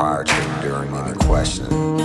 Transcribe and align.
Prior 0.00 0.24
to 0.24 0.32
and 0.32 0.62
during 0.62 0.94
any 0.94 1.12
questioning. 1.18 1.98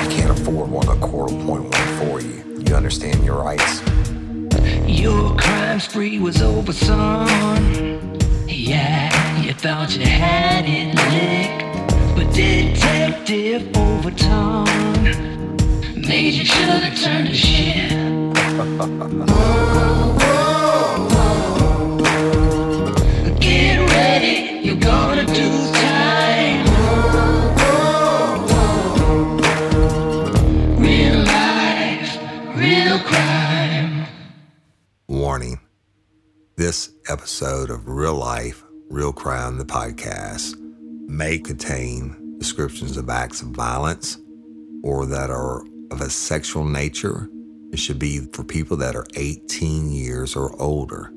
You 0.00 0.08
can't 0.16 0.30
afford 0.30 0.70
one, 0.70 0.86
the 0.86 0.96
court 0.98 1.30
will 1.30 1.62
one 1.64 1.88
for 1.98 2.18
you. 2.18 2.42
You 2.66 2.74
understand 2.74 3.22
your 3.22 3.42
rights? 3.42 3.82
Your 4.86 5.36
crime 5.36 5.78
spree 5.78 6.18
was 6.18 6.40
over, 6.40 6.72
son. 6.72 7.28
Yeah, 8.48 9.42
you 9.42 9.52
thought 9.52 9.94
you 9.94 10.06
had 10.06 10.64
it 10.66 10.94
licked. 11.12 11.66
But 12.16 12.32
Detective 12.32 13.76
Overton 13.76 14.64
made 16.00 16.32
you 16.32 16.46
should 16.46 16.64
have 16.64 16.98
turned 16.98 17.28
to 17.28 17.34
shit. 17.34 17.90
Get 21.28 21.44
Warning 35.06 35.60
this 36.56 36.90
episode 37.08 37.70
of 37.70 37.88
Real 37.88 38.14
Life, 38.16 38.64
Real 38.90 39.12
Crime, 39.12 39.58
the 39.58 39.64
podcast, 39.64 40.56
may 41.08 41.38
contain 41.38 42.36
descriptions 42.38 42.96
of 42.96 43.08
acts 43.08 43.40
of 43.40 43.48
violence 43.48 44.18
or 44.82 45.06
that 45.06 45.30
are 45.30 45.62
of 45.92 46.00
a 46.00 46.10
sexual 46.10 46.64
nature. 46.64 47.28
It 47.72 47.78
should 47.78 48.00
be 48.00 48.26
for 48.32 48.42
people 48.42 48.76
that 48.78 48.96
are 48.96 49.06
18 49.14 49.92
years 49.92 50.34
or 50.34 50.60
older. 50.60 51.12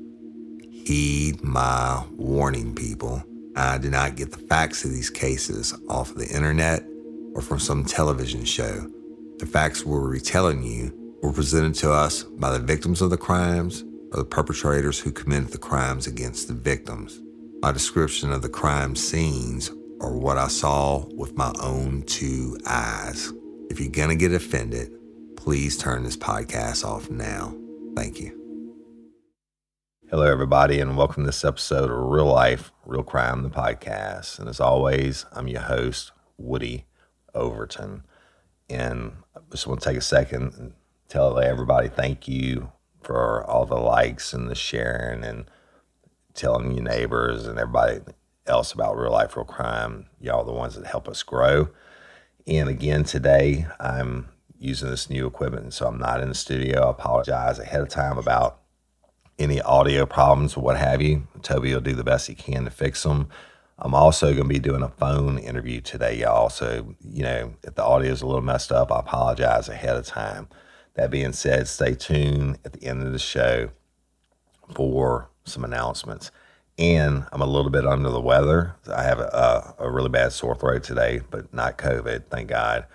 Heed 0.70 1.42
my 1.42 2.04
warning, 2.12 2.72
people. 2.76 3.24
I 3.54 3.78
did 3.78 3.92
not 3.92 4.16
get 4.16 4.30
the 4.30 4.38
facts 4.38 4.84
of 4.84 4.90
these 4.90 5.10
cases 5.10 5.74
off 5.88 6.10
of 6.10 6.18
the 6.18 6.28
internet 6.28 6.84
or 7.34 7.42
from 7.42 7.58
some 7.58 7.84
television 7.84 8.44
show. 8.44 8.88
The 9.38 9.46
facts 9.46 9.84
we're 9.84 10.08
retelling 10.08 10.62
you 10.62 10.92
were 11.22 11.32
presented 11.32 11.74
to 11.76 11.92
us 11.92 12.22
by 12.22 12.50
the 12.52 12.64
victims 12.64 13.02
of 13.02 13.10
the 13.10 13.16
crimes 13.16 13.84
or 14.12 14.18
the 14.18 14.24
perpetrators 14.24 14.98
who 14.98 15.12
committed 15.12 15.48
the 15.48 15.58
crimes 15.58 16.06
against 16.06 16.48
the 16.48 16.54
victims. 16.54 17.20
My 17.62 17.72
description 17.72 18.32
of 18.32 18.42
the 18.42 18.48
crime 18.48 18.96
scenes 18.96 19.70
are 20.00 20.16
what 20.16 20.38
I 20.38 20.48
saw 20.48 21.06
with 21.14 21.36
my 21.36 21.52
own 21.60 22.02
two 22.02 22.58
eyes. 22.66 23.32
If 23.70 23.80
you're 23.80 23.90
going 23.90 24.08
to 24.08 24.16
get 24.16 24.32
offended, 24.32 24.90
please 25.36 25.76
turn 25.78 26.02
this 26.02 26.16
podcast 26.16 26.84
off 26.84 27.10
now. 27.10 27.54
Thank 27.94 28.20
you. 28.20 28.41
Hello, 30.12 30.30
everybody, 30.30 30.78
and 30.78 30.98
welcome 30.98 31.22
to 31.22 31.28
this 31.28 31.42
episode 31.42 31.90
of 31.90 31.96
Real 31.96 32.26
Life, 32.26 32.70
Real 32.84 33.02
Crime, 33.02 33.42
the 33.42 33.48
podcast. 33.48 34.38
And 34.38 34.46
as 34.46 34.60
always, 34.60 35.24
I'm 35.32 35.48
your 35.48 35.62
host, 35.62 36.12
Woody 36.36 36.84
Overton. 37.34 38.02
And 38.68 39.12
I 39.34 39.40
just 39.50 39.66
want 39.66 39.80
to 39.80 39.88
take 39.88 39.96
a 39.96 40.02
second 40.02 40.52
and 40.58 40.74
tell 41.08 41.38
everybody 41.38 41.88
thank 41.88 42.28
you 42.28 42.72
for 43.02 43.42
all 43.46 43.64
the 43.64 43.76
likes 43.76 44.34
and 44.34 44.50
the 44.50 44.54
sharing 44.54 45.24
and 45.24 45.46
telling 46.34 46.72
your 46.72 46.84
neighbors 46.84 47.46
and 47.46 47.58
everybody 47.58 48.00
else 48.46 48.70
about 48.70 48.98
Real 48.98 49.12
Life, 49.12 49.34
Real 49.34 49.46
Crime. 49.46 50.08
Y'all 50.20 50.40
are 50.40 50.44
the 50.44 50.52
ones 50.52 50.74
that 50.74 50.84
help 50.84 51.08
us 51.08 51.22
grow. 51.22 51.70
And 52.46 52.68
again, 52.68 53.04
today 53.04 53.66
I'm 53.80 54.28
using 54.58 54.90
this 54.90 55.08
new 55.08 55.26
equipment, 55.26 55.72
so 55.72 55.86
I'm 55.86 55.98
not 55.98 56.20
in 56.20 56.28
the 56.28 56.34
studio. 56.34 56.88
I 56.88 56.90
apologize 56.90 57.58
ahead 57.58 57.80
of 57.80 57.88
time 57.88 58.18
about 58.18 58.58
any 59.38 59.60
audio 59.60 60.06
problems 60.06 60.56
what 60.56 60.76
have 60.76 61.02
you. 61.02 61.26
Toby 61.42 61.72
will 61.72 61.80
do 61.80 61.94
the 61.94 62.04
best 62.04 62.26
he 62.26 62.34
can 62.34 62.64
to 62.64 62.70
fix 62.70 63.02
them. 63.02 63.28
I'm 63.78 63.94
also 63.94 64.26
going 64.32 64.44
to 64.44 64.48
be 64.48 64.60
doing 64.60 64.82
a 64.82 64.88
phone 64.88 65.38
interview 65.38 65.80
today, 65.80 66.16
y'all. 66.18 66.50
So, 66.50 66.94
you 67.00 67.24
know, 67.24 67.54
if 67.64 67.74
the 67.74 67.84
audio 67.84 68.12
is 68.12 68.22
a 68.22 68.26
little 68.26 68.42
messed 68.42 68.70
up, 68.70 68.92
I 68.92 69.00
apologize 69.00 69.68
ahead 69.68 69.96
of 69.96 70.06
time. 70.06 70.48
That 70.94 71.10
being 71.10 71.32
said, 71.32 71.66
stay 71.66 71.94
tuned 71.94 72.58
at 72.64 72.74
the 72.74 72.84
end 72.84 73.02
of 73.02 73.12
the 73.12 73.18
show 73.18 73.70
for 74.74 75.30
some 75.44 75.64
announcements. 75.64 76.30
And 76.78 77.26
I'm 77.32 77.42
a 77.42 77.46
little 77.46 77.70
bit 77.70 77.86
under 77.86 78.10
the 78.10 78.20
weather. 78.20 78.76
I 78.92 79.02
have 79.02 79.18
a, 79.18 79.74
a 79.78 79.90
really 79.90 80.08
bad 80.08 80.32
sore 80.32 80.54
throat 80.54 80.84
today, 80.84 81.20
but 81.30 81.52
not 81.52 81.76
COVID, 81.78 82.26
thank 82.30 82.48
God. 82.48 82.86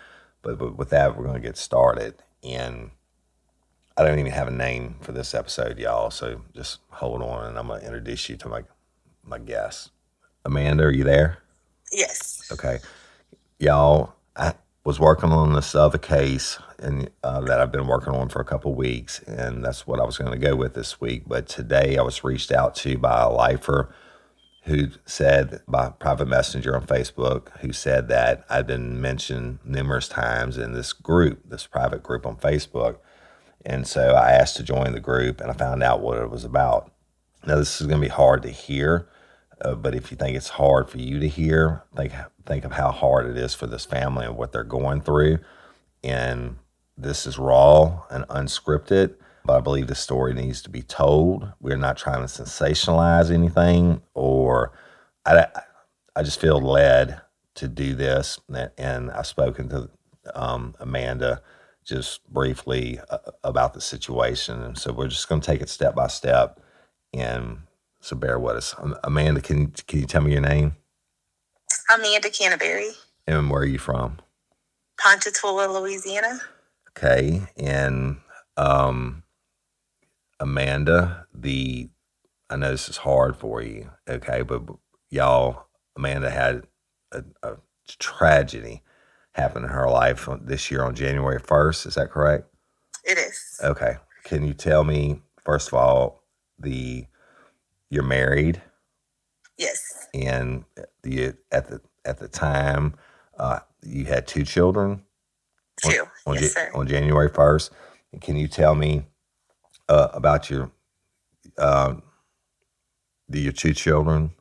But, 0.42 0.58
but 0.58 0.78
with 0.78 0.90
that, 0.92 1.18
we're 1.18 1.26
going 1.26 1.42
to 1.42 1.48
get 1.48 1.58
started. 1.58 2.24
And 2.44 2.92
I 3.98 4.04
don't 4.04 4.20
even 4.20 4.32
have 4.32 4.48
a 4.48 4.52
name 4.52 4.96
for 5.02 5.12
this 5.12 5.34
episode, 5.34 5.80
y'all. 5.80 6.12
So 6.12 6.42
just 6.56 6.80
hold 6.90 7.24
on, 7.24 7.48
and 7.48 7.58
I'm 7.58 7.68
going 7.68 7.80
to 7.80 7.86
introduce 7.86 8.30
you 8.30 8.38
to 8.38 8.50
my 8.50 8.64
my 9.24 9.40
guest. 9.40 9.90
Amanda, 10.46 10.84
are 10.84 10.92
you 10.92 11.04
there? 11.04 11.40
Yes. 11.92 12.48
Okay. 12.52 12.80
Y'all, 13.60 14.14
I 14.36 14.54
was 14.84 15.00
working 15.00 15.32
on 15.32 15.54
this 15.54 15.74
other 15.74 15.98
case 15.98 16.60
and 16.80 17.10
uh, 17.24 17.42
that 17.42 17.60
I've 17.60 17.72
been 17.72 17.88
working 17.88 18.14
on 18.14 18.30
for 18.30 18.40
a 18.40 18.46
couple 18.46 18.76
weeks, 18.76 19.20
and 19.24 19.66
that's 19.66 19.88
what 19.88 20.00
I 20.00 20.04
was 20.04 20.18
going 20.18 20.32
to 20.32 20.38
go 20.38 20.56
with 20.56 20.76
this 20.76 21.02
week. 21.02 21.24
But 21.26 21.48
today 21.48 21.98
I 21.98 22.04
was 22.04 22.24
reached 22.24 22.52
out 22.52 22.76
to 22.76 22.98
by 23.00 23.22
a 23.22 23.30
lifer 23.30 23.94
who 24.66 24.90
said, 25.06 25.62
by 25.68 25.90
private 25.90 26.28
messenger 26.28 26.76
on 26.76 26.86
Facebook, 26.86 27.58
who 27.60 27.74
said 27.74 28.10
that 28.10 28.46
I'd 28.50 28.68
been 28.68 29.02
mentioned 29.02 29.60
numerous 29.64 30.08
times 30.08 30.58
in 30.58 30.74
this 30.74 30.94
group, 30.94 31.50
this 31.50 31.66
private 31.66 32.04
group 32.04 32.26
on 32.26 32.36
Facebook. 32.36 32.98
And 33.68 33.86
so 33.86 34.16
I 34.16 34.32
asked 34.32 34.56
to 34.58 34.64
join 34.64 34.94
the 34.94 35.02
group, 35.02 35.42
and 35.42 35.52
I 35.52 35.54
found 35.54 35.84
out 35.84 36.00
what 36.00 36.18
it 36.18 36.30
was 36.30 36.46
about. 36.46 36.90
Now, 37.46 37.58
this 37.58 37.82
is 37.82 37.88
going 37.88 38.00
to 38.00 38.08
be 38.08 38.12
hard 38.12 38.42
to 38.44 38.50
hear, 38.50 39.10
uh, 39.62 39.76
but 39.76 39.94
if 39.94 40.10
you 40.10 40.16
think 40.16 40.38
it's 40.38 40.48
hard 40.48 40.90
for 40.90 41.00
you 41.00 41.20
to 41.20 41.28
hear, 41.28 41.84
think 41.96 42.14
think 42.46 42.64
of 42.64 42.72
how 42.72 42.92
hard 42.92 43.26
it 43.26 43.36
is 43.36 43.54
for 43.54 43.68
this 43.68 43.84
family 43.84 44.26
and 44.26 44.38
what 44.38 44.54
they're 44.54 44.64
going 44.64 45.02
through. 45.02 45.40
And 46.02 46.56
this 46.98 47.28
is 47.28 47.38
raw 47.38 48.04
and 48.10 48.26
unscripted, 48.30 49.16
but 49.44 49.58
I 49.58 49.60
believe 49.60 49.88
the 49.88 49.96
story 49.96 50.34
needs 50.34 50.62
to 50.62 50.70
be 50.70 50.82
told. 50.82 51.52
We're 51.60 51.76
not 51.76 51.98
trying 51.98 52.22
to 52.26 52.28
sensationalize 52.28 53.30
anything, 53.30 54.02
or 54.14 54.72
I, 55.26 55.48
I 56.16 56.24
just 56.24 56.40
feel 56.40 56.62
led 56.62 57.20
to 57.56 57.68
do 57.68 57.96
this. 57.96 58.40
And 58.78 59.12
I've 59.12 59.28
spoken 59.28 59.68
to 59.70 59.90
um, 60.34 60.74
Amanda 60.80 61.42
just 61.88 62.28
briefly 62.34 63.00
uh, 63.12 63.20
about 63.44 63.76
the 63.76 63.82
situation, 63.82 64.62
and 64.64 64.78
so 64.78 64.94
we're 64.94 65.08
just 65.10 65.30
going 65.30 65.42
to 65.42 65.48
take 65.48 65.62
it 65.62 65.70
step 65.70 65.96
by 65.96 66.08
step. 66.08 66.62
And 67.14 67.60
so 68.02 68.16
bear 68.18 68.40
with 68.40 68.58
us. 68.58 68.76
Amanda, 69.06 69.42
can 69.42 69.70
can 69.88 70.02
you 70.02 70.08
tell 70.08 70.22
me 70.24 70.34
your 70.34 70.42
name? 70.42 70.78
Amanda 71.94 72.30
Canterbury, 72.32 72.92
And 73.28 73.50
where 73.52 73.62
are 73.62 73.66
you 73.66 73.80
from? 73.80 74.20
Ponchatoula, 75.02 75.68
Louisiana. 75.80 76.42
Okay. 76.92 77.44
And 77.58 78.18
um 78.58 79.24
Amanda, 80.40 81.28
the 81.34 81.90
I 82.50 82.58
know 82.58 82.72
this 82.72 82.90
is 82.90 82.98
hard 82.98 83.38
for 83.38 83.62
you, 83.62 83.92
okay, 84.10 84.44
but 84.44 84.64
y'all, 85.12 85.68
Amanda 85.98 86.30
had 86.32 86.68
a, 87.12 87.24
a 87.44 87.58
tragedy 88.00 88.84
happen 89.38 89.64
in 89.64 89.70
her 89.70 89.90
life 89.90 90.28
this 90.42 90.70
year 90.72 90.84
on 90.84 90.96
January 90.96 91.40
1st. 91.40 91.86
Is 91.88 91.96
that 91.96 92.10
correct? 92.12 92.48
It 93.04 93.18
is. 93.18 93.60
Okay. 93.64 93.98
Can 94.24 94.46
you 94.46 94.54
tell 94.54 94.84
me, 94.84 95.22
first 95.46 95.68
of 95.70 95.76
all, 95.76 96.24
the 96.60 97.06
you're 97.90 98.04
married 98.04 98.62
Yes. 99.58 100.08
and 100.14 100.66
the 101.04 101.34
at 101.52 101.70
the 101.70 101.80
at 102.04 102.20
the 102.20 102.28
time 102.28 102.96
uh, 103.40 103.60
you 103.84 104.06
had 104.06 104.28
two 104.28 104.44
children 104.44 105.04
on- 105.86 105.92
Two. 105.92 106.04
on, 106.26 106.34
yes, 106.36 106.44
Ja- 106.56 106.62
sir. 106.64 106.72
on 106.74 106.88
January 106.88 107.30
1st. 107.30 107.70
And 108.12 108.22
can 108.22 108.36
you 108.36 108.48
tell 108.48 108.74
me 108.76 109.06
uh, 109.88 110.10
about 110.14 110.50
your 110.50 110.72
uh, 111.58 111.94
the, 113.30 113.40
your 113.40 113.54
two 113.54 113.74
children? 113.74 114.32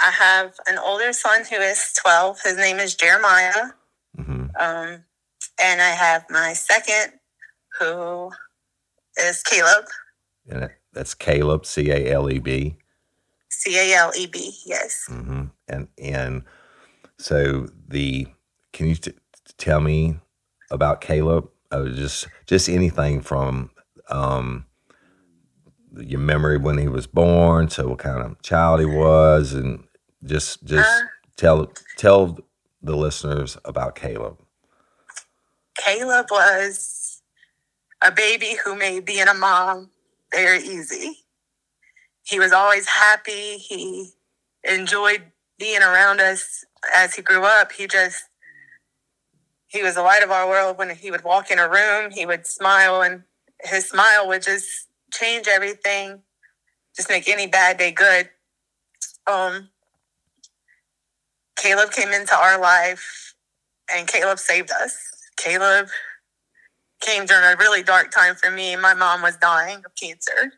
I 0.00 0.10
have 0.10 0.54
an 0.68 0.78
older 0.78 1.12
son 1.12 1.44
who 1.44 1.56
is 1.56 1.92
12. 2.02 2.38
His 2.44 2.56
name 2.56 2.78
is 2.78 2.94
Jeremiah. 2.94 3.70
hmm 4.16 4.46
Um, 4.58 5.04
and 5.60 5.80
I 5.82 5.90
have 5.90 6.24
my 6.30 6.52
second 6.52 7.18
who 7.78 8.30
is 9.20 9.42
Caleb. 9.42 9.84
And 10.48 10.70
that's 10.92 11.14
Caleb, 11.14 11.66
C 11.66 11.90
A 11.90 12.12
L 12.12 12.30
E 12.30 12.38
B. 12.38 12.76
C 13.50 13.76
A 13.76 13.96
L 13.96 14.12
E 14.16 14.26
B. 14.26 14.52
Yes. 14.66 15.04
hmm 15.08 15.44
And 15.68 15.88
and 15.98 16.42
so 17.18 17.68
the 17.88 18.26
can 18.72 18.86
you 18.88 18.94
t- 18.94 19.12
tell 19.58 19.80
me 19.80 20.18
about 20.70 21.00
Caleb? 21.00 21.48
Uh, 21.70 21.86
just 21.88 22.28
just 22.46 22.68
anything 22.68 23.20
from 23.20 23.70
um, 24.08 24.64
your 25.96 26.20
memory 26.20 26.56
when 26.58 26.78
he 26.78 26.88
was 26.88 27.06
born 27.06 27.68
to 27.68 27.88
what 27.88 27.98
kind 27.98 28.22
of 28.22 28.40
child 28.42 28.80
he 28.80 28.86
was, 28.86 29.52
and 29.52 29.84
just 30.24 30.64
just 30.64 31.02
Uh. 31.02 31.06
tell 31.36 31.72
tell 31.96 32.38
the 32.82 32.96
listeners 32.96 33.58
about 33.64 33.94
Caleb. 33.94 34.38
Caleb 35.76 36.26
was 36.30 37.22
a 38.02 38.12
baby 38.12 38.56
who 38.64 38.76
made 38.76 39.04
being 39.04 39.28
a 39.28 39.34
mom 39.34 39.90
very 40.32 40.60
easy. 40.62 41.24
He 42.24 42.38
was 42.38 42.52
always 42.52 42.86
happy. 42.86 43.58
He 43.58 44.12
enjoyed 44.64 45.32
being 45.58 45.82
around 45.82 46.20
us 46.20 46.64
as 46.94 47.14
he 47.14 47.22
grew 47.22 47.44
up. 47.44 47.72
He 47.72 47.86
just, 47.86 48.24
he 49.68 49.82
was 49.82 49.94
the 49.96 50.02
light 50.02 50.22
of 50.22 50.30
our 50.30 50.48
world. 50.48 50.78
When 50.78 50.90
he 50.94 51.10
would 51.10 51.24
walk 51.24 51.50
in 51.50 51.58
a 51.58 51.68
room, 51.68 52.10
he 52.12 52.26
would 52.26 52.46
smile, 52.46 53.02
and 53.02 53.24
his 53.62 53.88
smile 53.88 54.28
would 54.28 54.42
just 54.42 54.88
change 55.12 55.48
everything, 55.48 56.22
just 56.96 57.08
make 57.08 57.28
any 57.28 57.46
bad 57.46 57.78
day 57.78 57.92
good. 57.92 58.30
Um, 59.26 59.70
Caleb 61.58 61.92
came 61.92 62.10
into 62.10 62.34
our 62.36 62.60
life, 62.60 63.34
and 63.92 64.08
Caleb 64.08 64.40
saved 64.40 64.70
us. 64.72 64.98
Caleb 65.38 65.88
came 67.00 67.26
during 67.26 67.44
a 67.44 67.56
really 67.58 67.82
dark 67.82 68.10
time 68.12 68.36
for 68.36 68.50
me. 68.50 68.76
My 68.76 68.94
mom 68.94 69.22
was 69.22 69.36
dying 69.38 69.78
of 69.84 69.92
cancer. 70.00 70.54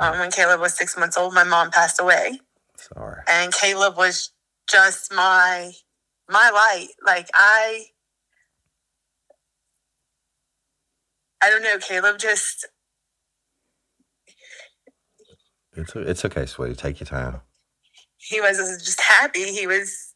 Um, 0.00 0.18
when 0.18 0.30
Caleb 0.32 0.60
was 0.60 0.74
six 0.74 0.96
months 0.98 1.18
old, 1.18 1.34
my 1.34 1.44
mom 1.44 1.70
passed 1.70 2.00
away, 2.00 2.40
Sorry. 2.76 3.22
and 3.28 3.52
Caleb 3.52 3.96
was 3.96 4.32
just 4.70 5.12
my 5.14 5.72
my 6.30 6.50
light. 6.50 6.88
Like 7.06 7.28
I, 7.34 7.86
I 11.42 11.50
don't 11.50 11.62
know. 11.62 11.78
Caleb 11.78 12.18
just 12.18 12.66
It's 15.76 15.96
it's 15.96 16.24
okay, 16.26 16.46
sweetie. 16.46 16.74
Take 16.76 17.00
your 17.00 17.06
time. 17.06 17.42
He 18.26 18.40
was 18.40 18.58
just 18.84 19.00
happy. 19.00 19.52
He 19.52 19.66
was 19.66 20.12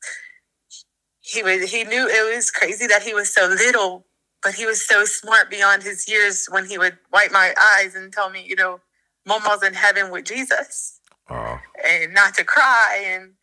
he 1.21 1.43
was 1.43 1.71
he 1.71 1.85
knew 1.85 2.09
it 2.09 2.35
was 2.35 2.51
crazy 2.51 2.87
that 2.89 3.03
he 3.03 3.15
was 3.15 3.33
so 3.33 3.47
little, 3.47 4.07
but 4.43 4.55
he 4.55 4.67
was 4.67 4.87
so 4.87 5.05
smart 5.05 5.51
beyond 5.51 5.83
his 5.83 6.09
years 6.09 6.47
when 6.51 6.67
he 6.67 6.79
would 6.79 6.99
wipe 7.13 7.33
my 7.33 7.55
eyes 7.77 7.95
and 7.95 8.13
tell 8.13 8.31
me, 8.31 8.45
you 8.47 8.57
know, 8.57 8.81
Momo's 9.29 9.63
in 9.63 9.75
heaven 9.75 10.11
with 10.11 10.25
Jesus 10.25 11.01
Oh, 11.31 11.59
and 11.89 12.13
not 12.13 12.35
to 12.35 12.45
cry 12.45 13.03
and 13.07 13.35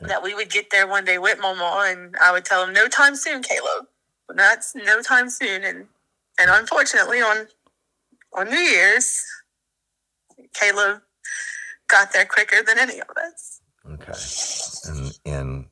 that 0.00 0.22
we 0.22 0.34
would 0.34 0.50
get 0.50 0.70
there 0.70 0.88
one 0.88 1.04
day 1.04 1.18
with 1.18 1.38
Momo 1.38 1.90
and 1.92 2.16
I 2.20 2.32
would 2.32 2.44
tell 2.44 2.64
him, 2.64 2.72
No 2.72 2.88
time 2.88 3.16
soon, 3.16 3.42
Caleb. 3.42 3.86
That's 4.34 4.74
no 4.74 5.02
time 5.02 5.30
soon 5.30 5.64
and 5.64 5.86
and 6.40 6.50
unfortunately 6.50 7.20
on 7.20 7.48
on 8.32 8.48
New 8.50 8.56
Year's 8.58 9.24
Caleb 10.54 11.02
got 11.90 12.12
there 12.12 12.26
quicker 12.26 12.62
than 12.66 12.78
any 12.78 13.00
of 13.00 13.08
us. 13.16 13.60
okay. 13.92 14.30
And 14.84 15.18
and 15.24 15.66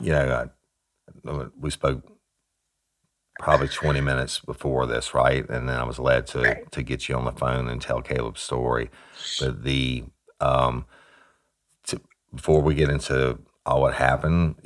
you 0.00 0.12
know, 0.12 0.50
I, 1.26 1.48
we 1.58 1.70
spoke 1.70 2.02
probably 3.38 3.68
twenty 3.68 4.00
minutes 4.02 4.40
before 4.40 4.86
this, 4.86 5.14
right? 5.14 5.48
And 5.48 5.68
then 5.68 5.76
I 5.78 5.84
was 5.84 5.98
led 5.98 6.26
to 6.28 6.40
Right. 6.40 6.72
to 6.72 6.82
get 6.82 7.08
you 7.08 7.16
on 7.16 7.24
the 7.24 7.32
phone 7.32 7.68
and 7.68 7.82
tell 7.82 8.02
Caleb's 8.02 8.42
story. 8.42 8.90
But 9.38 9.64
the 9.64 10.04
um, 10.40 10.86
to, 11.86 12.00
before 12.34 12.62
we 12.62 12.74
get 12.74 12.90
into 12.90 13.38
all 13.66 13.82
what 13.82 13.94
happened, 13.94 14.56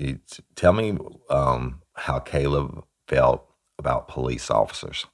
tell 0.56 0.72
me 0.72 0.98
um 1.30 1.82
how 1.94 2.18
Caleb 2.20 2.84
felt 3.08 3.46
about 3.78 4.08
police 4.08 4.50
officers. 4.50 5.06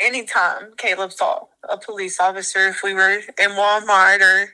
Anytime 0.00 0.72
Caleb 0.76 1.12
saw 1.12 1.46
a 1.68 1.78
police 1.78 2.18
officer, 2.20 2.68
if 2.68 2.82
we 2.82 2.94
were 2.94 3.10
in 3.10 3.50
Walmart 3.50 4.20
or 4.20 4.50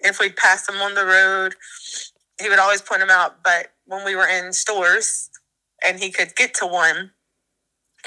if 0.00 0.20
we 0.20 0.30
passed 0.30 0.68
him 0.68 0.76
on 0.76 0.94
the 0.94 1.04
road, 1.04 1.54
he 2.40 2.48
would 2.48 2.58
always 2.58 2.82
point 2.82 3.02
him 3.02 3.10
out. 3.10 3.42
But 3.42 3.72
when 3.86 4.04
we 4.04 4.16
were 4.16 4.28
in 4.28 4.52
stores 4.52 5.30
and 5.84 5.98
he 5.98 6.10
could 6.10 6.36
get 6.36 6.54
to 6.54 6.66
one, 6.66 7.10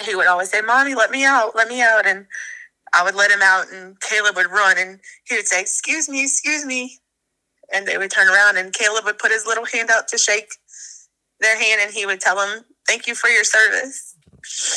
he 0.06 0.16
would 0.16 0.28
always 0.28 0.50
say, 0.50 0.62
Mommy, 0.62 0.95
let 0.95 1.12
me 1.12 1.25
out, 1.25 1.56
let 1.56 1.68
me 1.68 1.81
out. 1.81 2.06
And 2.06 2.28
I 2.94 3.04
would 3.04 3.16
let 3.16 3.31
him 3.31 3.42
out, 3.42 3.72
and 3.72 4.00
Caleb 4.00 4.36
would 4.36 4.50
run 4.51 4.78
and 4.78 5.00
he 5.25 5.36
would 5.36 5.48
say, 5.48 5.62
Excuse 5.62 6.07
me, 6.07 6.24
excuse 6.24 6.66
me. 6.66 7.00
And 7.74 7.86
they 7.86 7.98
would 7.98 8.12
turn 8.12 8.30
around, 8.30 8.57
and 8.57 8.74
Caleb 8.74 9.04
would 9.06 9.18
put 9.18 9.31
his 9.31 9.45
little 9.45 9.66
hand 9.66 9.90
out 9.92 10.07
to 10.10 10.18
shake 10.18 10.54
their 11.40 11.57
hand, 11.57 11.81
and 11.83 11.94
he 11.94 12.06
would 12.06 12.22
tell 12.22 12.38
them, 12.38 12.63
Thank 12.88 13.07
you 13.07 13.16
for 13.16 13.30
your 13.30 13.44
service. 13.44 14.16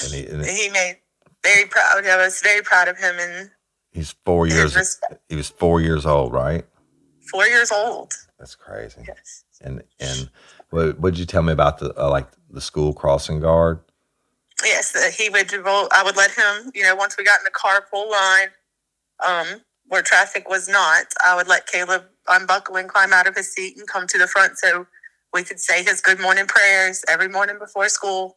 And, 0.05 0.13
he, 0.13 0.27
and 0.27 0.45
He 0.45 0.69
made 0.71 0.97
very 1.43 1.67
proud. 1.67 2.07
I 2.07 2.17
was 2.17 2.41
very 2.41 2.63
proud 2.63 2.89
of 2.89 2.99
him 2.99 3.17
and 3.19 3.51
he's 3.93 4.15
four 4.25 4.47
years. 4.47 4.77
respect. 4.77 5.21
He 5.29 5.37
was 5.37 5.49
four 5.49 5.81
years 5.81 6.07
old, 6.07 6.33
right? 6.33 6.65
Four 7.31 7.47
years 7.47 7.71
old. 7.71 8.13
That's 8.39 8.55
crazy. 8.55 9.03
Yes. 9.07 9.45
And 9.61 9.83
and 9.99 10.31
what 10.71 10.99
would 11.01 11.19
you 11.19 11.27
tell 11.27 11.43
me 11.43 11.53
about 11.53 11.79
the 11.79 11.93
uh, 12.01 12.11
like 12.11 12.29
the 12.51 12.61
school 12.61 12.93
crossing 12.93 13.41
guard? 13.41 13.81
Yes, 14.65 14.95
uh, 14.95 15.11
he 15.11 15.31
would 15.31 15.53
roll. 15.53 15.89
I 15.93 16.03
would 16.03 16.17
let 16.17 16.33
him. 16.33 16.71
You 16.75 16.83
know, 16.83 16.95
once 16.95 17.17
we 17.17 17.25
got 17.25 17.41
in 17.41 17.45
the 17.45 17.51
carpool 17.51 18.11
line, 18.11 18.49
um, 19.27 19.63
where 19.87 20.03
traffic 20.03 20.49
was 20.49 20.69
not, 20.69 21.07
I 21.25 21.35
would 21.35 21.49
let 21.49 21.67
Caleb 21.67 22.05
unbuckle 22.29 22.77
and 22.77 22.89
climb 22.89 23.13
out 23.13 23.27
of 23.27 23.35
his 23.37 23.53
seat 23.53 23.77
and 23.77 23.87
come 23.89 24.07
to 24.07 24.19
the 24.19 24.27
front 24.27 24.59
so 24.59 24.87
we 25.33 25.43
could 25.43 25.61
say 25.61 25.83
his 25.83 26.01
good 26.01 26.21
morning 26.21 26.47
prayers 26.47 27.05
every 27.09 27.29
morning 27.29 27.59
before 27.59 27.89
school. 27.89 28.37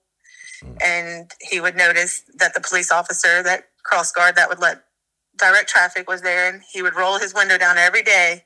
And 0.83 1.31
he 1.41 1.59
would 1.61 1.75
notice 1.75 2.23
that 2.35 2.53
the 2.53 2.61
police 2.61 2.91
officer, 2.91 3.43
that 3.43 3.65
cross 3.83 4.11
guard 4.11 4.35
that 4.35 4.49
would 4.49 4.59
let 4.59 4.83
direct 5.37 5.69
traffic 5.69 6.09
was 6.09 6.21
there, 6.21 6.49
and 6.51 6.61
he 6.71 6.81
would 6.81 6.95
roll 6.95 7.19
his 7.19 7.33
window 7.33 7.57
down 7.57 7.77
every 7.77 8.03
day 8.03 8.43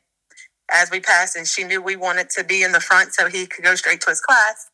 as 0.72 0.92
we 0.92 1.00
passed. 1.00 1.36
And 1.36 1.48
she 1.48 1.64
knew 1.64 1.81
we 1.81 1.96
wanted 1.96 2.30
to 2.31 2.44
be 2.44 2.64
in 2.64 2.72
the 2.74 2.80
front 2.80 3.14
so 3.14 3.30
he 3.30 3.46
could 3.48 3.64
go 3.66 3.75
straight 3.75 4.02
to 4.02 4.10
his 4.12 4.22
class. 4.22 4.69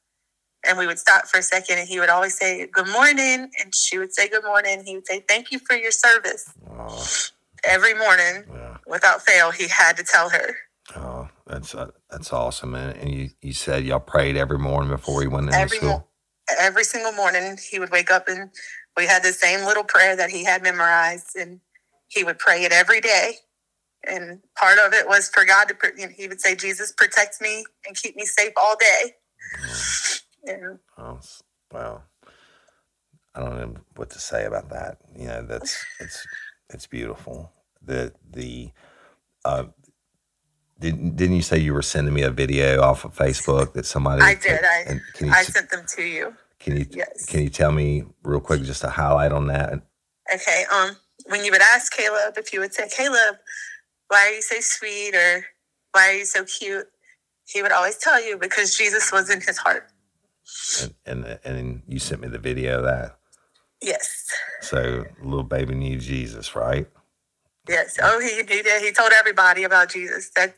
And 0.68 0.78
we 0.78 0.88
would 0.88 1.00
stop 1.00 1.28
for 1.28 1.40
a 1.40 1.44
second, 1.44 1.80
and 1.80 1.88
he 1.90 2.00
would 2.00 2.10
always 2.10 2.38
say, 2.38 2.68
Good 2.68 2.88
morning. 2.90 3.50
And 3.62 3.74
she 3.76 3.98
would 3.98 4.14
say, 4.14 4.30
Good 4.30 4.46
morning. 4.46 4.80
and 4.80 4.88
He 4.88 4.96
would 4.96 5.08
say, 5.08 5.24
Thank 5.28 5.52
you 5.52 5.60
for 5.60 5.76
your 5.76 5.92
service. 5.92 6.50
Oh, 6.70 7.06
Every 7.66 7.94
morning, 7.94 8.46
yeah. 8.54 8.78
without 8.88 9.22
fail, 9.24 9.52
he 9.52 9.68
had 9.68 9.98
to 9.98 10.04
tell 10.04 10.30
her. 10.30 10.56
Oh, 10.96 11.30
that's 11.48 11.74
uh, 11.76 11.92
that's 12.10 12.34
awesome. 12.34 12.76
And, 12.76 12.98
and 12.98 13.12
you, 13.14 13.30
you 13.42 13.54
said 13.54 13.86
y'all 13.86 14.00
prayed 14.02 14.38
every 14.38 14.60
morning 14.60 14.90
before 14.92 15.22
he 15.22 15.28
went 15.28 15.48
into 15.48 15.58
Every 15.58 15.78
school. 15.78 15.90
mo- 15.90 16.08
every 16.60 16.84
single 16.84 17.14
morning 17.14 17.58
he 17.72 17.80
would 17.80 17.92
wake 17.92 18.12
up 18.12 18.28
and 18.28 18.52
we 18.98 19.08
had 19.08 19.24
the 19.24 19.34
same 19.34 19.66
little 19.66 19.84
prayer 19.86 20.16
that 20.16 20.30
he 20.32 20.44
had 20.44 20.64
memorized 20.64 21.36
and 21.36 21.62
he 22.10 22.24
would 22.24 22.40
pray 22.40 22.64
it 22.66 22.72
every 22.72 23.02
day 23.02 23.36
and 24.08 24.40
part 24.60 24.80
of 24.80 24.94
it 24.94 25.08
was 25.08 25.30
for 25.30 25.46
god 25.46 25.66
to 25.70 25.76
you 25.98 26.08
know, 26.08 26.14
he 26.16 26.28
would 26.28 26.42
say 26.42 26.56
jesus 26.56 26.92
protect 26.94 27.42
me 27.42 27.66
and 27.88 27.96
keep 27.96 28.16
me 28.16 28.26
safe 28.26 28.54
all 28.58 28.76
day 28.80 29.14
and 30.48 30.80
Oh, 30.98 31.20
wow. 31.72 32.04
I 33.36 33.40
don't 33.42 33.58
know 33.58 33.76
what 33.96 34.10
to 34.12 34.20
say 34.20 34.46
about 34.46 34.70
that. 34.70 34.98
You 35.18 35.28
know, 35.28 35.44
that's 35.44 35.86
it's 36.00 36.26
it's 36.70 36.88
beautiful. 36.88 37.52
The 37.82 38.14
the 38.30 38.72
uh, 39.46 39.66
didn't 40.84 41.16
didn't 41.16 41.36
you 41.38 41.42
say 41.42 41.58
you 41.58 41.74
were 41.74 41.82
sending 41.82 42.14
me 42.14 42.22
a 42.24 42.30
video 42.32 42.82
off 42.82 43.06
of 43.06 43.16
Facebook 43.16 43.74
that 43.74 43.86
somebody? 43.86 44.22
i 44.22 44.36
did 44.36 44.60
i 44.64 45.00
can 45.14 45.28
you 45.28 45.34
i 45.34 45.44
sent 45.44 45.70
them 45.72 45.84
to 45.96 46.04
you 46.04 46.36
can 46.60 46.78
you 46.78 46.86
yes. 46.92 47.26
can 47.26 47.42
you 47.42 47.50
tell 47.50 47.72
me 47.72 48.04
real 48.24 48.40
quick 48.42 48.62
just 48.64 48.84
a 48.84 48.90
highlight 48.90 49.32
on 49.32 49.48
that? 49.48 49.74
okay 50.34 50.66
um 50.74 50.96
when 51.28 51.44
you 51.46 51.52
would 51.52 51.62
ask 51.62 51.92
caleb 51.96 52.34
if 52.38 52.52
you 52.54 52.60
would 52.60 52.74
say 52.74 52.88
caleb 52.90 53.36
why 54.10 54.28
are 54.28 54.32
you 54.36 54.42
so 54.42 54.56
sweet 54.60 55.16
or 55.16 55.46
why 55.94 56.10
are 56.10 56.14
you 56.22 56.26
so 56.26 56.44
cute 56.46 56.88
he 57.46 57.62
would 57.62 57.72
always 57.72 57.98
tell 57.98 58.20
you 58.26 58.38
because 58.38 58.78
jesus 58.78 59.12
was 59.12 59.30
in 59.30 59.40
his 59.42 59.58
heart 59.58 59.88
And 60.82 60.94
and 61.06 61.40
and 61.46 61.82
you 61.88 62.00
sent 62.00 62.22
me 62.22 62.28
the 62.28 62.40
video 62.50 62.80
of 62.80 62.84
that. 62.84 63.18
yes 63.82 64.28
So 64.62 65.06
little 65.24 65.44
baby 65.44 65.76
knew 65.76 65.98
Jesus, 66.00 66.56
right? 66.56 66.88
Yes. 67.70 68.00
Oh, 68.04 68.20
he 68.22 68.38
he 68.38 68.44
did. 68.64 68.84
He 68.84 68.92
told 68.92 69.12
everybody 69.18 69.64
about 69.64 69.90
Jesus. 69.92 70.32
That 70.36 70.56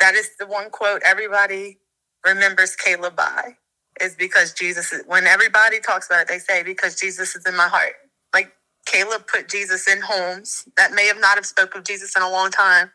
that 0.00 0.14
is 0.14 0.30
the 0.38 0.46
one 0.46 0.70
quote 0.70 1.02
everybody 1.04 1.78
remembers 2.26 2.76
Caleb 2.76 3.16
by 3.16 3.56
is 4.00 4.16
because 4.16 4.52
Jesus. 4.54 4.92
Is, 4.92 5.04
when 5.06 5.26
everybody 5.26 5.80
talks 5.80 6.06
about 6.08 6.22
it, 6.22 6.28
they 6.28 6.38
say 6.38 6.62
because 6.62 6.96
Jesus 7.00 7.36
is 7.36 7.46
in 7.46 7.56
my 7.56 7.68
heart. 7.68 7.94
Like 8.34 8.52
Caleb 8.86 9.26
put 9.28 9.48
Jesus 9.48 9.88
in 9.88 10.00
homes 10.02 10.68
that 10.76 10.92
may 10.92 11.06
have 11.08 11.20
not 11.20 11.36
have 11.36 11.46
spoke 11.46 11.74
of 11.76 11.84
Jesus 11.84 12.16
in 12.16 12.22
a 12.22 12.30
long 12.30 12.50
time. 12.50 12.92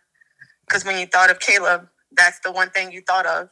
Because 0.68 0.86
when 0.86 1.00
you 1.00 1.08
thought 1.08 1.32
of 1.32 1.40
Caleb, 1.40 1.90
that's 2.12 2.40
the 2.42 2.52
one 2.52 2.70
thing 2.72 2.92
you 2.92 3.02
thought 3.02 3.26
of 3.28 3.50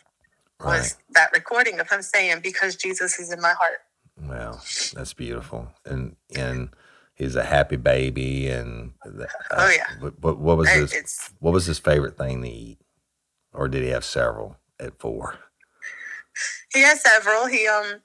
was 0.64 0.72
Right. 0.72 0.94
that 1.12 1.32
recording 1.34 1.80
of 1.80 1.90
him 1.90 2.02
saying 2.02 2.42
because 2.42 2.76
Jesus 2.76 3.20
is 3.20 3.32
in 3.32 3.42
my 3.42 3.54
heart. 3.54 3.80
Wow, 4.22 4.60
that's 4.94 5.14
beautiful. 5.14 5.74
And 5.86 6.16
and 6.36 6.70
he's 7.16 7.36
a 7.36 7.44
happy 7.44 7.78
baby, 7.78 8.48
and 8.48 8.92
uh, 9.06 9.26
Oh, 9.52 9.70
yeah. 9.70 9.88
What, 10.00 10.38
what, 10.40 10.58
was 10.58 10.70
his 10.70 10.94
It's 10.94 11.32
what 11.40 11.54
was 11.54 11.66
his 11.66 11.80
favorite 11.80 12.18
thing 12.18 12.42
to 12.44 12.50
eat, 12.50 12.78
or 13.54 13.68
did 13.68 13.84
he 13.84 13.90
have 13.90 14.06
several 14.06 14.58
at 14.80 15.00
four? 15.00 15.40
he 16.74 16.82
has 16.82 17.02
several. 17.02 17.48
He 17.48 17.68
um 17.68 18.02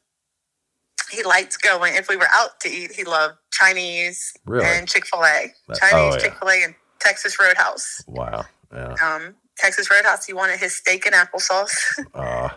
he 1.10 1.22
liked 1.22 1.60
going. 1.62 1.94
If 1.96 2.08
we 2.08 2.16
were 2.16 2.28
out 2.32 2.60
to 2.60 2.68
eat, 2.68 2.92
he 2.92 3.04
loved 3.04 3.34
Chinese 3.52 4.32
Really? 4.46 4.64
and 4.64 4.88
Chick 4.88 5.06
Fil 5.06 5.24
A. 5.24 5.52
Chinese, 5.74 5.92
oh, 5.92 6.10
yeah. 6.12 6.18
Chick 6.18 6.34
Fil 6.38 6.48
A, 6.48 6.64
and 6.64 6.74
Texas 7.00 7.38
Roadhouse. 7.40 8.04
Wow. 8.06 8.44
Yeah. 8.72 8.94
Um, 9.02 9.34
Texas 9.56 9.90
Roadhouse. 9.90 10.24
He 10.24 10.32
wanted 10.32 10.60
his 10.60 10.76
steak 10.76 11.06
and 11.06 11.14
applesauce. 11.14 11.70
Uh, 12.14 12.50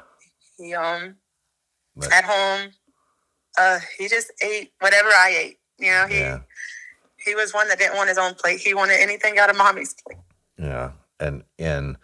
he 0.58 0.74
um 0.74 1.16
but, 1.96 2.12
at 2.12 2.24
home, 2.24 2.72
uh, 3.58 3.80
he 3.98 4.08
just 4.08 4.32
ate 4.42 4.72
whatever 4.80 5.10
I 5.10 5.30
ate. 5.30 5.58
You 5.80 5.92
know, 5.92 6.08
he 6.08 6.20
yeah. 6.20 6.40
he 7.26 7.36
was 7.36 7.54
one 7.54 7.68
that 7.70 7.80
didn't 7.80 7.96
want 7.96 8.10
his 8.10 8.18
own 8.18 8.36
plate. 8.36 8.60
He 8.60 8.74
wanted 8.74 9.00
anything 9.00 9.38
out 9.40 9.50
of 9.50 9.58
mommy's 9.58 9.94
plate. 9.94 10.20
Yeah. 10.58 10.92
And 11.20 11.44
and 11.60 11.98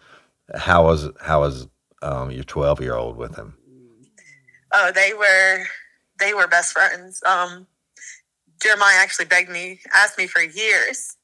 how 0.54 0.84
was 0.84 1.08
how 1.20 1.40
was 1.40 1.68
um 2.02 2.30
your 2.30 2.44
twelve 2.44 2.80
year 2.80 2.94
old 2.94 3.16
with 3.16 3.36
him? 3.36 3.54
Oh, 4.72 4.92
they 4.94 5.12
were 5.14 5.64
they 6.18 6.34
were 6.34 6.46
best 6.46 6.72
friends. 6.72 7.22
Um, 7.26 7.66
Jeremiah 8.62 8.98
actually 8.98 9.24
begged 9.24 9.50
me, 9.50 9.80
asked 9.94 10.18
me 10.18 10.26
for 10.26 10.42
years 10.42 11.16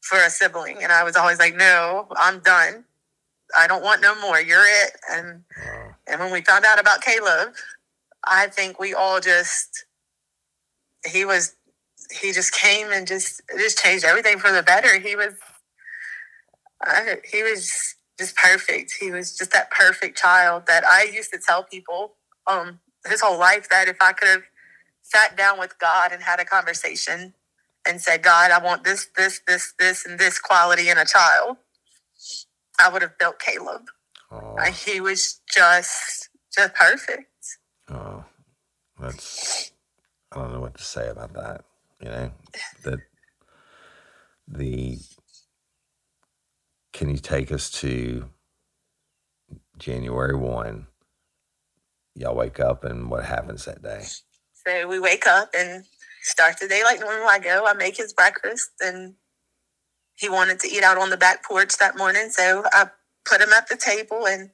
for 0.00 0.18
a 0.18 0.30
sibling, 0.30 0.82
and 0.82 0.92
I 0.92 1.02
was 1.04 1.16
always 1.16 1.38
like, 1.38 1.56
"No, 1.56 2.06
I'm 2.16 2.40
done. 2.40 2.84
I 3.56 3.66
don't 3.66 3.82
want 3.82 4.02
no 4.02 4.20
more. 4.20 4.40
You're 4.40 4.66
it." 4.66 4.92
And 5.10 5.42
Uh, 5.56 5.92
and 6.06 6.20
when 6.20 6.30
we 6.32 6.42
found 6.42 6.64
out 6.64 6.80
about 6.80 7.02
Caleb, 7.02 7.54
I 8.24 8.46
think 8.48 8.78
we 8.78 8.94
all 8.94 9.20
just 9.20 9.84
he 11.06 11.24
was 11.24 11.54
he 12.20 12.32
just 12.32 12.52
came 12.54 12.92
and 12.92 13.06
just 13.06 13.42
just 13.58 13.78
changed 13.78 14.04
everything 14.04 14.38
for 14.38 14.52
the 14.52 14.62
better. 14.62 14.98
He 15.00 15.16
was 15.16 15.34
I, 16.82 17.16
he 17.30 17.42
was 17.42 17.96
just 18.18 18.36
perfect. 18.36 18.94
He 19.00 19.10
was 19.12 19.36
just 19.36 19.52
that 19.52 19.70
perfect 19.70 20.18
child 20.18 20.64
that 20.68 20.84
I 20.86 21.04
used 21.12 21.32
to 21.32 21.40
tell 21.46 21.64
people 21.64 22.14
um 22.46 22.80
his 23.08 23.20
whole 23.22 23.38
life 23.38 23.68
that 23.70 23.88
if 23.88 23.98
I 24.02 24.12
could 24.12 24.28
have 24.28 24.42
sat 25.02 25.36
down 25.36 25.58
with 25.58 25.78
God 25.78 26.12
and 26.12 26.22
had 26.22 26.40
a 26.40 26.46
conversation 26.46 27.34
and 27.88 28.00
said, 28.00 28.22
God, 28.22 28.50
I 28.50 28.58
want 28.64 28.84
this, 28.84 29.08
this, 29.16 29.40
this, 29.48 29.74
this, 29.78 30.06
and 30.06 30.18
this 30.18 30.38
quality 30.38 30.90
in 30.90 30.98
a 30.98 31.06
child, 31.06 31.58
I 32.80 32.90
would 32.90 33.02
have 33.02 33.18
built 33.18 33.40
Caleb. 33.40 33.82
oh, 34.32 34.54
Like, 34.56 34.74
he 34.74 35.00
was 35.00 35.40
just 35.52 36.30
just 36.56 36.74
perfect. 36.74 37.28
oh, 37.90 38.24
that's 39.00 39.72
I 40.32 40.36
don't 40.36 40.52
know 40.54 40.60
what 40.60 40.76
to 40.78 40.84
say 40.84 41.08
about 41.08 41.34
that. 41.34 41.64
You 42.00 42.08
know 42.08 42.30
that 42.84 42.98
the 44.48 44.98
can 46.92 47.10
you 47.10 47.18
take 47.18 47.52
us 47.52 47.70
to 47.70 48.28
January 49.78 50.34
one? 50.34 50.86
Y'all 52.14 52.34
wake 52.34 52.60
up 52.60 52.84
and 52.84 53.10
what 53.10 53.24
happens 53.24 53.64
that 53.66 53.82
day? 53.82 54.04
So 54.66 54.88
we 54.88 54.98
wake 54.98 55.26
up 55.26 55.50
and 55.56 55.84
start 56.22 56.58
the 56.58 56.68
day 56.68 56.82
like 56.84 57.00
normal. 57.00 57.28
I 57.28 57.38
go, 57.38 57.64
I 57.66 57.74
make 57.74 57.96
his 57.96 58.12
breakfast, 58.12 58.70
and 58.80 59.14
he 60.16 60.28
wanted 60.28 60.58
to 60.60 60.68
eat 60.68 60.82
out 60.82 60.98
on 60.98 61.10
the 61.10 61.16
back 61.16 61.44
porch 61.44 61.76
that 61.78 61.96
morning. 61.96 62.30
So 62.30 62.64
I 62.72 62.86
put 63.24 63.40
him 63.40 63.52
at 63.52 63.68
the 63.68 63.76
table 63.76 64.26
and 64.26 64.50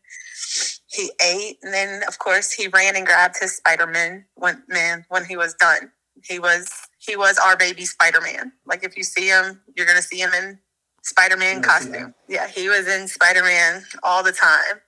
he 0.87 1.12
ate. 1.25 1.58
And 1.62 1.72
then, 1.72 2.02
of 2.08 2.18
course, 2.18 2.52
he 2.52 2.68
ran 2.68 2.96
and 2.96 3.06
grabbed 3.06 3.38
his 3.40 3.56
Spider 3.56 3.87
Man 3.87 4.26
when, 4.34 4.62
man, 4.68 5.06
when 5.08 5.25
he 5.25 5.37
was 5.37 5.54
done. 5.54 5.92
He 6.25 6.38
was 6.38 6.68
he 7.04 7.16
was 7.16 7.38
our 7.38 7.56
baby 7.56 7.85
Spider 7.85 8.21
Man. 8.21 8.52
Like 8.66 8.85
if 8.85 8.97
you 8.97 9.02
see 9.02 9.28
him, 9.28 9.61
you're 9.76 9.87
gonna 9.87 10.02
see 10.02 10.18
him 10.18 10.32
in 10.35 10.59
Spider 11.02 11.37
Man 11.37 11.61
costume. 11.62 12.14
Yeah, 12.28 12.47
he 12.49 12.68
was 12.68 12.87
in 12.87 13.09
Spider 13.09 13.42
Man 13.42 13.85
all 14.02 14.23
the 14.23 14.32
time. 14.32 14.80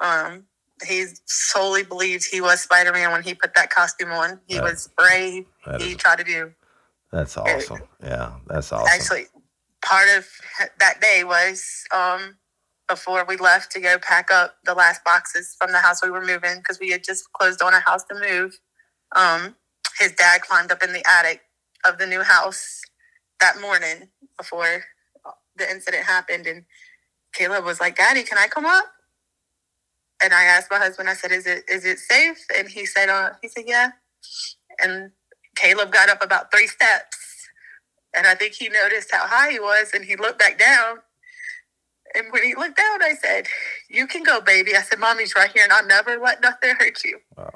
Um, 0.00 0.44
he 0.86 1.06
solely 1.26 1.84
believed 1.84 2.26
he 2.30 2.40
was 2.40 2.60
Spider 2.60 2.92
Man 2.92 3.12
when 3.12 3.22
he 3.22 3.34
put 3.34 3.54
that 3.54 3.70
costume 3.70 4.10
on. 4.10 4.40
He 4.46 4.58
Right. 4.58 4.70
was 4.72 4.88
brave. 4.96 5.46
He 5.78 5.92
is, 5.92 5.96
tried 5.96 6.18
to 6.18 6.24
do. 6.24 6.52
that's 7.12 7.36
awesome. 7.36 7.82
Yeah, 8.02 8.32
that's 8.46 8.72
awesome. 8.72 8.88
Actually, 8.92 9.26
part 9.84 10.08
of 10.16 10.26
that 10.80 11.00
day 11.00 11.22
was 11.22 11.84
um, 11.94 12.38
before 12.88 13.24
we 13.24 13.36
left 13.36 13.70
to 13.72 13.80
go 13.80 13.98
pack 13.98 14.32
up 14.32 14.56
the 14.64 14.74
last 14.74 15.04
boxes 15.04 15.54
from 15.60 15.70
the 15.70 15.78
house 15.78 16.02
we 16.02 16.10
were 16.10 16.24
moving 16.24 16.56
because 16.56 16.80
we 16.80 16.90
had 16.90 17.04
just 17.04 17.32
closed 17.32 17.62
on 17.62 17.72
a 17.74 17.80
house 17.80 18.02
to 18.04 18.14
move. 18.18 18.58
Um, 19.14 19.54
his 20.00 20.12
dad 20.12 20.40
climbed 20.40 20.72
up 20.72 20.82
in 20.82 20.92
the 20.92 21.04
attic 21.08 21.42
of 21.86 21.98
the 21.98 22.06
new 22.06 22.22
house 22.22 22.82
that 23.40 23.60
morning 23.60 24.08
before 24.38 24.84
the 25.56 25.70
incident 25.70 26.04
happened, 26.04 26.46
and 26.46 26.64
Caleb 27.34 27.64
was 27.64 27.80
like, 27.80 27.96
"Daddy, 27.96 28.22
can 28.24 28.38
I 28.38 28.48
come 28.48 28.66
up?" 28.66 28.86
And 30.22 30.34
I 30.34 30.44
asked 30.44 30.70
my 30.70 30.78
husband. 30.78 31.08
I 31.08 31.14
said, 31.14 31.32
"Is 31.32 31.46
it 31.46 31.64
is 31.68 31.84
it 31.84 31.98
safe?" 32.00 32.38
And 32.58 32.68
he 32.68 32.86
said, 32.86 33.08
"Uh, 33.10 33.32
he 33.42 33.48
said, 33.48 33.64
yeah." 33.66 33.92
And 34.80 35.12
Caleb 35.56 35.92
got 35.92 36.08
up 36.10 36.22
about 36.24 36.52
three 36.52 36.66
steps 36.68 37.38
and 38.14 38.26
I 38.26 38.34
think 38.34 38.54
he 38.54 38.68
noticed 38.68 39.10
how 39.12 39.26
high 39.26 39.52
he 39.52 39.60
was 39.60 39.90
and 39.94 40.04
he 40.04 40.16
looked 40.16 40.38
back 40.38 40.58
down. 40.58 40.98
And 42.14 42.26
when 42.32 42.44
he 42.44 42.54
looked 42.54 42.76
down, 42.76 43.02
I 43.02 43.14
said, 43.22 43.46
You 43.90 44.06
can 44.06 44.22
go, 44.22 44.40
baby. 44.40 44.76
I 44.76 44.82
said, 44.82 44.98
Mommy's 44.98 45.34
right 45.36 45.50
here 45.52 45.64
and 45.64 45.72
I'll 45.72 45.86
never 45.86 46.18
let 46.18 46.42
nothing 46.42 46.74
hurt 46.78 47.04
you. 47.04 47.20
Oh, 47.38 47.48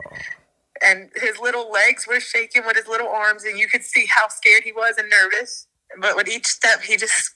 And 0.84 1.10
his 1.16 1.38
little 1.38 1.70
legs 1.70 2.06
were 2.06 2.20
shaking 2.20 2.64
with 2.66 2.76
his 2.76 2.88
little 2.88 3.08
arms, 3.08 3.44
and 3.44 3.58
you 3.58 3.68
could 3.68 3.82
see 3.84 4.06
how 4.08 4.28
scared 4.28 4.62
he 4.64 4.72
was 4.72 4.96
and 4.98 5.08
nervous. 5.10 5.66
But 6.00 6.16
with 6.16 6.28
each 6.28 6.46
step, 6.46 6.82
he 6.82 6.96
just 6.96 7.32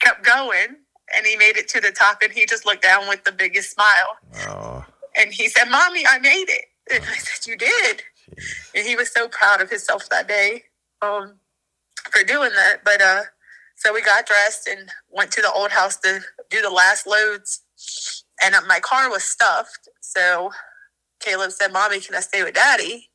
kept 0.00 0.24
going 0.24 0.76
and 1.16 1.26
he 1.26 1.36
made 1.36 1.56
it 1.56 1.68
to 1.68 1.80
the 1.80 1.90
top 1.92 2.18
and 2.22 2.32
he 2.32 2.46
just 2.46 2.66
looked 2.66 2.82
down 2.82 3.08
with 3.08 3.24
the 3.24 3.32
biggest 3.32 3.72
smile. 3.72 4.18
oh, 4.48 4.84
And 5.16 5.32
he 5.32 5.48
said, 5.48 5.66
Mommy, 5.70 6.04
I 6.06 6.18
made 6.18 6.46
it. 6.48 6.64
And 6.92 7.04
I 7.04 7.14
said, 7.16 7.46
You 7.46 7.56
did. 7.56 8.02
jeez. 8.30 8.70
and 8.74 8.86
he 8.86 8.96
was 8.96 9.10
so 9.12 9.28
proud 9.28 9.60
of 9.60 9.70
himself 9.70 10.08
that 10.10 10.28
day 10.28 10.64
um, 11.02 11.34
for 12.10 12.24
doing 12.24 12.50
that. 12.54 12.78
But 12.84 13.02
uh, 13.02 13.22
so 13.76 13.92
we 13.94 14.02
got 14.02 14.26
dressed 14.26 14.68
and 14.68 14.88
went 15.10 15.32
to 15.32 15.42
the 15.42 15.52
old 15.52 15.70
house 15.70 15.96
to 15.98 16.20
do 16.50 16.62
the 16.62 16.70
last 16.70 17.06
loads, 17.06 17.62
and 18.42 18.54
uh, 18.54 18.60
my 18.66 18.80
car 18.80 19.10
was 19.10 19.24
stuffed. 19.24 19.88
So 20.00 20.50
Caleb 21.22 21.52
said, 21.52 21.72
"Mommy, 21.72 22.00
can 22.00 22.14
I 22.14 22.20
stay 22.20 22.42
with 22.44 22.54
Daddy?" 22.54 23.10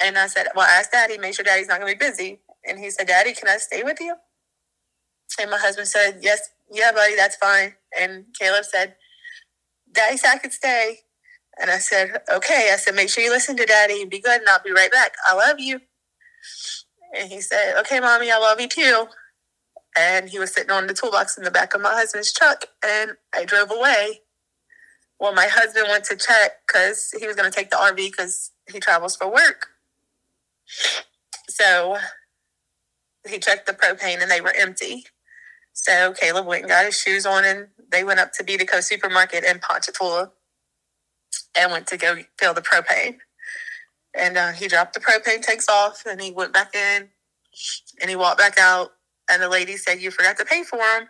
And 0.00 0.18
I 0.18 0.28
said, 0.28 0.48
"Well, 0.54 0.66
ask 0.66 0.90
Daddy. 0.92 1.18
Make 1.18 1.34
sure 1.34 1.44
Daddy's 1.44 1.68
not 1.68 1.80
going 1.80 1.92
to 1.92 1.98
be 1.98 2.04
busy." 2.06 2.40
And 2.66 2.78
he 2.78 2.90
said, 2.90 3.08
"Daddy, 3.08 3.34
can 3.34 3.48
I 3.48 3.58
stay 3.58 3.82
with 3.82 3.98
you?" 4.00 4.16
And 5.40 5.50
my 5.50 5.58
husband 5.58 5.88
said, 5.88 6.20
"Yes, 6.22 6.50
yeah, 6.70 6.92
buddy, 6.92 7.16
that's 7.16 7.36
fine." 7.36 7.74
And 7.98 8.26
Caleb 8.38 8.64
said, 8.64 8.96
"Daddy 9.92 10.16
said 10.16 10.34
I 10.34 10.38
could 10.38 10.52
stay." 10.52 11.00
And 11.58 11.70
I 11.70 11.78
said, 11.78 12.22
okay. 12.32 12.70
I 12.72 12.76
said, 12.76 12.94
make 12.94 13.08
sure 13.08 13.24
you 13.24 13.30
listen 13.30 13.56
to 13.56 13.64
daddy 13.64 14.02
and 14.02 14.10
be 14.10 14.20
good, 14.20 14.40
and 14.40 14.48
I'll 14.48 14.62
be 14.62 14.72
right 14.72 14.92
back. 14.92 15.14
I 15.28 15.34
love 15.34 15.58
you. 15.58 15.80
And 17.16 17.30
he 17.30 17.40
said, 17.40 17.76
okay, 17.80 18.00
mommy, 18.00 18.30
I 18.30 18.38
love 18.38 18.60
you 18.60 18.68
too. 18.68 19.06
And 19.96 20.28
he 20.28 20.38
was 20.38 20.52
sitting 20.52 20.70
on 20.70 20.86
the 20.86 20.94
toolbox 20.94 21.38
in 21.38 21.44
the 21.44 21.50
back 21.50 21.74
of 21.74 21.80
my 21.80 21.92
husband's 21.94 22.32
truck, 22.32 22.66
and 22.84 23.12
I 23.34 23.44
drove 23.44 23.70
away. 23.70 24.20
Well, 25.20 25.34
my 25.34 25.46
husband 25.46 25.86
went 25.90 26.04
to 26.04 26.16
check 26.16 26.52
because 26.66 27.14
he 27.18 27.26
was 27.26 27.36
going 27.36 27.50
to 27.50 27.56
take 27.56 27.70
the 27.70 27.76
RV 27.76 27.96
because 27.96 28.52
he 28.70 28.80
travels 28.80 29.16
for 29.16 29.32
work. 29.32 29.68
So 31.48 31.98
he 33.28 33.38
checked 33.38 33.66
the 33.66 33.72
propane, 33.72 34.22
and 34.22 34.30
they 34.30 34.40
were 34.40 34.54
empty. 34.56 35.06
So 35.72 36.12
Caleb 36.12 36.46
went 36.46 36.62
and 36.62 36.70
got 36.70 36.84
his 36.86 36.98
shoes 36.98 37.26
on, 37.26 37.44
and 37.44 37.68
they 37.90 38.04
went 38.04 38.20
up 38.20 38.32
to 38.34 38.44
Bedico 38.44 38.82
Supermarket 38.82 39.44
in 39.44 39.58
Ponchatoula 39.60 40.32
and 41.58 41.72
went 41.72 41.86
to 41.88 41.96
go 41.96 42.16
fill 42.38 42.54
the 42.54 42.62
propane. 42.62 43.16
And 44.14 44.36
uh, 44.36 44.52
he 44.52 44.68
dropped 44.68 44.94
the 44.94 45.00
propane 45.00 45.42
tanks 45.42 45.68
off 45.68 46.04
and 46.06 46.20
he 46.20 46.32
went 46.32 46.52
back 46.52 46.74
in 46.74 47.08
and 48.00 48.10
he 48.10 48.16
walked 48.16 48.38
back 48.38 48.58
out. 48.58 48.92
And 49.30 49.42
the 49.42 49.48
lady 49.48 49.76
said, 49.76 50.00
You 50.00 50.10
forgot 50.10 50.38
to 50.38 50.44
pay 50.44 50.62
for 50.62 50.78
them. 50.78 51.08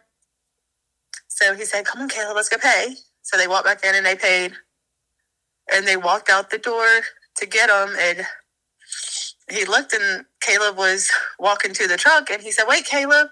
So 1.28 1.54
he 1.54 1.64
said, 1.64 1.84
Come 1.84 2.02
on, 2.02 2.08
Caleb, 2.08 2.36
let's 2.36 2.48
go 2.48 2.58
pay. 2.58 2.96
So 3.26 3.37
they 3.37 3.49
walked 3.49 3.66
back 3.66 3.85
in 3.85 3.97
and 3.97 4.06
they 4.06 4.16
paid. 4.16 4.52
And 5.75 5.87
they 5.87 5.97
walked 5.97 6.30
out 6.30 6.50
the 6.50 6.59
door 6.59 6.87
to 7.38 7.47
get 7.47 7.71
him. 7.71 7.97
And 8.00 8.26
he 9.50 9.64
looked 9.64 9.92
and 9.92 10.26
Caleb 10.40 10.76
was 10.78 11.11
walking 11.40 11.75
to 11.75 11.88
the 11.88 11.97
truck 11.97 12.30
and 12.30 12.42
he 12.42 12.52
said, 12.52 12.66
Wait, 12.68 12.85
Caleb. 12.87 13.28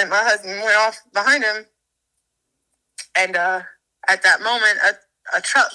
And 0.00 0.10
my 0.10 0.22
husband 0.22 0.60
went 0.64 0.78
off 0.78 1.00
behind 1.12 1.44
him. 1.44 1.66
And 3.16 3.36
uh, 3.36 3.62
at 4.08 4.22
that 4.22 4.42
moment, 4.42 4.78
a 4.84 4.94
a 5.36 5.40
truck 5.42 5.72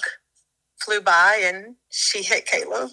flew 0.80 1.00
by 1.00 1.40
and 1.44 1.76
she 1.90 2.22
hit 2.22 2.46
Caleb. 2.46 2.90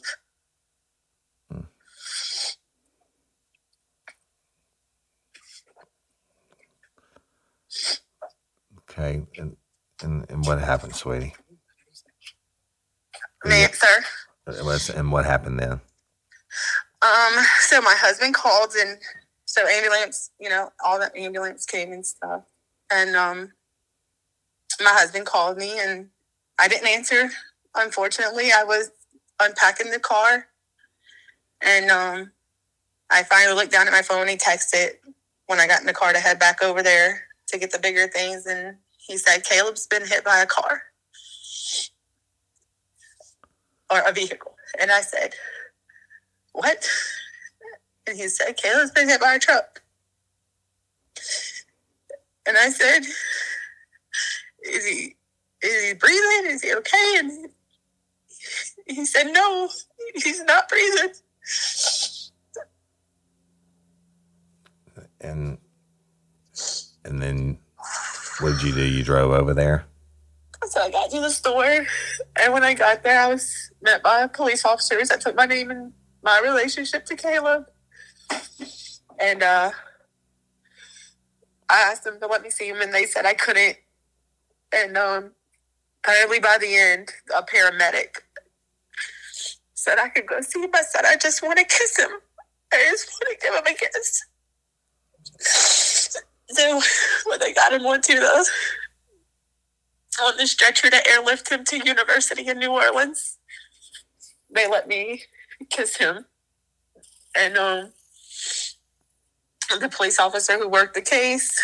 Okay, 8.89 9.24
and, 9.38 9.58
and 10.03 10.29
and 10.29 10.45
what 10.45 10.60
happened, 10.60 10.95
sweetie? 10.95 11.33
Man, 13.45 13.72
sir. 13.74 14.03
It 14.48 14.65
was- 14.65 14.89
And 14.89 15.12
what 15.12 15.25
happened 15.25 15.60
then? 15.60 15.81
Um, 17.01 17.43
so 17.60 17.81
my 17.81 17.95
husband 17.98 18.33
called 18.33 18.74
and 18.79 19.00
so 19.45 19.67
ambulance, 19.67 20.31
you 20.39 20.50
know, 20.50 20.72
all 20.83 21.00
the 21.00 21.12
ambulance 21.17 21.65
came 21.65 21.91
and 21.93 22.05
stuff. 22.05 22.43
And 22.91 23.15
um 23.15 23.53
my 24.81 24.91
husband 24.91 25.25
called 25.25 25.57
me 25.57 25.79
and 25.79 26.10
I 26.60 26.67
didn't 26.67 26.88
answer. 26.88 27.29
Unfortunately, 27.75 28.51
I 28.55 28.63
was 28.63 28.91
unpacking 29.41 29.91
the 29.91 30.00
car 30.00 30.48
and 31.62 31.91
um 31.91 32.31
I 33.10 33.24
finally 33.24 33.55
looked 33.55 33.72
down 33.72 33.88
at 33.88 33.93
my 33.93 34.01
phone. 34.01 34.22
And 34.22 34.29
he 34.31 34.38
texted 34.38 34.91
when 35.48 35.60
I 35.60 35.67
got 35.67 35.81
in 35.81 35.88
the 35.88 35.93
car 35.93 36.13
to 36.13 36.19
head 36.19 36.39
back 36.39 36.63
over 36.63 36.81
there 36.81 37.24
to 37.48 37.57
get 37.60 37.72
the 37.72 37.79
bigger 37.79 38.07
things. 38.07 38.45
And 38.45 38.77
he 39.07 39.17
said, 39.17 39.43
Caleb's 39.43 39.86
been 39.88 40.05
hit 40.05 40.24
by 40.24 40.39
a 40.39 40.45
car 40.45 40.83
or 43.91 44.01
a 44.07 44.13
vehicle. 44.13 44.55
And 44.79 44.91
I 44.91 45.01
said, 45.01 45.36
What? 46.53 46.88
And 48.07 48.17
he 48.17 48.27
said, 48.29 48.57
Caleb's 48.57 48.91
been 48.91 49.10
hit 49.10 49.22
by 49.22 49.33
a 49.36 49.39
truck. 49.39 49.81
And 52.45 52.57
I 52.57 52.69
said, 52.69 53.03
Is 54.63 54.86
he 54.86 55.15
is 55.62 55.83
he 55.83 55.93
breathing? 55.93 56.51
Is 56.51 56.62
he 56.62 56.74
okay? 56.75 57.15
And 57.17 57.50
he, 58.86 59.05
said, 59.05 59.27
No, 59.31 59.69
he's 60.15 60.43
not 60.43 60.67
breathing. 60.67 61.13
And 65.22 65.57
and 67.05 67.22
then 67.22 67.52
what 68.44 68.60
did 68.60 68.64
you 68.64 68.74
do? 68.74 68.84
You 68.84 69.04
drove 69.04 69.32
over 69.32 69.54
there? 69.54 69.86
So 70.68 70.82
I 70.82 70.92
got 70.92 71.10
to 71.12 71.22
the 71.22 71.30
store, 71.30 71.86
and 72.36 72.54
when 72.54 72.64
I 72.64 72.74
got 72.74 73.04
there, 73.04 73.22
I 73.22 73.28
was 73.28 73.72
met 73.82 74.04
by 74.04 74.28
police 74.28 74.66
officers 74.66 75.10
that 75.10 75.22
took 75.22 75.36
my 75.36 75.46
name 75.46 75.72
and 75.72 75.94
my 76.22 76.40
relationship 76.40 77.06
to 77.06 77.16
Caleb. 77.16 77.66
And 79.20 79.44
uh, 79.44 79.72
I 81.70 81.82
asked 81.82 82.04
them 82.04 82.20
to 82.20 82.28
let 82.28 82.42
me 82.42 82.50
see 82.50 82.68
him, 82.68 82.82
and 82.82 82.94
they 82.94 83.06
said 83.06 83.26
I 83.26 83.34
couldn't. 83.34 83.78
And 84.74 84.98
um, 84.98 85.32
finally, 86.06 86.40
by 86.40 86.58
the 86.60 86.76
end, 86.76 87.12
a 87.36 87.44
paramedic 87.44 88.18
said 89.74 90.00
I 90.00 90.10
could 90.10 90.28
go 90.28 90.42
see 90.42 90.62
him. 90.62 90.72
I 90.74 90.82
said 90.82 91.06
I 91.06 91.16
just 91.16 91.44
want 91.44 91.60
to 91.60 91.66
kiss 91.66 91.98
him. 91.98 92.10
I 92.74 92.84
just 92.90 93.10
want 93.10 93.40
to 93.40 93.46
give 93.46 93.54
him 93.54 93.64
a 93.66 93.74
kiss. 93.74 94.24
So 96.53 96.81
when 97.29 97.39
they 97.39 97.53
got 97.53 97.74
him 97.74 97.86
onto 97.86 98.15
the 98.15 98.50
on 100.22 100.38
the 100.38 100.45
stretcher 100.45 100.89
to 100.89 101.07
airlift 101.10 101.50
him 101.50 101.63
to 101.65 101.77
University 101.83 102.48
in 102.48 102.60
New 102.60 102.72
Orleans, 102.72 103.39
they 104.53 104.67
let 104.69 104.88
me 104.88 105.24
kiss 105.69 105.98
him. 105.98 106.25
And 107.36 107.57
um, 107.57 107.93
the 109.79 109.89
police 109.89 110.19
officer 110.19 110.60
who 110.60 110.69
worked 110.69 110.93
the 110.93 111.01
case, 111.01 111.60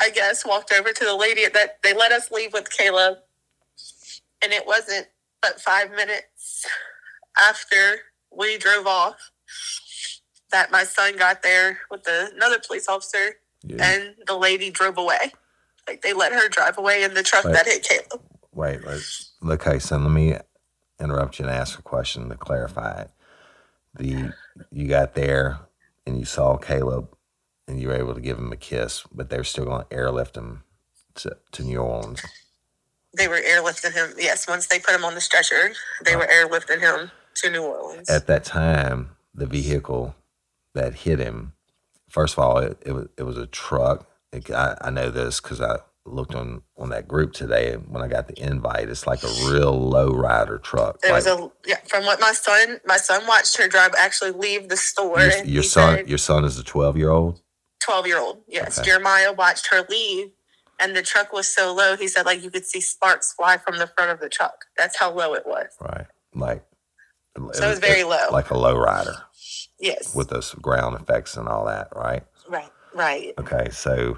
I 0.00 0.10
guess, 0.10 0.46
walked 0.46 0.72
over 0.72 0.92
to 0.92 1.04
the 1.04 1.16
lady 1.16 1.48
that 1.52 1.82
they 1.82 1.92
let 1.92 2.12
us 2.12 2.30
leave 2.30 2.52
with 2.52 2.70
Caleb. 2.70 3.18
And 4.42 4.52
it 4.52 4.66
wasn't 4.66 5.08
but 5.42 5.60
five 5.60 5.90
minutes 5.90 6.66
after 7.38 7.98
we 8.30 8.58
drove 8.58 8.86
off 8.86 9.16
that 10.52 10.70
my 10.70 10.84
son 10.84 11.16
got 11.16 11.42
there 11.42 11.78
with 11.90 12.04
the, 12.04 12.30
another 12.34 12.58
police 12.64 12.88
officer 12.88 13.36
You- 13.66 13.78
and 13.80 14.14
the 14.26 14.36
lady 14.36 14.70
drove 14.70 14.98
away. 14.98 15.32
Like 15.86 16.02
they 16.02 16.12
let 16.12 16.32
her 16.32 16.48
drive 16.48 16.78
away 16.78 17.04
in 17.04 17.14
the 17.14 17.22
truck 17.22 17.44
Wait. 17.44 17.54
that 17.54 17.66
hit 17.66 17.84
Caleb. 17.84 18.22
Wait, 18.52 18.84
wait. 18.84 19.02
Okay, 19.44 19.78
so 19.78 19.96
let 19.98 20.10
me 20.10 20.36
interrupt 20.98 21.38
you 21.38 21.44
and 21.44 21.54
ask 21.54 21.78
a 21.78 21.82
question 21.82 22.28
to 22.28 22.36
clarify 22.36 23.02
it. 23.02 23.10
The 23.94 24.32
you 24.72 24.88
got 24.88 25.14
there 25.14 25.60
and 26.06 26.18
you 26.18 26.24
saw 26.24 26.56
Caleb 26.56 27.14
and 27.68 27.80
you 27.80 27.88
were 27.88 27.94
able 27.94 28.14
to 28.14 28.20
give 28.20 28.38
him 28.38 28.52
a 28.52 28.56
kiss, 28.56 29.04
but 29.12 29.28
they're 29.30 29.44
still 29.44 29.64
going 29.64 29.84
to 29.84 29.94
airlift 29.94 30.36
him 30.36 30.62
to, 31.16 31.36
to 31.52 31.62
New 31.62 31.78
Orleans. 31.78 32.22
They 33.16 33.28
were 33.28 33.40
airlifting 33.40 33.92
him. 33.92 34.14
Yes, 34.18 34.46
once 34.46 34.66
they 34.66 34.78
put 34.78 34.94
him 34.94 35.04
on 35.04 35.14
the 35.14 35.20
stretcher, 35.20 35.72
they 36.04 36.16
were 36.16 36.26
airlifting 36.26 36.80
him 36.80 37.10
to 37.36 37.50
New 37.50 37.62
Orleans. 37.62 38.10
At 38.10 38.26
that 38.26 38.44
time, 38.44 39.10
the 39.34 39.46
vehicle 39.46 40.14
that 40.74 40.94
hit 40.94 41.18
him, 41.18 41.54
first 42.08 42.34
of 42.34 42.38
all, 42.40 42.58
it, 42.58 42.78
it, 42.84 42.92
was, 42.92 43.08
it 43.18 43.22
was 43.24 43.38
a 43.38 43.46
truck. 43.46 44.08
It, 44.32 44.50
I, 44.50 44.76
I 44.80 44.90
know 44.90 45.10
this 45.10 45.40
because 45.40 45.60
I 45.60 45.78
looked 46.04 46.34
on, 46.34 46.62
on 46.78 46.90
that 46.90 47.08
group 47.08 47.32
today. 47.32 47.72
and 47.72 47.88
When 47.88 48.02
I 48.02 48.08
got 48.08 48.28
the 48.28 48.40
invite, 48.42 48.88
it's 48.88 49.06
like 49.06 49.22
a 49.22 49.50
real 49.50 49.78
low 49.78 50.10
rider 50.10 50.58
truck. 50.58 51.00
There 51.02 51.12
was 51.12 51.26
a 51.26 51.50
yeah. 51.66 51.78
From 51.88 52.04
what 52.04 52.20
my 52.20 52.32
son, 52.32 52.80
my 52.84 52.96
son 52.96 53.26
watched 53.26 53.56
her 53.58 53.68
drive 53.68 53.94
actually 53.98 54.32
leave 54.32 54.68
the 54.68 54.76
store. 54.76 55.20
your, 55.20 55.44
your 55.44 55.62
son, 55.62 55.96
said- 55.98 56.08
your 56.08 56.18
son 56.18 56.44
is 56.44 56.58
a 56.58 56.64
twelve 56.64 56.96
year 56.96 57.10
old. 57.10 57.40
12 57.80 58.06
year 58.08 58.18
old. 58.18 58.42
Yes. 58.48 58.78
Okay. 58.78 58.86
Jeremiah 58.88 59.32
watched 59.32 59.68
her 59.70 59.86
leave 59.88 60.30
and 60.80 60.96
the 60.96 61.02
truck 61.02 61.32
was 61.32 61.46
so 61.46 61.72
low, 61.74 61.96
he 61.96 62.08
said 62.08 62.26
like 62.26 62.42
you 62.42 62.50
could 62.50 62.66
see 62.66 62.80
sparks 62.80 63.32
fly 63.32 63.58
from 63.58 63.78
the 63.78 63.86
front 63.86 64.10
of 64.10 64.20
the 64.20 64.28
truck. 64.28 64.64
That's 64.76 64.98
how 64.98 65.12
low 65.12 65.34
it 65.34 65.44
was. 65.46 65.68
Right. 65.80 66.06
Like 66.34 66.64
So 67.52 67.66
it 67.66 67.70
was 67.70 67.78
very 67.78 68.04
low. 68.04 68.26
Like 68.32 68.50
a 68.50 68.58
low 68.58 68.76
rider 68.76 69.16
Yes. 69.78 70.14
with 70.14 70.28
those 70.28 70.54
ground 70.54 70.96
effects 71.00 71.36
and 71.36 71.48
all 71.48 71.66
that, 71.66 71.88
right? 71.94 72.24
right. 72.48 72.70
Right. 72.94 73.34
Okay, 73.38 73.68
so 73.72 74.16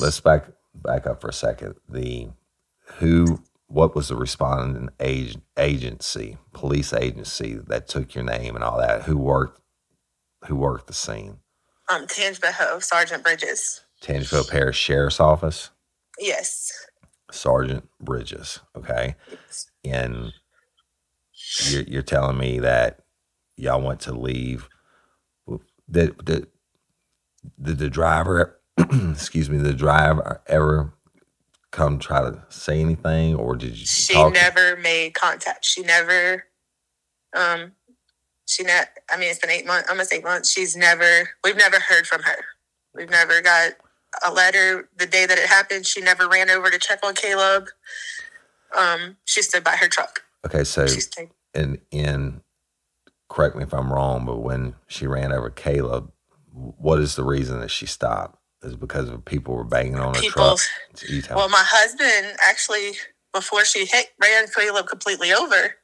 let's 0.00 0.18
back 0.18 0.46
back 0.74 1.06
up 1.06 1.20
for 1.20 1.28
a 1.28 1.32
second. 1.32 1.76
The 1.88 2.28
who 2.96 3.40
what 3.68 3.94
was 3.94 4.08
the 4.08 4.16
responding 4.16 4.88
ag- 4.98 5.40
agency, 5.56 6.36
police 6.52 6.92
agency 6.92 7.54
that 7.68 7.86
took 7.86 8.14
your 8.16 8.24
name 8.24 8.56
and 8.56 8.64
all 8.64 8.78
that? 8.78 9.02
Who 9.02 9.16
worked 9.16 9.60
who 10.48 10.56
worked 10.56 10.88
the 10.88 10.92
scene? 10.92 11.38
Um, 11.88 12.06
Tangipahoa, 12.08 12.82
Sergeant 12.82 13.22
Bridges. 13.22 13.82
Tangipahoa 14.02 14.50
Parish 14.50 14.76
Sheriff's 14.78 15.20
Office, 15.20 15.70
Yes. 16.18 16.72
Sergeant 17.30 17.88
Bridges. 18.00 18.58
Okay. 18.76 19.14
Yes. 19.30 19.66
and 19.84 20.32
you're, 21.68 21.82
you're 21.82 22.02
telling 22.02 22.36
me 22.38 22.58
that 22.58 23.03
y'all 23.56 23.80
want 23.80 24.00
to 24.00 24.12
leave. 24.12 24.68
Did, 25.90 26.24
did, 26.24 26.46
did 27.60 27.78
the 27.78 27.90
driver, 27.90 28.58
excuse 29.12 29.50
me, 29.50 29.58
the 29.58 29.74
driver 29.74 30.40
ever 30.46 30.94
come 31.70 31.98
try 31.98 32.20
to 32.22 32.42
say 32.48 32.80
anything, 32.80 33.34
or 33.34 33.56
did 33.56 33.76
you 33.78 33.84
She 33.84 34.14
never 34.30 34.76
made 34.76 35.12
contact. 35.14 35.64
She 35.64 35.82
never, 35.82 36.44
um, 37.36 37.72
she 38.46 38.62
net. 38.62 38.96
I 39.10 39.18
mean, 39.18 39.28
it's 39.30 39.40
been 39.40 39.50
eight 39.50 39.66
months, 39.66 39.90
almost 39.90 40.12
eight 40.14 40.24
months. 40.24 40.50
She's 40.50 40.74
never. 40.76 41.30
We've 41.42 41.56
never 41.56 41.80
heard 41.80 42.06
from 42.06 42.22
her. 42.22 42.44
We've 42.94 43.10
never 43.10 43.42
got 43.42 43.72
a 44.24 44.32
letter 44.32 44.88
the 44.96 45.06
day 45.06 45.26
that 45.26 45.36
it 45.36 45.46
happened. 45.48 45.84
She 45.86 46.00
never 46.00 46.28
ran 46.28 46.48
over 46.48 46.70
to 46.70 46.78
check 46.78 47.00
on 47.04 47.14
Caleb. 47.14 47.66
Um, 48.76 49.16
she 49.24 49.42
stood 49.42 49.64
by 49.64 49.76
her 49.76 49.88
truck. 49.88 50.22
okay, 50.46 50.64
so 50.64 50.86
She 50.86 51.00
stayed. 51.00 51.30
in 51.54 51.78
in 51.90 52.40
correct 53.28 53.56
me 53.56 53.62
if 53.64 53.74
I'm 53.74 53.92
wrong, 53.92 54.26
but 54.26 54.38
when 54.38 54.74
she 54.86 55.06
ran 55.06 55.32
over 55.32 55.50
Caleb, 55.50 56.12
what 56.52 57.00
is 57.00 57.16
the 57.16 57.24
reason 57.24 57.60
that 57.60 57.70
she 57.70 57.86
stopped? 57.86 58.38
Is 58.62 58.76
because 58.76 59.08
of 59.10 59.24
people 59.24 59.54
were 59.54 59.64
banging 59.64 59.98
on 59.98 60.14
her 60.14 60.20
People. 60.20 60.42
truck? 60.42 60.58
Well, 61.36 61.48
my 61.50 61.64
husband 61.66 62.38
actually, 62.42 62.92
before 63.32 63.64
she 63.64 63.86
hit 63.86 64.08
ran 64.20 64.46
Caleb 64.48 64.86
completely 64.86 65.32
over, 65.32 65.76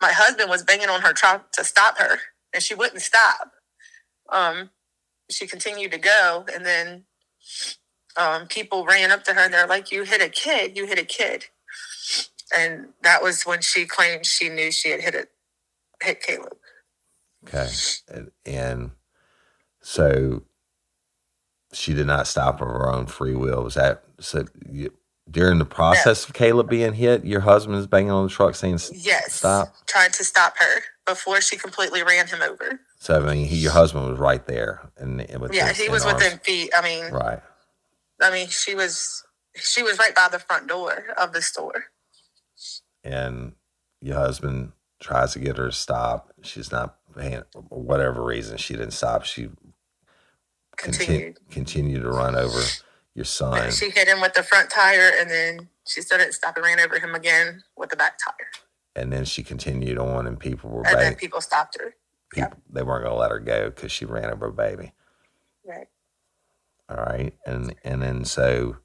my 0.00 0.12
husband 0.12 0.50
was 0.50 0.62
banging 0.64 0.88
on 0.88 1.02
her 1.02 1.12
truck 1.12 1.52
to 1.52 1.64
stop 1.64 1.98
her, 1.98 2.18
and 2.54 2.62
she 2.62 2.74
wouldn't 2.74 3.02
stop. 3.02 3.52
Um, 4.32 4.70
she 5.30 5.46
continued 5.46 5.92
to 5.92 5.98
go, 5.98 6.46
and 6.54 6.64
then 6.64 7.04
um, 8.16 8.46
people 8.48 8.86
ran 8.86 9.10
up 9.10 9.24
to 9.24 9.34
her 9.34 9.40
and 9.40 9.54
they're 9.54 9.66
like, 9.66 9.92
"You 9.92 10.04
hit 10.04 10.22
a 10.22 10.28
kid! 10.28 10.76
You 10.76 10.86
hit 10.86 10.98
a 10.98 11.04
kid!" 11.04 11.46
And 12.56 12.88
that 13.02 13.22
was 13.22 13.44
when 13.44 13.62
she 13.62 13.86
claimed 13.86 14.26
she 14.26 14.48
knew 14.48 14.72
she 14.72 14.90
had 14.90 15.02
hit 15.02 15.14
it, 15.14 15.30
hit 16.02 16.22
Caleb. 16.22 16.56
Okay. 17.44 17.68
And, 18.46 18.90
so 19.80 20.42
she 21.72 21.92
did 21.94 22.06
not 22.06 22.26
stop 22.26 22.60
of 22.60 22.68
her 22.68 22.92
own 22.92 23.06
free 23.06 23.34
will. 23.34 23.64
Was 23.64 23.74
that 23.74 24.04
so 24.20 24.44
you, 24.70 24.92
during 25.30 25.58
the 25.58 25.64
process 25.64 26.26
of 26.28 26.34
Caleb 26.34 26.68
being 26.68 26.92
hit, 26.92 27.24
your 27.24 27.40
husband 27.40 27.78
is 27.78 27.86
banging 27.86 28.10
on 28.10 28.24
the 28.24 28.30
truck 28.30 28.54
saying, 28.54 28.78
Yes, 28.92 29.34
Stop. 29.34 29.74
tried 29.86 30.12
to 30.14 30.24
stop 30.24 30.54
her 30.58 30.82
before 31.06 31.40
she 31.40 31.56
completely 31.56 32.02
ran 32.02 32.26
him 32.28 32.42
over. 32.42 32.80
So, 32.98 33.20
I 33.26 33.34
mean, 33.34 33.46
he, 33.46 33.56
your 33.56 33.72
husband 33.72 34.08
was 34.08 34.18
right 34.18 34.46
there. 34.46 34.92
And, 34.96 35.24
Yeah, 35.52 35.68
his- 35.68 35.78
he 35.78 35.88
was 35.88 36.04
within 36.04 36.38
feet. 36.38 36.70
I 36.76 36.82
mean, 36.82 37.10
Right. 37.12 37.40
I 38.20 38.30
mean, 38.30 38.46
she 38.48 38.74
was 38.76 39.24
she 39.56 39.82
was 39.82 39.98
right 39.98 40.14
by 40.14 40.28
the 40.30 40.38
front 40.38 40.68
door 40.68 41.06
of 41.18 41.32
the 41.32 41.42
store. 41.42 41.86
And 43.02 43.52
your 44.00 44.14
husband 44.16 44.72
tries 45.00 45.32
to 45.32 45.40
get 45.40 45.56
her 45.56 45.66
to 45.66 45.72
stop. 45.72 46.30
She's 46.42 46.70
not 46.70 46.96
whatever 47.70 48.24
reason, 48.24 48.56
she 48.58 48.74
didn't 48.74 48.92
stop. 48.92 49.24
She 49.24 49.50
Continued. 50.76 51.36
continued, 51.36 51.50
continued 51.50 52.02
to 52.02 52.10
run 52.10 52.34
over 52.36 52.60
your 53.14 53.24
son. 53.26 53.70
She 53.70 53.90
hit 53.90 54.08
him 54.08 54.20
with 54.20 54.34
the 54.34 54.42
front 54.42 54.70
tire, 54.70 55.12
and 55.20 55.30
then 55.30 55.68
she 55.86 56.00
still 56.02 56.18
didn't 56.18 56.34
stop 56.34 56.56
and 56.56 56.64
ran 56.66 56.80
over 56.80 56.98
him 56.98 57.14
again 57.14 57.62
with 57.76 57.90
the 57.90 57.96
back 57.96 58.18
tire. 58.24 58.48
And 58.96 59.12
then 59.12 59.24
she 59.24 59.42
continued 59.42 59.98
on, 59.98 60.26
and 60.26 60.38
people 60.40 60.70
were 60.70 60.86
And 60.86 60.98
then 61.00 61.14
people 61.14 61.40
stopped 61.40 61.78
her. 61.80 61.94
people, 62.32 62.58
they 62.70 62.82
weren't 62.82 63.04
going 63.04 63.14
to 63.14 63.20
let 63.20 63.30
her 63.30 63.38
go 63.40 63.70
because 63.70 63.92
she 63.92 64.04
ran 64.06 64.30
over 64.30 64.46
a 64.48 64.52
baby. 64.52 64.92
Right. 65.66 65.86
All 66.88 66.96
right, 66.96 67.34
and 67.46 67.74
and 67.84 68.02
then 68.02 68.24
so. 68.24 68.76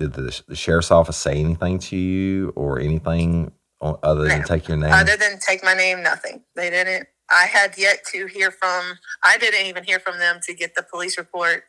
Did 0.00 0.14
the, 0.14 0.42
the 0.48 0.56
sheriff's 0.56 0.90
office 0.92 1.18
say 1.18 1.40
anything 1.40 1.78
to 1.80 1.96
you 1.96 2.54
or 2.56 2.80
anything 2.80 3.52
other 3.82 4.28
than 4.28 4.40
No. 4.40 4.46
take 4.46 4.68
your 4.68 4.78
name? 4.78 4.92
Other 4.92 5.16
than 5.18 5.40
take 5.40 5.64
my 5.64 5.74
name, 5.74 6.02
nothing. 6.02 6.44
They 6.56 6.70
didn't. 6.70 7.08
I 7.30 7.46
had 7.46 7.78
yet 7.78 8.00
to 8.12 8.26
hear 8.26 8.50
from. 8.52 8.98
I 9.24 9.38
didn't 9.38 9.66
even 9.66 9.84
hear 9.84 10.00
from 10.00 10.18
them 10.18 10.40
to 10.44 10.54
get 10.54 10.74
the 10.76 10.84
police 10.84 11.18
report. 11.18 11.64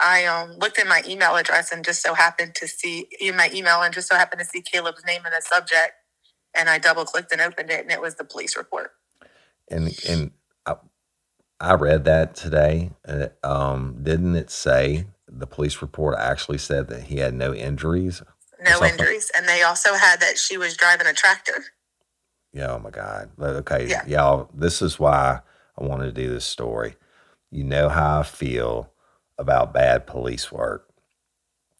I 0.00 0.26
um, 0.26 0.52
looked 0.58 0.78
in 0.78 0.88
my 0.88 1.02
email 1.08 1.36
address 1.36 1.72
and 1.72 1.84
just 1.84 2.02
so 2.02 2.14
happened 2.14 2.54
to 2.56 2.68
see 2.68 3.08
in 3.20 3.36
my 3.36 3.50
email 3.54 3.82
and 3.82 3.94
just 3.94 4.08
so 4.08 4.16
happened 4.16 4.40
to 4.40 4.46
see 4.46 4.62
Caleb's 4.62 5.04
name 5.06 5.22
in 5.26 5.32
the 5.32 5.42
subject, 5.42 5.92
and 6.56 6.68
I 6.70 6.78
double 6.78 7.04
clicked 7.06 7.32
and 7.32 7.40
opened 7.42 7.70
it, 7.70 7.82
and 7.82 7.92
it 7.92 8.02
was 8.02 8.16
the 8.16 8.24
police 8.24 8.56
report. 8.56 8.92
and 9.70 9.94
and 10.08 10.32
I, 10.66 10.76
I 11.60 11.74
read 11.74 12.04
that 12.06 12.36
today. 12.36 12.92
Um, 13.44 14.00
didn't 14.02 14.36
it 14.36 14.50
say 14.50 15.06
the 15.38 15.46
police 15.46 15.80
report 15.82 16.16
actually 16.18 16.58
said 16.58 16.88
that 16.88 17.04
he 17.04 17.18
had 17.18 17.34
no 17.34 17.54
injuries? 17.54 18.22
No 18.62 18.84
injuries, 18.84 19.30
and 19.36 19.48
they 19.48 19.62
also 19.62 19.94
had 19.94 20.20
that 20.20 20.36
she 20.38 20.56
was 20.58 20.76
driving 20.76 21.06
a 21.06 21.12
tractor. 21.12 21.64
Yeah, 22.52 22.72
oh 22.72 22.78
my 22.78 22.90
God. 22.90 23.30
Okay, 23.40 23.86
Yeah. 23.88 24.04
y'all, 24.06 24.50
this 24.52 24.82
is 24.82 24.98
why 24.98 25.40
I 25.78 25.84
wanted 25.84 26.06
to 26.06 26.22
do 26.22 26.28
this 26.30 26.44
story. 26.44 26.96
You 27.50 27.62
know 27.64 27.88
how 27.88 28.20
I 28.20 28.22
feel 28.24 28.92
about 29.38 29.72
bad 29.72 30.06
police 30.06 30.50
work. 30.50 30.86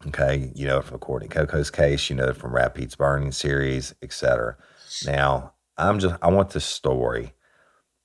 Okay, 0.07 0.53
you 0.55 0.67
know 0.67 0.81
from 0.81 0.99
Courtney 1.01 1.27
Coco's 1.29 1.71
case, 1.71 2.09
you 2.09 2.15
know 2.15 2.33
from 2.33 2.55
Rapids 2.55 2.95
Burning 2.95 3.33
series, 3.33 3.93
etc. 4.01 4.57
Now, 5.05 5.55
I'm 5.77 5.99
just 5.99 6.15
I 6.23 6.31
want 6.31 6.51
this 6.51 6.65
story, 6.65 7.33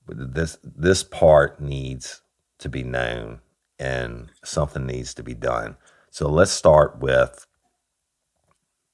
but 0.08 0.34
this 0.34 0.58
this 0.64 1.04
part 1.04 1.62
needs 1.62 2.24
to 2.60 2.70
be 2.70 2.82
known 2.84 3.42
and 3.80 4.30
something 4.44 4.86
needs 4.86 5.14
to 5.16 5.24
be 5.24 5.34
done. 5.34 5.76
So 6.10 6.30
let's 6.30 6.52
start 6.52 7.00
with 7.00 7.46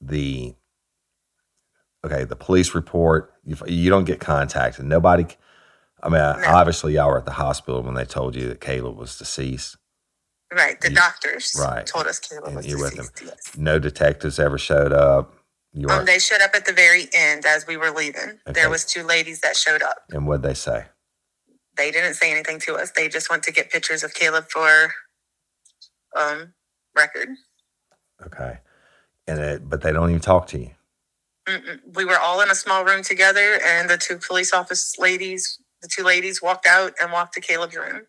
the 0.01 0.55
okay, 2.05 2.23
the 2.23 2.35
police 2.35 2.73
report. 2.75 3.33
You, 3.43 3.57
you 3.67 3.89
don't 3.89 4.05
get 4.05 4.19
contacted. 4.19 4.85
Nobody. 4.85 5.25
I 6.01 6.07
mean, 6.09 6.21
obviously, 6.21 6.93
y'all 6.93 7.09
were 7.09 7.17
at 7.17 7.25
the 7.25 7.31
hospital 7.33 7.83
when 7.83 7.93
they 7.95 8.05
told 8.05 8.35
you 8.35 8.47
that 8.47 8.61
Caleb 8.61 8.97
was 8.97 9.17
deceased. 9.17 9.75
Right, 10.51 10.79
the 10.81 10.89
You- 10.89 10.95
doctors 10.95 11.55
right. 11.59 11.85
told 11.85 12.07
us 12.07 12.19
Caleb 12.19 12.45
And 12.47 12.55
was 12.55 12.65
you're 12.67 12.79
with 12.79 12.95
them. 12.95 13.07
Yes. 13.23 13.57
No 13.57 13.77
detectives 13.79 14.39
ever 14.39 14.57
showed 14.57 14.93
up. 14.93 15.35
You 15.73 15.87
Um, 15.89 16.05
they 16.05 16.17
showed 16.17 16.41
up 16.41 16.55
at 16.55 16.65
the 16.65 16.73
very 16.73 17.07
end 17.13 17.45
as 17.45 17.67
we 17.67 17.77
were 17.77 17.91
leaving. 17.91 18.39
Okay. 18.47 18.53
There 18.53 18.69
was 18.69 18.83
two 18.85 19.03
ladies 19.03 19.41
that 19.41 19.55
showed 19.55 19.83
up. 19.83 19.97
and 20.11 20.25
what'd 20.25 20.41
they 20.41 20.55
say? 20.55 20.85
They 21.79 21.91
didn't 21.91 22.15
say 22.15 22.29
anything 22.29 22.59
to 22.61 22.75
us. 22.75 22.91
They 22.91 23.07
just 23.07 23.29
went 23.29 23.41
to 23.43 23.53
get 23.53 23.71
pictures 23.71 24.03
of 24.03 24.13
Caleb 24.13 24.49
for 24.49 24.93
um 26.15 26.53
record. 26.93 27.29
Okay, 28.25 28.57
and 29.27 29.39
it, 29.39 29.69
but 29.69 29.81
they 29.81 29.93
don't 29.93 30.09
even 30.09 30.21
talk 30.21 30.47
to 30.47 30.59
you. 30.59 30.71
Mm-mm. 31.47 31.79
We 31.95 32.03
were 32.03 32.19
all 32.19 32.41
in 32.41 32.51
a 32.51 32.55
small 32.55 32.83
room 32.83 33.01
together, 33.01 33.59
and 33.65 33.89
the 33.89 33.97
two 33.97 34.17
police 34.17 34.53
office 34.53 34.99
ladies, 34.99 35.57
the 35.81 35.87
two 35.87 36.03
ladies, 36.03 36.41
walked 36.41 36.67
out 36.67 36.93
and 37.01 37.13
walked 37.13 37.33
to 37.35 37.41
Caleb's 37.41 37.77
room. 37.77 38.01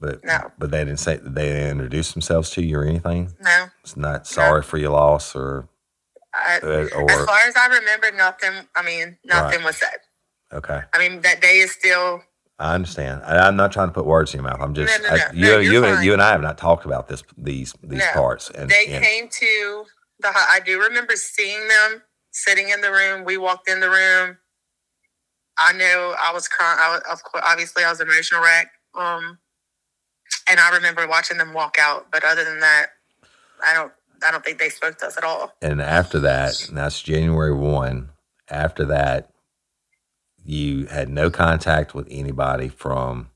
But 0.00 0.24
No. 0.24 0.50
but 0.58 0.70
they 0.70 0.78
didn't 0.86 1.00
say 1.00 1.18
they 1.22 1.48
didn't 1.48 1.72
introduce 1.72 2.12
themselves 2.12 2.48
to 2.52 2.62
you 2.62 2.78
or 2.78 2.84
anything. 2.84 3.36
No, 3.40 3.66
It's 3.84 3.96
not 3.96 4.26
sorry 4.26 4.62
for 4.62 4.78
your 4.78 4.90
loss 4.90 5.36
or 5.36 5.68
I, 6.34 6.60
uh, 6.62 6.66
as 6.66 7.26
far 7.26 7.38
as 7.46 7.54
I 7.56 7.66
remember, 7.66 8.10
nothing. 8.12 8.66
I 8.74 8.82
mean, 8.82 9.18
nothing 9.22 9.62
was 9.64 9.76
said. 9.76 9.98
Okay. 10.52 10.82
I 10.94 10.98
mean, 10.98 11.20
that 11.22 11.40
day 11.40 11.58
is 11.58 11.72
still 11.72 12.22
I 12.58 12.74
understand. 12.74 13.22
I, 13.24 13.38
I'm 13.48 13.56
not 13.56 13.72
trying 13.72 13.88
to 13.88 13.92
put 13.94 14.06
words 14.06 14.32
in 14.34 14.38
your 14.40 14.48
mouth. 14.48 14.60
I'm 14.60 14.74
just 14.74 15.02
No, 15.02 15.08
no, 15.08 15.16
no. 15.16 15.22
I, 15.22 15.32
you 15.32 15.58
you 15.72 15.84
and- 15.84 15.96
fine. 15.96 16.04
you 16.04 16.12
and 16.12 16.22
I 16.22 16.30
have 16.30 16.42
not 16.42 16.58
talked 16.58 16.84
about 16.84 17.08
this 17.08 17.22
these 17.36 17.74
these 17.82 18.06
parts. 18.08 18.50
And, 18.50 18.70
they 18.70 18.86
and 18.88 19.04
came 19.04 19.28
to 19.28 19.84
the 20.20 20.28
i 20.28 20.60
do 20.64 20.80
remember 20.80 21.16
seeing 21.16 21.66
them 21.68 22.02
sitting 22.30 22.68
in 22.68 22.80
the 22.80 22.90
room 22.92 23.24
we 23.24 23.36
walked 23.36 23.68
in 23.68 23.80
the 23.80 23.90
room 23.90 24.38
i 25.58 25.72
know 25.72 26.14
i 26.22 26.32
was 26.32 26.46
crying 26.46 26.78
I 26.80 26.90
was, 26.92 27.02
of 27.10 27.22
course 27.24 27.42
obviously 27.44 27.82
i 27.82 27.90
was 27.90 27.98
an 28.00 28.08
emotional 28.08 28.40
wreck 28.40 28.70
um 28.94 29.38
and 30.48 30.60
i 30.60 30.70
remember 30.74 31.08
watching 31.08 31.38
them 31.38 31.52
walk 31.52 31.76
out 31.80 32.06
but 32.12 32.22
other 32.24 32.44
than 32.44 32.60
that 32.60 32.86
i 33.66 33.74
don't 33.74 33.92
i 34.24 34.30
don't 34.30 34.44
think 34.44 34.58
they 34.60 34.68
spoke 34.68 34.96
to 34.98 35.06
us 35.06 35.16
at 35.18 35.24
all 35.24 35.52
and 35.60 35.82
after 35.82 36.20
that, 36.20 36.68
and 36.68 36.76
that's 36.76 37.02
January 37.02 37.52
one. 37.52 38.10
After 38.48 38.84
that, 38.86 39.30
you 40.44 40.86
had 40.86 41.08
no 41.08 41.30
contact 41.30 41.94
with 41.94 42.06
anybody 42.10 42.68
from 42.68 43.30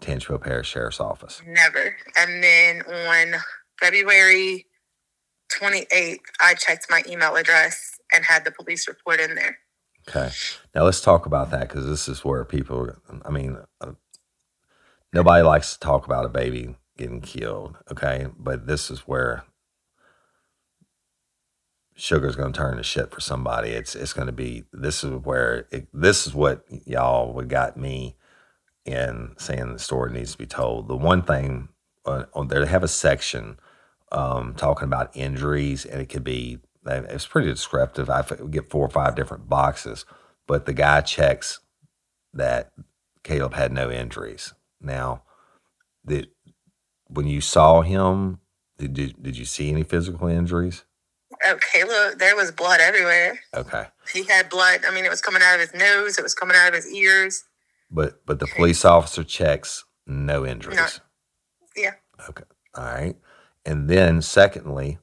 Tangipahoa 0.00 0.40
Parish 0.42 0.68
Sheriff's 0.68 1.00
Office. 1.00 1.42
never 1.46 1.96
and 2.16 2.42
then 2.42 2.82
on 2.82 3.40
february 3.80 4.66
28th 5.52 6.18
i 6.40 6.54
checked 6.54 6.86
my 6.90 7.02
email 7.08 7.36
address 7.36 7.98
and 8.14 8.24
had 8.24 8.44
the 8.44 8.50
police 8.50 8.88
report 8.88 9.20
in 9.20 9.34
there 9.34 9.58
Okay. 10.08 10.30
Now 10.74 10.84
let's 10.84 11.00
talk 11.00 11.26
about 11.26 11.50
that 11.50 11.68
because 11.68 11.86
this 11.86 12.08
is 12.08 12.24
where 12.24 12.44
people, 12.44 12.90
I 13.24 13.30
mean, 13.30 13.58
uh, 13.80 13.92
nobody 15.12 15.42
likes 15.42 15.74
to 15.74 15.80
talk 15.80 16.06
about 16.06 16.24
a 16.24 16.28
baby 16.28 16.74
getting 16.96 17.20
killed. 17.20 17.76
Okay. 17.90 18.26
But 18.36 18.66
this 18.66 18.90
is 18.90 19.00
where 19.00 19.44
sugar's 22.02 22.34
going 22.34 22.52
to 22.52 22.58
turn 22.58 22.76
to 22.76 22.82
shit 22.82 23.12
for 23.12 23.20
somebody. 23.20 23.70
It's, 23.70 23.94
it's 23.94 24.12
going 24.12 24.26
to 24.26 24.32
be, 24.32 24.64
this 24.72 25.04
is 25.04 25.10
where, 25.10 25.68
it, 25.70 25.86
this 25.94 26.26
is 26.26 26.34
what 26.34 26.64
y'all 26.84 27.32
would 27.32 27.48
got 27.48 27.76
me 27.76 28.16
in 28.84 29.34
saying 29.38 29.72
the 29.72 29.78
story 29.78 30.12
needs 30.12 30.32
to 30.32 30.38
be 30.38 30.46
told. 30.46 30.88
The 30.88 30.96
one 30.96 31.22
thing, 31.22 31.68
uh, 32.04 32.24
on 32.34 32.48
there, 32.48 32.60
they 32.60 32.66
have 32.66 32.82
a 32.82 32.88
section 32.88 33.58
um, 34.10 34.54
talking 34.54 34.84
about 34.84 35.16
injuries, 35.16 35.84
and 35.84 36.00
it 36.00 36.08
could 36.08 36.24
be 36.24 36.58
it's 36.84 37.26
pretty 37.26 37.48
descriptive. 37.48 38.10
I 38.10 38.24
get 38.50 38.68
four 38.68 38.84
or 38.84 38.90
five 38.90 39.14
different 39.14 39.48
boxes, 39.48 40.04
but 40.48 40.66
the 40.66 40.72
guy 40.72 41.00
checks 41.00 41.60
that 42.34 42.72
Caleb 43.22 43.54
had 43.54 43.72
no 43.72 43.88
injuries. 43.88 44.52
Now, 44.80 45.22
did 46.04 46.30
when 47.06 47.28
you 47.28 47.40
saw 47.40 47.82
him, 47.82 48.40
did 48.78 48.94
did 48.94 49.38
you 49.38 49.44
see 49.44 49.70
any 49.70 49.84
physical 49.84 50.26
injuries? 50.26 50.84
Oh 51.44 51.58
caleb 51.72 52.18
there 52.18 52.36
was 52.36 52.50
blood 52.50 52.80
everywhere 52.80 53.38
Okay, 53.54 53.86
he 54.12 54.24
had 54.24 54.48
blood 54.48 54.80
i 54.86 54.94
mean 54.94 55.04
it 55.04 55.10
was 55.10 55.20
coming 55.20 55.42
out 55.42 55.54
of 55.54 55.60
his 55.60 55.74
nose 55.74 56.18
it 56.18 56.22
was 56.22 56.34
coming 56.34 56.56
out 56.56 56.68
of 56.68 56.74
his 56.74 56.92
ears 56.92 57.44
but 57.90 58.24
but 58.26 58.38
the 58.38 58.46
police 58.46 58.84
officer 58.84 59.22
checks 59.24 59.84
no 60.06 60.44
injuries. 60.46 61.00
yeah 61.76 61.92
Okay. 62.28 62.44
All 62.74 62.84
right. 62.84 63.16
And 63.64 63.88
then, 63.88 64.22
secondly, 64.22 64.98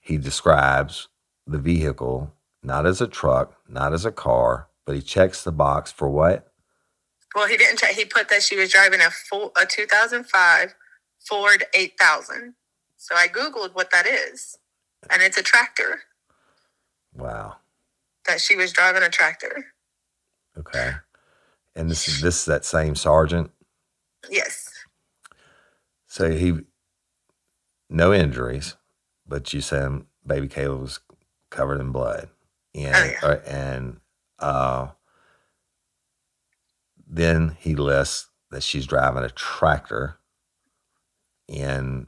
he 0.00 0.16
describes 0.18 1.08
the 1.46 1.58
vehicle 1.58 2.32
not 2.62 2.86
as 2.86 3.00
a 3.00 3.06
truck, 3.08 3.54
not 3.68 3.92
as 3.92 4.04
a 4.04 4.12
car, 4.12 4.68
but 4.84 4.94
he 4.94 5.00
checks 5.02 5.42
the 5.42 5.52
box 5.52 5.90
for 5.90 6.08
what? 6.08 6.52
Well, 7.34 7.48
he 7.48 7.56
didn't 7.56 7.78
check. 7.78 7.92
He 7.92 8.04
put 8.04 8.28
that 8.28 8.42
she 8.42 8.56
was 8.56 8.70
driving 8.70 9.00
a 9.00 9.10
full 9.10 9.52
a 9.60 9.64
2005 9.66 10.74
Ford 11.26 11.64
8000. 11.74 12.54
So 12.96 13.14
I 13.14 13.28
googled 13.28 13.74
what 13.74 13.90
that 13.92 14.06
is, 14.06 14.58
and 15.08 15.22
it's 15.22 15.38
a 15.38 15.42
tractor. 15.42 16.00
Wow. 17.14 17.56
That 18.26 18.40
she 18.40 18.56
was 18.56 18.72
driving 18.72 19.02
a 19.02 19.08
tractor. 19.08 19.66
Okay. 20.58 20.92
And 21.74 21.90
this 21.90 22.08
is 22.08 22.20
this 22.20 22.40
is 22.40 22.44
that 22.46 22.64
same 22.64 22.94
sergeant. 22.94 23.50
Yes, 24.28 24.68
So 26.06 26.30
he 26.30 26.58
no 27.88 28.12
injuries, 28.12 28.76
but 29.26 29.52
you 29.54 29.60
said 29.60 30.02
baby 30.26 30.48
Caleb 30.48 30.80
was 30.82 31.00
covered 31.50 31.80
in 31.80 31.90
blood. 31.92 32.28
And 32.74 32.94
Oh, 32.94 33.04
yeah. 33.04 33.18
uh, 33.28 33.40
and 33.46 34.00
uh 34.38 34.88
then 37.06 37.56
he 37.58 37.74
lists 37.74 38.28
that 38.50 38.62
she's 38.62 38.86
driving 38.86 39.24
a 39.24 39.30
tractor. 39.30 40.18
And 41.48 42.06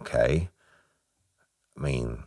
okay. 0.00 0.48
I 1.78 1.82
mean 1.82 2.18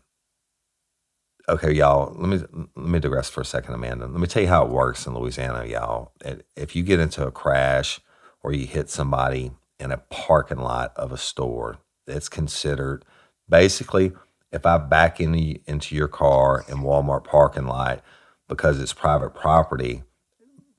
okay, 1.48 1.72
y'all, 1.72 2.14
let 2.18 2.30
me 2.30 2.68
let 2.76 2.88
me 2.88 3.00
digress 3.00 3.30
for 3.30 3.42
a 3.42 3.46
second, 3.46 3.74
Amanda. 3.74 4.08
Let 4.08 4.20
me 4.20 4.28
tell 4.28 4.42
you 4.42 4.50
how 4.50 4.66
it 4.66 4.72
works 4.72 5.06
in 5.06 5.14
Louisiana, 5.14 5.66
y'all. 5.66 6.12
If 6.56 6.76
you 6.76 6.84
get 6.84 7.00
into 7.00 7.26
a 7.26 7.32
crash 7.32 8.00
or 8.44 8.54
you 8.54 8.66
hit 8.66 8.90
somebody 8.90 9.52
in 9.80 9.92
a 9.92 9.98
parking 9.98 10.60
lot 10.60 10.94
of 10.96 11.12
a 11.12 11.18
store, 11.18 11.78
it's 12.08 12.30
considered 12.30 13.06
basically 13.50 14.14
if 14.52 14.66
I 14.66 14.78
back 14.78 15.20
into 15.20 15.60
into 15.68 15.96
your 15.96 16.08
car 16.08 16.64
in 16.68 16.78
Walmart 16.78 17.24
parking 17.26 17.68
lot 17.68 18.02
because 18.48 18.80
it's 18.80 18.94
private 18.94 19.32
property, 19.32 20.04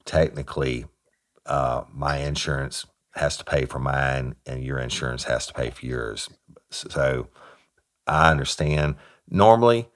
technically 0.04 0.86
uh, 1.46 1.84
my 1.92 2.18
insurance 2.18 2.86
has 3.14 3.36
to 3.36 3.44
pay 3.44 3.64
for 3.64 3.78
mine 3.78 4.36
and 4.46 4.64
your 4.64 4.78
insurance 4.78 5.24
has 5.24 5.46
to 5.46 5.54
pay 5.54 5.70
for 5.70 5.86
yours. 5.86 6.28
So 6.70 7.28
I 8.06 8.30
understand. 8.30 8.96
Normally, 9.28 9.88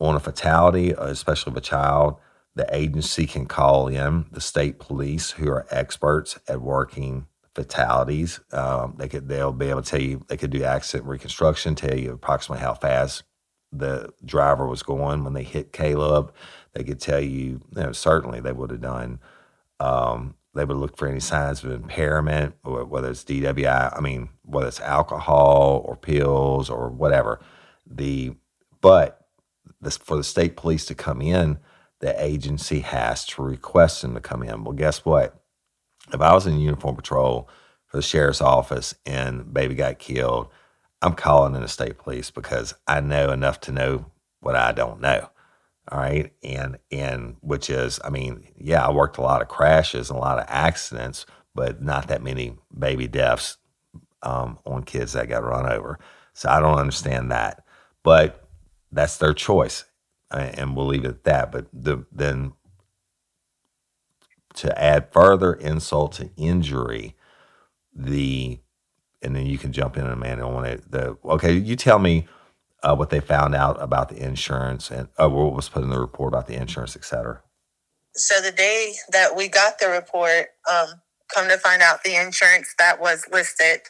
on 0.00 0.14
a 0.14 0.20
fatality, 0.20 0.92
especially 0.96 1.52
of 1.52 1.56
a 1.56 1.62
child, 1.62 2.16
the 2.54 2.66
agency 2.74 3.26
can 3.26 3.46
call 3.46 3.88
in 3.88 4.26
the 4.30 4.40
state 4.40 4.78
police 4.78 5.32
who 5.32 5.48
are 5.48 5.66
experts 5.70 6.38
at 6.48 6.60
working 6.60 7.26
fatalities. 7.54 8.40
Um, 8.52 8.94
they 8.98 9.08
could 9.08 9.28
they'll 9.28 9.52
be 9.52 9.70
able 9.70 9.82
to 9.82 9.90
tell 9.90 10.00
you 10.00 10.24
they 10.28 10.36
could 10.36 10.50
do 10.50 10.62
accident 10.64 11.08
reconstruction, 11.08 11.74
tell 11.74 11.96
you 11.96 12.12
approximately 12.12 12.62
how 12.62 12.74
fast 12.74 13.24
the 13.72 14.12
driver 14.24 14.66
was 14.66 14.82
going 14.82 15.24
when 15.24 15.32
they 15.32 15.42
hit 15.42 15.72
Caleb. 15.72 16.32
They 16.74 16.84
could 16.84 17.00
tell 17.00 17.20
you, 17.20 17.60
you 17.74 17.82
know, 17.82 17.92
certainly 17.92 18.40
they 18.40 18.52
would 18.52 18.70
have 18.70 18.80
done. 18.80 19.20
Um, 19.80 20.34
they 20.54 20.64
would 20.64 20.76
look 20.76 20.96
for 20.96 21.08
any 21.08 21.20
signs 21.20 21.64
of 21.64 21.72
impairment, 21.72 22.54
whether 22.62 23.10
it's 23.10 23.24
DWI, 23.24 23.96
I 23.96 24.00
mean, 24.00 24.28
whether 24.44 24.68
it's 24.68 24.80
alcohol 24.80 25.84
or 25.84 25.96
pills 25.96 26.70
or 26.70 26.88
whatever. 26.90 27.40
The 27.86 28.34
but 28.80 29.26
this 29.80 29.96
for 29.96 30.16
the 30.16 30.24
state 30.24 30.56
police 30.56 30.84
to 30.86 30.94
come 30.94 31.20
in, 31.20 31.58
the 32.00 32.22
agency 32.22 32.80
has 32.80 33.24
to 33.26 33.42
request 33.42 34.02
them 34.02 34.14
to 34.14 34.20
come 34.20 34.42
in. 34.42 34.64
Well, 34.64 34.72
guess 34.72 35.04
what? 35.04 35.40
If 36.12 36.20
I 36.20 36.34
was 36.34 36.46
in 36.46 36.60
uniform 36.60 36.96
patrol 36.96 37.48
for 37.86 37.96
the 37.98 38.02
sheriff's 38.02 38.40
office 38.40 38.94
and 39.06 39.52
baby 39.52 39.74
got 39.74 39.98
killed, 39.98 40.48
I'm 41.00 41.14
calling 41.14 41.54
in 41.54 41.62
the 41.62 41.68
state 41.68 41.98
police 41.98 42.30
because 42.30 42.74
I 42.86 43.00
know 43.00 43.30
enough 43.30 43.60
to 43.62 43.72
know 43.72 44.06
what 44.40 44.54
I 44.54 44.72
don't 44.72 45.00
know. 45.00 45.30
All 45.90 45.98
right. 45.98 46.32
And, 46.42 46.78
and 46.90 47.36
which 47.40 47.68
is, 47.68 48.00
I 48.04 48.10
mean, 48.10 48.48
yeah, 48.56 48.86
I 48.86 48.90
worked 48.90 49.18
a 49.18 49.22
lot 49.22 49.42
of 49.42 49.48
crashes 49.48 50.10
and 50.10 50.18
a 50.18 50.22
lot 50.22 50.38
of 50.38 50.46
accidents, 50.48 51.26
but 51.54 51.82
not 51.82 52.08
that 52.08 52.22
many 52.22 52.56
baby 52.76 53.06
deaths 53.06 53.58
um, 54.22 54.58
on 54.64 54.84
kids 54.84 55.12
that 55.12 55.28
got 55.28 55.44
run 55.44 55.70
over. 55.70 55.98
So 56.32 56.48
I 56.48 56.60
don't 56.60 56.78
understand 56.78 57.30
that. 57.30 57.63
But 58.04 58.48
that's 58.92 59.16
their 59.16 59.34
choice. 59.34 59.84
And 60.30 60.76
we'll 60.76 60.86
leave 60.86 61.04
it 61.04 61.08
at 61.08 61.24
that. 61.24 61.50
But 61.50 61.66
the, 61.72 62.06
then 62.12 62.52
to 64.54 64.80
add 64.80 65.12
further 65.12 65.52
insult 65.54 66.12
to 66.12 66.30
injury, 66.36 67.16
the 67.94 68.60
and 69.22 69.34
then 69.34 69.46
you 69.46 69.58
can 69.58 69.72
jump 69.72 69.96
in, 69.96 70.18
man. 70.18 70.40
I 70.40 70.44
want 70.44 70.66
to 70.66 70.88
the 70.88 71.16
okay. 71.24 71.54
You 71.54 71.76
tell 71.76 71.98
me 71.98 72.26
uh, 72.82 72.94
what 72.94 73.10
they 73.10 73.20
found 73.20 73.54
out 73.54 73.80
about 73.80 74.10
the 74.10 74.22
insurance 74.22 74.90
and 74.90 75.08
uh, 75.20 75.28
what 75.28 75.54
was 75.54 75.68
put 75.68 75.82
in 75.82 75.90
the 75.90 75.98
report 75.98 76.32
about 76.32 76.46
the 76.46 76.54
insurance, 76.54 76.94
et 76.94 77.04
cetera. 77.04 77.42
So 78.14 78.40
the 78.40 78.52
day 78.52 78.94
that 79.10 79.34
we 79.34 79.48
got 79.48 79.78
the 79.78 79.88
report, 79.88 80.48
um, 80.70 80.88
come 81.34 81.48
to 81.48 81.58
find 81.58 81.82
out, 81.82 82.04
the 82.04 82.14
insurance 82.14 82.74
that 82.78 83.00
was 83.00 83.24
listed 83.32 83.80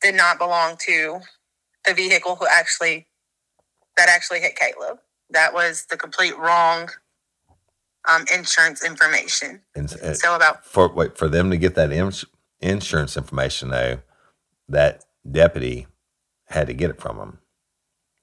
did 0.00 0.14
not 0.14 0.38
belong 0.38 0.76
to 0.86 1.20
the 1.86 1.94
vehicle 1.94 2.36
who 2.36 2.46
actually 2.50 3.06
that 3.96 4.08
actually 4.08 4.40
hit 4.40 4.56
Caleb. 4.56 4.98
That 5.30 5.52
was 5.54 5.86
the 5.90 5.96
complete 5.96 6.36
wrong 6.38 6.90
um, 8.10 8.24
insurance 8.34 8.84
information. 8.84 9.60
And, 9.74 9.92
and 10.02 10.16
so 10.16 10.34
about 10.34 10.64
for 10.64 10.92
wait 10.92 11.16
for 11.16 11.28
them 11.28 11.50
to 11.50 11.56
get 11.56 11.74
that 11.74 11.92
ins- 11.92 12.24
insurance 12.60 13.16
information 13.16 13.70
though, 13.70 14.00
that 14.68 15.04
deputy 15.30 15.86
had 16.46 16.66
to 16.66 16.74
get 16.74 16.90
it 16.90 17.00
from 17.00 17.18
them. 17.18 17.38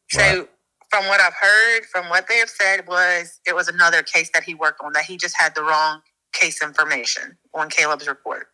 So 0.10 0.20
right. 0.20 0.50
from 0.90 1.06
what 1.08 1.20
I've 1.22 1.34
heard, 1.34 1.86
from 1.86 2.10
what 2.10 2.28
they 2.28 2.38
have 2.38 2.50
said, 2.50 2.88
was 2.88 3.40
it 3.46 3.56
was 3.56 3.68
another 3.68 4.04
case 4.04 4.30
that 4.34 4.44
he 4.44 4.54
worked 4.54 4.82
on 4.84 4.94
that 4.94 5.06
he 5.06 5.18
just 5.18 5.36
had 5.38 5.56
the 5.56 5.64
wrong 5.64 6.02
case 6.34 6.62
information 6.62 7.38
on 7.54 7.70
Caleb's 7.70 8.08
report. 8.08 8.48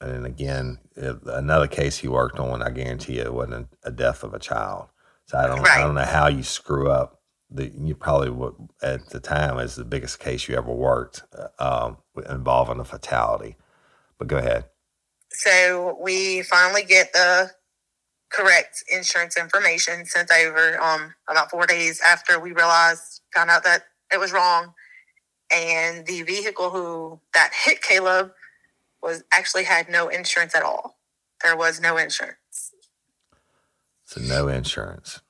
And 0.00 0.26
again, 0.26 0.78
another 0.96 1.66
case 1.66 1.98
he 1.98 2.08
worked 2.08 2.38
on, 2.38 2.62
I 2.62 2.70
guarantee 2.70 3.16
you, 3.16 3.22
it 3.22 3.34
wasn't 3.34 3.68
a 3.84 3.90
death 3.90 4.22
of 4.22 4.34
a 4.34 4.38
child. 4.38 4.88
So 5.26 5.38
I 5.38 5.46
don't, 5.46 5.62
right. 5.62 5.78
I 5.78 5.80
don't 5.80 5.94
know 5.94 6.02
how 6.02 6.28
you 6.28 6.42
screw 6.42 6.90
up 6.90 7.22
the 7.50 7.72
you 7.80 7.94
probably 7.94 8.30
what 8.30 8.54
at 8.82 9.08
the 9.10 9.20
time 9.20 9.58
is 9.58 9.76
the 9.76 9.84
biggest 9.84 10.18
case 10.18 10.48
you 10.48 10.56
ever 10.56 10.72
worked 10.72 11.22
uh, 11.58 11.86
um, 11.86 11.98
involving 12.28 12.80
a 12.80 12.84
fatality. 12.84 13.56
But 14.18 14.28
go 14.28 14.38
ahead. 14.38 14.66
So 15.30 15.96
we 16.00 16.42
finally 16.42 16.84
get 16.84 17.12
the 17.12 17.50
correct 18.30 18.82
insurance 18.92 19.36
information 19.36 20.04
sent 20.06 20.30
over 20.32 20.80
um, 20.80 21.14
about 21.28 21.50
four 21.50 21.66
days 21.66 22.00
after 22.00 22.38
we 22.40 22.52
realized 22.52 23.20
found 23.34 23.50
out 23.50 23.64
that 23.64 23.84
it 24.12 24.18
was 24.18 24.32
wrong, 24.32 24.74
and 25.50 26.06
the 26.06 26.22
vehicle 26.22 26.70
who 26.70 27.20
that 27.34 27.52
hit 27.64 27.82
Caleb 27.82 28.32
was 29.04 29.22
actually 29.30 29.64
had 29.64 29.88
no 29.88 30.08
insurance 30.08 30.54
at 30.56 30.62
all. 30.62 30.98
There 31.42 31.56
was 31.56 31.80
no 31.80 31.96
insurance. 31.96 32.72
So 34.04 34.20
no 34.20 34.48
insurance. 34.48 35.20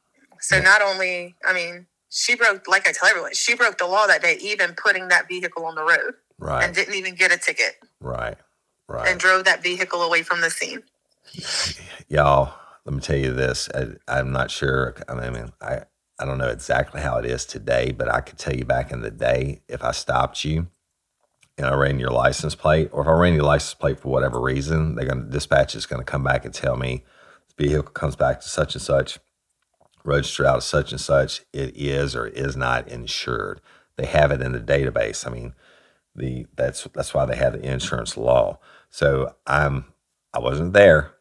So 0.40 0.56
yeah. 0.56 0.62
not 0.62 0.80
only, 0.80 1.34
I 1.44 1.52
mean, 1.52 1.86
she 2.08 2.36
broke, 2.36 2.68
like 2.68 2.88
I 2.88 2.92
tell 2.92 3.08
everyone, 3.08 3.34
she 3.34 3.54
broke 3.54 3.78
the 3.78 3.86
law 3.86 4.06
that 4.06 4.22
day, 4.22 4.38
even 4.40 4.74
putting 4.74 5.08
that 5.08 5.28
vehicle 5.28 5.64
on 5.66 5.74
the 5.74 5.82
road. 5.82 6.14
Right. 6.38 6.64
And 6.64 6.74
didn't 6.74 6.94
even 6.94 7.14
get 7.14 7.32
a 7.32 7.38
ticket. 7.38 7.76
Right. 8.00 8.36
Right. 8.88 9.08
And 9.08 9.18
drove 9.18 9.44
that 9.44 9.62
vehicle 9.62 10.02
away 10.02 10.22
from 10.22 10.40
the 10.40 10.50
scene. 10.50 10.82
Y'all, 12.08 12.54
let 12.84 12.94
me 12.94 13.00
tell 13.00 13.16
you 13.16 13.32
this. 13.32 13.68
I, 14.08 14.18
am 14.18 14.32
not 14.32 14.50
sure. 14.50 14.94
I 15.08 15.30
mean, 15.30 15.52
I, 15.60 15.82
I 16.18 16.24
don't 16.24 16.38
know 16.38 16.48
exactly 16.48 17.00
how 17.00 17.16
it 17.18 17.24
is 17.24 17.46
today, 17.46 17.92
but 17.92 18.12
I 18.12 18.20
could 18.20 18.38
tell 18.38 18.54
you 18.54 18.64
back 18.64 18.92
in 18.92 19.00
the 19.00 19.10
day, 19.10 19.62
if 19.68 19.82
I 19.82 19.92
stopped 19.92 20.44
you 20.44 20.68
and 21.56 21.66
I 21.66 21.74
ran 21.74 22.00
your 22.00 22.10
license 22.10 22.54
plate, 22.54 22.90
or 22.92 23.02
if 23.02 23.08
I 23.08 23.12
ran 23.12 23.34
your 23.34 23.44
license 23.44 23.74
plate 23.74 24.00
for 24.00 24.08
whatever 24.08 24.40
reason, 24.40 24.94
they're 24.94 25.06
going 25.06 25.24
to 25.24 25.30
dispatch 25.30 25.74
is 25.74 25.86
going 25.86 26.00
to 26.00 26.10
come 26.10 26.24
back 26.24 26.44
and 26.44 26.52
tell 26.52 26.76
me 26.76 27.04
the 27.56 27.68
vehicle 27.68 27.92
comes 27.92 28.16
back 28.16 28.40
to 28.40 28.48
such 28.48 28.74
and 28.74 28.82
such 28.82 29.18
registered 30.04 30.46
out 30.46 30.58
as 30.58 30.64
such 30.64 30.92
and 30.92 31.00
such, 31.00 31.42
it 31.52 31.74
is 31.76 32.14
or 32.14 32.26
is 32.26 32.56
not 32.56 32.86
insured. 32.88 33.60
They 33.96 34.06
have 34.06 34.30
it 34.30 34.42
in 34.42 34.52
the 34.52 34.60
database. 34.60 35.26
I 35.26 35.30
mean, 35.30 35.54
the 36.14 36.46
that's 36.56 36.86
that's 36.94 37.14
why 37.14 37.24
they 37.24 37.36
have 37.36 37.54
the 37.54 37.62
insurance 37.62 38.16
law. 38.16 38.58
So 38.90 39.34
I'm 39.46 39.86
I 40.32 40.38
wasn't 40.38 40.72
there, 40.72 41.14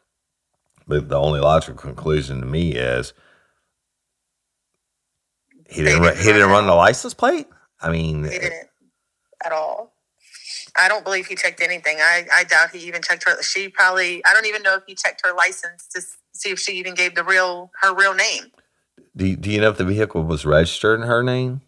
but 0.87 1.09
the 1.09 1.19
only 1.19 1.39
logical 1.39 1.75
conclusion 1.75 2.41
to 2.41 2.45
me 2.45 2.73
is 2.73 3.13
he 5.69 5.83
didn't 5.83 6.17
he 6.17 6.25
didn't 6.25 6.49
run 6.49 6.67
the 6.67 6.75
license 6.75 7.13
plate. 7.13 7.47
I 7.81 7.91
mean, 7.91 8.23
he 8.23 8.29
didn't 8.29 8.69
at 9.43 9.51
all. 9.51 9.92
I 10.75 10.87
don't 10.87 11.03
believe 11.03 11.27
he 11.27 11.35
checked 11.35 11.61
anything. 11.61 11.97
I, 11.99 12.25
I 12.33 12.43
doubt 12.43 12.71
he 12.71 12.79
even 12.87 13.01
checked 13.01 13.23
her. 13.27 13.41
She 13.43 13.69
probably 13.69 14.23
I 14.25 14.33
don't 14.33 14.45
even 14.45 14.63
know 14.63 14.75
if 14.75 14.83
he 14.87 14.95
checked 14.95 15.21
her 15.25 15.33
license 15.33 15.87
to 15.93 16.01
see 16.33 16.49
if 16.49 16.59
she 16.59 16.73
even 16.73 16.95
gave 16.95 17.15
the 17.15 17.23
real 17.23 17.71
her 17.81 17.93
real 17.93 18.13
name. 18.13 18.51
Do 19.15 19.27
you, 19.27 19.35
do 19.35 19.51
you 19.51 19.61
know 19.61 19.69
if 19.69 19.77
the 19.77 19.85
vehicle 19.85 20.23
was 20.23 20.45
registered 20.45 20.99
in 20.99 21.07
her 21.07 21.21
name? 21.21 21.61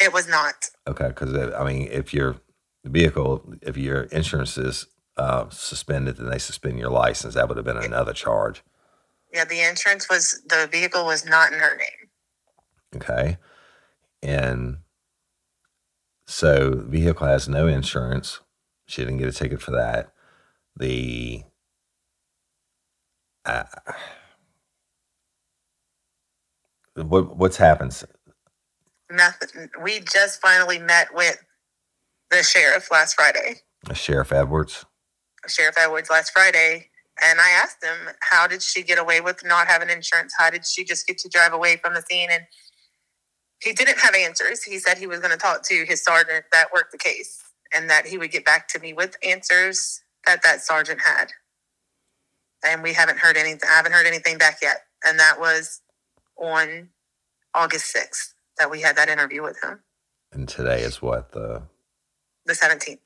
It 0.00 0.12
was 0.12 0.28
not. 0.28 0.70
Okay, 0.86 1.08
because 1.08 1.34
I 1.54 1.64
mean, 1.64 1.88
if 1.90 2.12
your 2.12 2.36
vehicle, 2.84 3.54
if 3.62 3.76
your 3.76 4.02
insurance 4.04 4.58
is 4.58 4.86
uh, 5.16 5.48
suspended, 5.50 6.16
then 6.16 6.30
they 6.30 6.38
suspend 6.38 6.78
your 6.78 6.90
license. 6.90 7.34
That 7.34 7.48
would 7.48 7.56
have 7.56 7.66
been 7.66 7.76
another 7.76 8.12
charge. 8.12 8.62
Yeah, 9.32 9.44
the 9.44 9.60
insurance 9.60 10.08
was 10.08 10.42
the 10.48 10.68
vehicle 10.70 11.04
was 11.04 11.24
not 11.24 11.52
in 11.52 11.58
her 11.58 11.76
name. 11.76 12.08
Okay, 12.96 13.36
and 14.22 14.78
so 16.26 16.82
vehicle 16.86 17.26
has 17.26 17.48
no 17.48 17.66
insurance. 17.66 18.40
She 18.88 19.02
didn't 19.02 19.18
get 19.18 19.28
a 19.28 19.32
ticket 19.32 19.62
for 19.62 19.72
that. 19.72 20.12
The 20.76 21.44
uh, 23.44 23.64
what 26.96 27.36
what's 27.36 27.58
happened? 27.58 28.02
Nothing. 29.10 29.70
We 29.82 30.00
just 30.00 30.40
finally 30.40 30.78
met 30.78 31.14
with 31.14 31.42
the 32.30 32.42
sheriff 32.42 32.90
last 32.90 33.14
Friday. 33.14 33.56
Sheriff 33.94 34.32
Edwards. 34.32 34.84
Sheriff 35.48 35.76
Edwards 35.78 36.10
last 36.10 36.32
Friday, 36.32 36.90
and 37.24 37.40
I 37.40 37.50
asked 37.50 37.82
him, 37.84 38.14
"How 38.20 38.46
did 38.46 38.62
she 38.62 38.82
get 38.82 38.98
away 38.98 39.20
with 39.20 39.44
not 39.44 39.68
having 39.68 39.90
insurance? 39.90 40.34
How 40.38 40.50
did 40.50 40.66
she 40.66 40.84
just 40.84 41.06
get 41.06 41.18
to 41.18 41.28
drive 41.28 41.52
away 41.52 41.76
from 41.76 41.94
the 41.94 42.02
scene?" 42.10 42.30
And 42.30 42.44
he 43.62 43.72
didn't 43.72 43.98
have 44.00 44.14
answers. 44.14 44.64
He 44.64 44.78
said 44.78 44.98
he 44.98 45.06
was 45.08 45.20
going 45.20 45.32
to 45.32 45.38
talk 45.38 45.62
to 45.64 45.84
his 45.86 46.04
sergeant 46.04 46.46
that 46.52 46.72
worked 46.74 46.92
the 46.92 46.98
case, 46.98 47.42
and 47.74 47.88
that 47.90 48.06
he 48.06 48.18
would 48.18 48.30
get 48.30 48.44
back 48.44 48.68
to 48.68 48.78
me 48.78 48.92
with 48.92 49.16
answers 49.26 50.02
that 50.26 50.42
that 50.44 50.62
sergeant 50.62 51.00
had. 51.00 51.32
And 52.64 52.82
we 52.82 52.92
haven't 52.94 53.18
heard 53.18 53.36
anything. 53.36 53.68
I 53.70 53.76
haven't 53.76 53.92
heard 53.92 54.06
anything 54.06 54.38
back 54.38 54.58
yet, 54.62 54.82
and 55.04 55.18
that 55.18 55.38
was 55.38 55.80
on 56.36 56.90
August 57.54 57.94
6th 57.94 58.34
that 58.58 58.70
we 58.70 58.80
had 58.80 58.96
that 58.96 59.08
interview 59.08 59.42
with 59.42 59.62
him. 59.62 59.80
And 60.32 60.48
today 60.48 60.82
is 60.82 61.00
what 61.00 61.32
the 61.32 61.62
the 62.46 62.54
17th. 62.54 62.98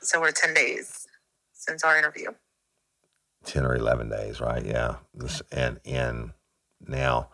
So 0.00 0.20
we're 0.20 0.32
10 0.32 0.54
days 0.54 1.06
since 1.52 1.84
our 1.84 1.98
interview. 1.98 2.30
10 3.44 3.64
or 3.64 3.74
11 3.76 4.08
days, 4.10 4.40
right? 4.40 4.64
Yeah. 4.64 4.96
And 5.52 5.80
and 5.84 6.32
now 6.80 7.28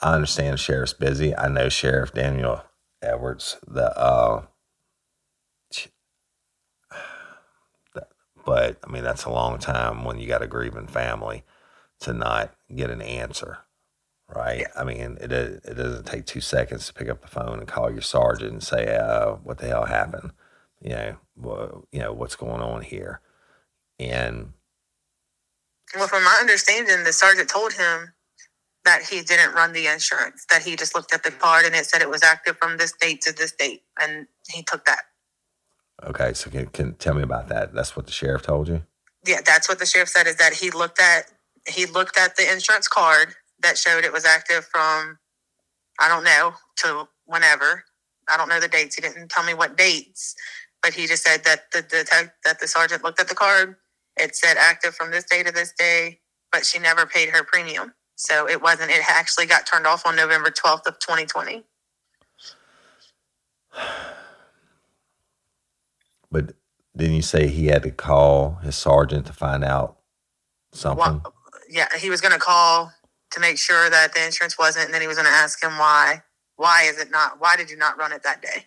I 0.00 0.14
understand 0.14 0.58
sheriff's 0.60 0.92
busy. 0.92 1.36
I 1.36 1.48
know 1.48 1.68
Sheriff 1.68 2.12
Daniel 2.14 2.62
Edwards, 3.02 3.58
the 3.66 3.96
uh 3.98 4.46
but 8.50 8.78
I 8.84 8.90
mean 8.90 9.04
that's 9.04 9.26
a 9.26 9.30
long 9.30 9.58
time 9.58 10.04
when 10.04 10.18
you 10.18 10.26
got 10.28 10.42
a 10.42 10.48
grieving 10.48 10.88
family 10.88 11.44
to 12.00 12.12
not 12.12 12.54
get 12.74 12.90
an 12.90 13.02
answer 13.02 13.58
right? 14.34 14.66
I 14.76 14.84
mean, 14.84 15.18
it 15.20 15.32
it 15.32 15.76
doesn't 15.76 16.06
take 16.06 16.26
two 16.26 16.40
seconds 16.40 16.86
to 16.86 16.94
pick 16.94 17.08
up 17.08 17.22
the 17.22 17.28
phone 17.28 17.58
and 17.58 17.68
call 17.68 17.90
your 17.90 18.02
sergeant 18.02 18.52
and 18.52 18.62
say, 18.62 18.96
uh, 18.96 19.32
"What 19.34 19.58
the 19.58 19.68
hell 19.68 19.86
happened?" 19.86 20.32
You 20.82 20.90
know, 20.90 21.16
well, 21.36 21.88
you 21.92 22.00
know 22.00 22.12
what's 22.12 22.36
going 22.36 22.62
on 22.62 22.82
here, 22.82 23.20
and 23.98 24.52
Well, 25.96 26.08
from 26.08 26.24
my 26.24 26.38
understanding, 26.40 27.04
the 27.04 27.12
sergeant 27.12 27.48
told 27.50 27.74
him 27.74 28.14
that 28.84 29.02
he 29.10 29.22
didn't 29.22 29.54
run 29.54 29.72
the 29.72 29.86
insurance, 29.88 30.46
that 30.50 30.62
he 30.62 30.76
just 30.76 30.94
looked 30.94 31.14
at 31.14 31.22
the 31.24 31.32
card 31.32 31.66
and 31.66 31.74
it 31.74 31.86
said 31.86 32.02
it 32.02 32.10
was 32.10 32.22
active 32.22 32.56
from 32.58 32.78
this 32.78 32.92
date 32.92 33.22
to 33.22 33.32
this 33.32 33.52
date. 33.52 33.82
And 34.00 34.26
he 34.48 34.62
took 34.62 34.86
that. 34.86 35.02
Okay, 36.04 36.32
so 36.34 36.50
can 36.50 36.66
can 36.66 36.94
tell 36.94 37.14
me 37.14 37.22
about 37.22 37.48
that? 37.48 37.74
That's 37.74 37.96
what 37.96 38.06
the 38.06 38.12
sheriff 38.12 38.42
told 38.42 38.68
you. 38.68 38.82
Yeah, 39.26 39.40
that's 39.44 39.68
what 39.68 39.78
the 39.78 39.86
sheriff 39.86 40.08
said 40.08 40.26
is 40.26 40.36
that 40.36 40.54
he 40.54 40.70
looked 40.70 41.00
at 41.00 41.30
he 41.68 41.86
looked 41.86 42.18
at 42.18 42.36
the 42.36 42.50
insurance 42.52 42.88
card 42.88 43.34
that 43.60 43.78
showed 43.78 44.04
it 44.04 44.12
was 44.12 44.24
active 44.24 44.66
from 44.66 45.18
I 46.00 46.08
don't 46.08 46.24
know 46.24 46.54
to 46.78 47.08
whenever. 47.26 47.84
I 48.28 48.36
don't 48.36 48.48
know 48.48 48.60
the 48.60 48.68
dates. 48.68 48.96
He 48.96 49.02
didn't 49.02 49.30
tell 49.30 49.44
me 49.44 49.54
what 49.54 49.76
dates, 49.76 50.34
but 50.82 50.94
he 50.94 51.06
just 51.06 51.24
said 51.24 51.44
that 51.44 51.72
the 51.72 51.82
detect 51.82 52.32
that 52.44 52.60
the 52.60 52.68
sergeant 52.68 53.04
looked 53.04 53.20
at 53.20 53.28
the 53.28 53.36
card. 53.36 53.76
It 54.18 54.36
said 54.36 54.56
active 54.58 54.94
from 54.94 55.10
this 55.12 55.24
day 55.24 55.42
to 55.42 55.52
this 55.52 55.72
day, 55.78 56.20
but 56.52 56.66
she 56.66 56.78
never 56.78 57.06
paid 57.06 57.30
her 57.30 57.44
premium. 57.44 57.94
So 58.16 58.48
it 58.48 58.62
wasn't. 58.62 58.90
It 58.90 59.02
actually 59.08 59.46
got 59.46 59.66
turned 59.66 59.86
off 59.86 60.06
on 60.06 60.16
November 60.16 60.50
twelfth 60.50 60.86
of 60.86 60.98
twenty 61.00 61.26
twenty. 61.26 61.64
But 66.30 66.54
didn't 66.96 67.16
you 67.16 67.22
say 67.22 67.48
he 67.48 67.66
had 67.66 67.82
to 67.84 67.90
call 67.90 68.56
his 68.62 68.76
sergeant 68.76 69.26
to 69.26 69.32
find 69.32 69.64
out 69.64 69.98
something? 70.72 71.22
Well, 71.24 71.34
yeah, 71.68 71.88
he 71.98 72.10
was 72.10 72.20
going 72.20 72.34
to 72.34 72.38
call 72.40 72.92
to 73.30 73.40
make 73.40 73.58
sure 73.58 73.88
that 73.90 74.14
the 74.14 74.24
insurance 74.24 74.58
wasn't, 74.58 74.86
and 74.86 74.94
then 74.94 75.00
he 75.00 75.06
was 75.06 75.16
going 75.16 75.28
to 75.28 75.32
ask 75.32 75.62
him 75.62 75.78
why. 75.78 76.22
Why 76.56 76.82
is 76.82 76.98
it 76.98 77.10
not? 77.10 77.40
Why 77.40 77.56
did 77.56 77.70
you 77.70 77.76
not 77.76 77.98
run 77.98 78.12
it 78.12 78.22
that 78.24 78.42
day? 78.42 78.66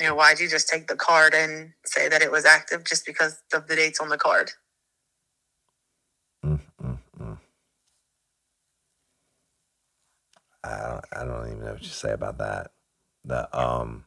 You 0.00 0.06
know, 0.06 0.14
why 0.14 0.32
did 0.32 0.40
you 0.40 0.48
just 0.48 0.68
take 0.68 0.88
the 0.88 0.96
card 0.96 1.34
and 1.34 1.72
say 1.84 2.08
that 2.08 2.22
it 2.22 2.32
was 2.32 2.44
active 2.44 2.84
just 2.84 3.06
because 3.06 3.42
of 3.52 3.68
the 3.68 3.76
dates 3.76 4.00
on 4.00 4.08
the 4.08 4.16
card? 4.16 4.52
Mm, 6.44 6.60
mm, 6.82 6.98
mm. 7.20 7.38
I 10.64 10.88
don't, 10.88 11.04
I 11.12 11.24
don't 11.24 11.46
even 11.48 11.64
know 11.64 11.72
what 11.72 11.82
you 11.82 11.88
say 11.88 12.12
about 12.12 12.38
that. 12.38 12.72
The 13.24 13.56
um, 13.56 14.04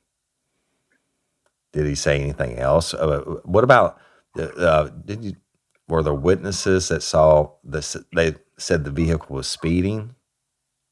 did 1.77 1.85
he 1.85 1.93
say 1.93 2.19
anything 2.19 2.57
else? 2.57 2.95
Uh, 2.95 3.19
what 3.43 3.63
about 3.63 3.99
the? 4.33 4.51
Uh, 4.55 4.89
did 5.05 5.23
you? 5.23 5.33
Were 5.87 6.01
there 6.01 6.13
witnesses 6.13 6.87
that 6.87 7.03
saw 7.03 7.51
this? 7.63 7.95
They 8.15 8.33
said 8.57 8.83
the 8.83 8.91
vehicle 8.91 9.35
was 9.35 9.47
speeding. 9.47 10.15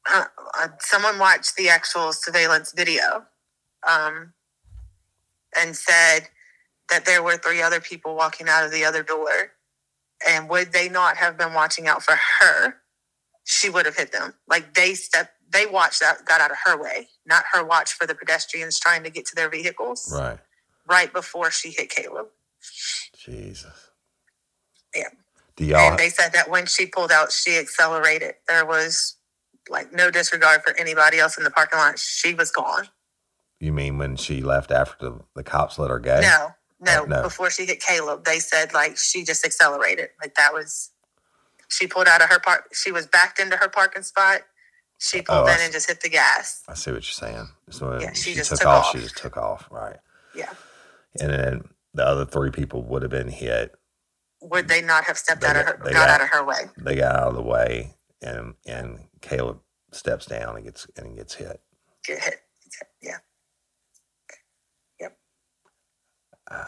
Uh, 0.08 0.26
uh, 0.58 0.68
someone 0.78 1.18
watched 1.18 1.56
the 1.56 1.68
actual 1.68 2.12
surveillance 2.12 2.72
video 2.72 3.24
um, 3.86 4.32
and 5.58 5.74
said 5.74 6.28
that 6.88 7.04
there 7.04 7.20
were 7.20 7.36
three 7.36 7.60
other 7.60 7.80
people 7.80 8.14
walking 8.14 8.48
out 8.48 8.64
of 8.64 8.70
the 8.70 8.84
other 8.84 9.02
door. 9.02 9.52
And 10.26 10.48
would 10.48 10.72
they 10.72 10.88
not 10.88 11.16
have 11.16 11.36
been 11.36 11.52
watching 11.52 11.88
out 11.88 12.04
for 12.04 12.14
her? 12.40 12.76
She 13.44 13.68
would 13.68 13.86
have 13.86 13.96
hit 13.96 14.12
them. 14.12 14.34
Like 14.48 14.74
they 14.74 14.94
stepped, 14.94 15.32
they 15.50 15.66
watched 15.66 16.02
out, 16.02 16.24
got 16.24 16.40
out 16.40 16.52
of 16.52 16.58
her 16.64 16.80
way, 16.80 17.08
not 17.26 17.44
her 17.52 17.64
watch 17.64 17.92
for 17.92 18.06
the 18.06 18.14
pedestrians 18.14 18.78
trying 18.78 19.02
to 19.02 19.10
get 19.10 19.26
to 19.26 19.34
their 19.34 19.50
vehicles 19.50 20.12
Right. 20.16 20.38
Right 20.88 21.12
before 21.12 21.50
she 21.50 21.70
hit 21.70 21.90
Caleb. 21.90 22.28
Jesus. 23.18 23.90
Yeah. 24.94 25.08
Do 25.56 25.64
y'all? 25.64 25.80
And 25.90 25.98
they 25.98 26.08
said 26.08 26.30
that 26.34 26.50
when 26.50 26.66
she 26.66 26.86
pulled 26.86 27.12
out, 27.12 27.32
she 27.32 27.56
accelerated. 27.58 28.34
There 28.48 28.66
was 28.66 29.16
like 29.68 29.92
no 29.92 30.10
disregard 30.10 30.62
for 30.62 30.76
anybody 30.78 31.18
else 31.18 31.38
in 31.38 31.44
the 31.44 31.50
parking 31.50 31.78
lot. 31.78 31.98
She 31.98 32.34
was 32.34 32.50
gone. 32.50 32.88
you 33.60 33.72
mean 33.72 33.98
when 33.98 34.16
she 34.16 34.42
left 34.42 34.70
after 34.70 34.96
the, 35.10 35.20
the 35.34 35.42
cops 35.42 35.78
let 35.78 35.90
her 35.90 35.98
go? 35.98 36.20
No, 36.20 36.48
no, 36.80 37.02
Oh, 37.02 37.06
no. 37.06 37.22
Before 37.22 37.50
she 37.50 37.66
hit 37.66 37.80
Caleb, 37.82 38.24
they 38.24 38.38
said 38.38 38.72
like 38.74 38.96
she 38.98 39.24
just 39.24 39.44
accelerated. 39.44 40.10
Like 40.22 40.34
that 40.36 40.52
was, 40.52 40.90
she 41.68 41.86
pulled 41.86 42.08
out 42.08 42.22
of 42.22 42.30
her 42.30 42.38
park. 42.40 42.68
She 42.74 42.92
was 42.92 43.06
backed 43.06 43.40
into 43.40 43.56
her 43.56 43.68
parking 43.68 44.02
spot. 44.02 44.42
She 44.98 45.18
oh, 45.20 45.22
pulled 45.22 45.38
Oh, 45.40 45.46
I 45.46 45.52
in 45.54 45.58
see. 45.58 45.64
and 45.64 45.72
just 45.72 45.88
hit 45.88 46.00
the 46.02 46.08
gas. 46.10 46.62
I 46.68 46.74
see 46.74 46.90
what 46.92 46.96
you're 46.98 47.02
saying. 47.30 47.48
So 47.70 47.98
Yeah, 48.00 48.12
she 48.12 48.30
she, 48.32 48.34
just 48.34 48.50
took, 48.50 48.60
took 48.60 48.68
off, 48.68 48.86
off. 48.86 48.92
She 48.92 48.98
just 49.00 49.16
took 49.16 49.36
off. 49.36 49.68
Right. 49.70 49.96
Yeah. 50.34 50.52
And 51.20 51.30
then 51.32 51.64
the 51.94 52.06
other 52.06 52.24
three 52.24 52.50
people 52.50 52.82
would 52.84 53.02
have 53.02 53.10
been 53.10 53.28
hit. 53.28 53.74
Would 54.42 54.68
they 54.68 54.82
not 54.82 55.04
have 55.04 55.16
stepped 55.18 55.40
They 55.40 55.46
out 55.48 55.56
of 55.56 55.66
got- 55.66 55.78
her, 55.78 55.84
got, 55.84 55.92
got- 55.92 56.08
out 56.10 56.20
of 56.22 56.28
her 56.28 56.44
way? 56.44 56.62
They 56.78 56.96
got 56.96 57.16
out 57.16 57.28
of 57.28 57.34
the 57.36 57.42
way, 57.42 57.94
and 58.22 58.54
and 58.66 59.00
Caleb 59.22 59.60
steps 59.92 60.26
down 60.26 60.56
and 60.56 60.64
gets 60.64 60.86
and 60.96 61.16
gets 61.16 61.34
hit. 61.34 61.60
Get 62.04 62.22
hit. 62.22 62.40
Yeah. 63.02 63.18
Yep. 65.00 65.16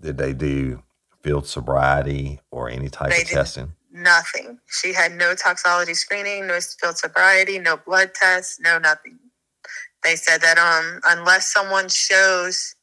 Did 0.00 0.18
they 0.18 0.32
do 0.32 0.82
field 1.22 1.46
sobriety 1.46 2.40
or 2.50 2.68
any 2.68 2.88
type 2.88 3.10
They 3.10 3.22
of 3.22 3.28
testing? 3.28 3.72
Nothing. 3.92 4.58
She 4.68 4.92
had 4.92 5.12
no 5.12 5.34
toxology 5.34 5.94
screening, 5.94 6.46
no 6.46 6.58
field 6.60 6.98
sobriety, 6.98 7.58
no 7.58 7.76
blood 7.76 8.12
tests, 8.14 8.58
no 8.60 8.78
nothing. 8.78 9.18
They 10.02 10.16
said 10.16 10.40
that 10.40 10.58
um 10.58 11.00
unless 11.04 11.52
someone 11.52 11.88
shows 11.88 12.74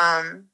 um 0.00 0.46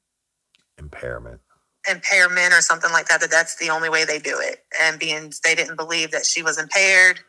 Impairment. 0.77 1.41
impairment 1.89 2.53
or 2.53 2.61
something 2.61 2.91
like 2.91 3.07
that, 3.07 3.21
that 3.21 3.31
that's 3.31 3.55
the 3.57 3.69
only 3.69 3.89
way 3.89 4.05
they 4.05 4.19
do 4.19 4.37
it. 4.39 4.63
And 4.81 4.99
being 4.99 5.31
they 5.43 5.55
didn't 5.55 5.75
believe 5.75 6.11
that 6.11 6.25
she 6.25 6.41
was 6.43 6.59
impaired, 6.59 7.19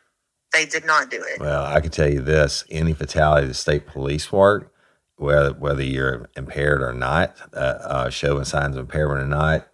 they 0.53 0.65
did 0.65 0.85
not 0.85 1.09
do 1.11 1.23
it. 1.23 1.39
Well, 1.39 1.65
I 1.65 1.81
can 1.81 1.91
tell 1.91 2.09
you 2.09 2.21
this: 2.21 2.63
any 2.69 2.93
fatality 2.93 3.47
the 3.47 3.53
state 3.53 3.87
police 3.87 4.31
work, 4.31 4.71
whether 5.17 5.53
whether 5.53 5.83
you're 5.83 6.29
impaired 6.35 6.81
or 6.81 6.93
not, 6.93 7.35
uh, 7.53 7.57
uh, 7.57 8.09
showing 8.09 8.45
signs 8.45 8.75
of 8.75 8.81
impairment 8.81 9.21
or 9.21 9.27
not, 9.27 9.67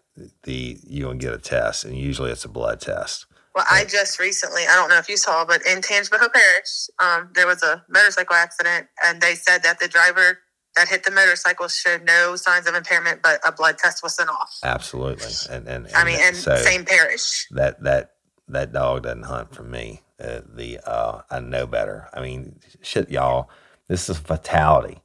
the 0.44 0.78
you 0.86 1.06
gonna 1.06 1.18
get 1.18 1.34
a 1.34 1.38
test, 1.38 1.86
and 1.86 1.98
usually 1.98 2.32
it's 2.32 2.46
a 2.46 2.50
blood 2.50 2.82
test. 2.82 3.26
Well, 3.56 3.66
I 3.70 3.84
just 3.86 4.20
recently, 4.20 4.64
I 4.70 4.76
don't 4.76 4.90
know 4.90 5.00
if 5.00 5.10
you 5.10 5.18
saw, 5.18 5.44
but 5.44 5.66
in 5.66 5.82
Tangipahoa 5.82 6.32
Parish, 6.32 6.88
um, 7.00 7.32
there 7.34 7.48
was 7.48 7.64
a 7.64 7.84
motorcycle 7.90 8.36
accident, 8.36 8.88
and 9.04 9.22
they 9.22 9.36
said 9.36 9.64
that 9.64 9.80
the 9.80 9.88
driver 9.88 10.40
that 10.76 10.88
hit 10.88 11.04
the 11.04 11.12
motorcycle 11.12 11.68
showed 11.68 12.04
no 12.06 12.36
signs 12.36 12.68
of 12.68 12.76
impairment, 12.76 13.22
but 13.22 13.40
a 13.46 13.52
blood 13.52 13.78
test 13.78 14.04
was 14.04 14.16
sent 14.16 14.30
off. 14.30 14.60
Absolutely, 14.64 15.32
and 15.50 15.68
and, 15.68 15.86
and 15.88 15.96
I 15.96 16.04
mean, 16.04 16.20
and 16.22 16.36
so 16.36 16.56
same 16.58 16.86
parish. 16.86 17.48
that 17.52 17.84
that 17.84 18.14
that 18.48 18.72
dog 18.74 19.04
doesn't 19.04 19.24
hunt 19.24 19.54
for 19.54 19.64
me. 19.64 20.02
Uh, 20.20 20.42
the 20.54 20.80
uh, 20.86 21.22
I 21.30 21.40
know 21.40 21.66
better. 21.66 22.10
I 22.14 22.22
mean, 22.22 22.60
shit, 22.82 23.10
y'all. 23.10 23.50
This 23.88 24.10
is 24.10 24.18
a 24.18 24.22
fatality, 24.22 25.02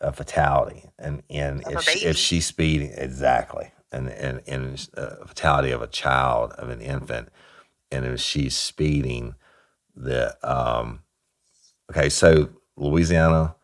a 0.00 0.12
fatality, 0.12 0.84
and 0.98 1.22
and 1.28 1.62
if 1.66 1.82
she, 1.82 2.06
if 2.06 2.16
she's 2.16 2.46
speeding, 2.46 2.92
exactly, 2.96 3.72
and 3.92 4.08
and 4.08 4.40
and 4.46 4.88
a 4.94 5.26
fatality 5.26 5.70
of 5.70 5.82
a 5.82 5.86
child 5.86 6.52
of 6.52 6.70
an 6.70 6.80
infant, 6.80 7.28
and 7.90 8.06
if 8.06 8.20
she's 8.20 8.56
speeding, 8.56 9.34
the 9.94 10.36
um, 10.42 11.00
okay, 11.90 12.08
so 12.08 12.48
Louisiana, 12.76 13.56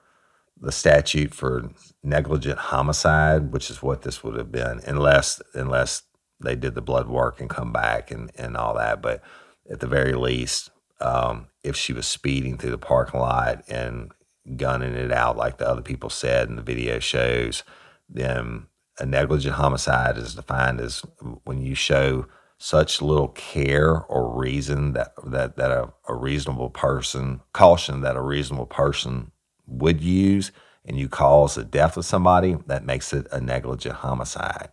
the 0.63 0.73
statute 0.73 1.35
for 1.35 1.71
negligent 2.03 2.59
homicide, 2.59 3.53
which 3.53 3.69
is 3.69 3.83
what 3.83 4.03
this 4.03 4.23
would 4.23 4.37
have 4.37 4.53
been, 4.53 4.81
unless 4.87 5.43
unless 5.55 6.05
they 6.41 6.57
did 6.57 6.75
the 6.75 6.81
blood 6.81 7.09
work 7.09 7.41
and 7.41 7.51
come 7.51 7.73
back 7.73 8.11
and, 8.11 8.31
and 8.37 8.57
all 8.57 8.75
that. 8.75 9.03
But 9.03 9.23
at 9.71 9.81
the 9.81 9.87
very 9.87 10.15
least, 10.15 10.71
um, 11.01 11.49
if 11.63 11.77
she 11.77 11.93
was 11.93 12.07
speeding 12.07 12.59
through 12.59 12.71
the 12.71 12.79
parking 12.79 13.21
lot 13.21 13.63
and 13.69 14.13
gunning 14.57 14.95
it 14.95 15.13
out 15.13 15.37
like 15.37 15.59
the 15.59 15.69
other 15.69 15.83
people 15.83 16.11
said 16.11 16.49
and 16.49 16.59
the 16.59 16.63
video 16.63 16.99
shows, 16.99 17.63
then 18.09 18.67
a 18.99 19.07
negligent 19.07 19.55
homicide 19.55 20.17
is 20.17 20.35
defined 20.35 20.81
as 20.81 21.03
when 21.45 21.61
you 21.61 21.75
show 21.75 22.27
such 22.59 23.03
little 23.03 23.29
care 23.29 24.03
or 24.03 24.39
reason 24.39 24.93
that 24.93 25.13
that, 25.27 25.57
that 25.57 25.73
a, 25.73 25.93
a 26.09 26.15
reasonable 26.15 26.71
person 26.71 27.41
caution 27.53 28.03
that 28.03 28.15
a 28.15 28.23
reasonable 28.23 28.67
person 28.67 29.33
would 29.73 30.03
use 30.03 30.53
and 30.85 30.99
you 30.99 31.09
cause 31.09 31.55
the 31.55 31.65
death 31.65 31.97
of 31.97 32.05
somebody 32.05 32.57
that 32.67 32.85
makes 32.85 33.13
it 33.13 33.27
a 33.33 33.41
negligent 33.41 33.97
homicide 33.97 34.71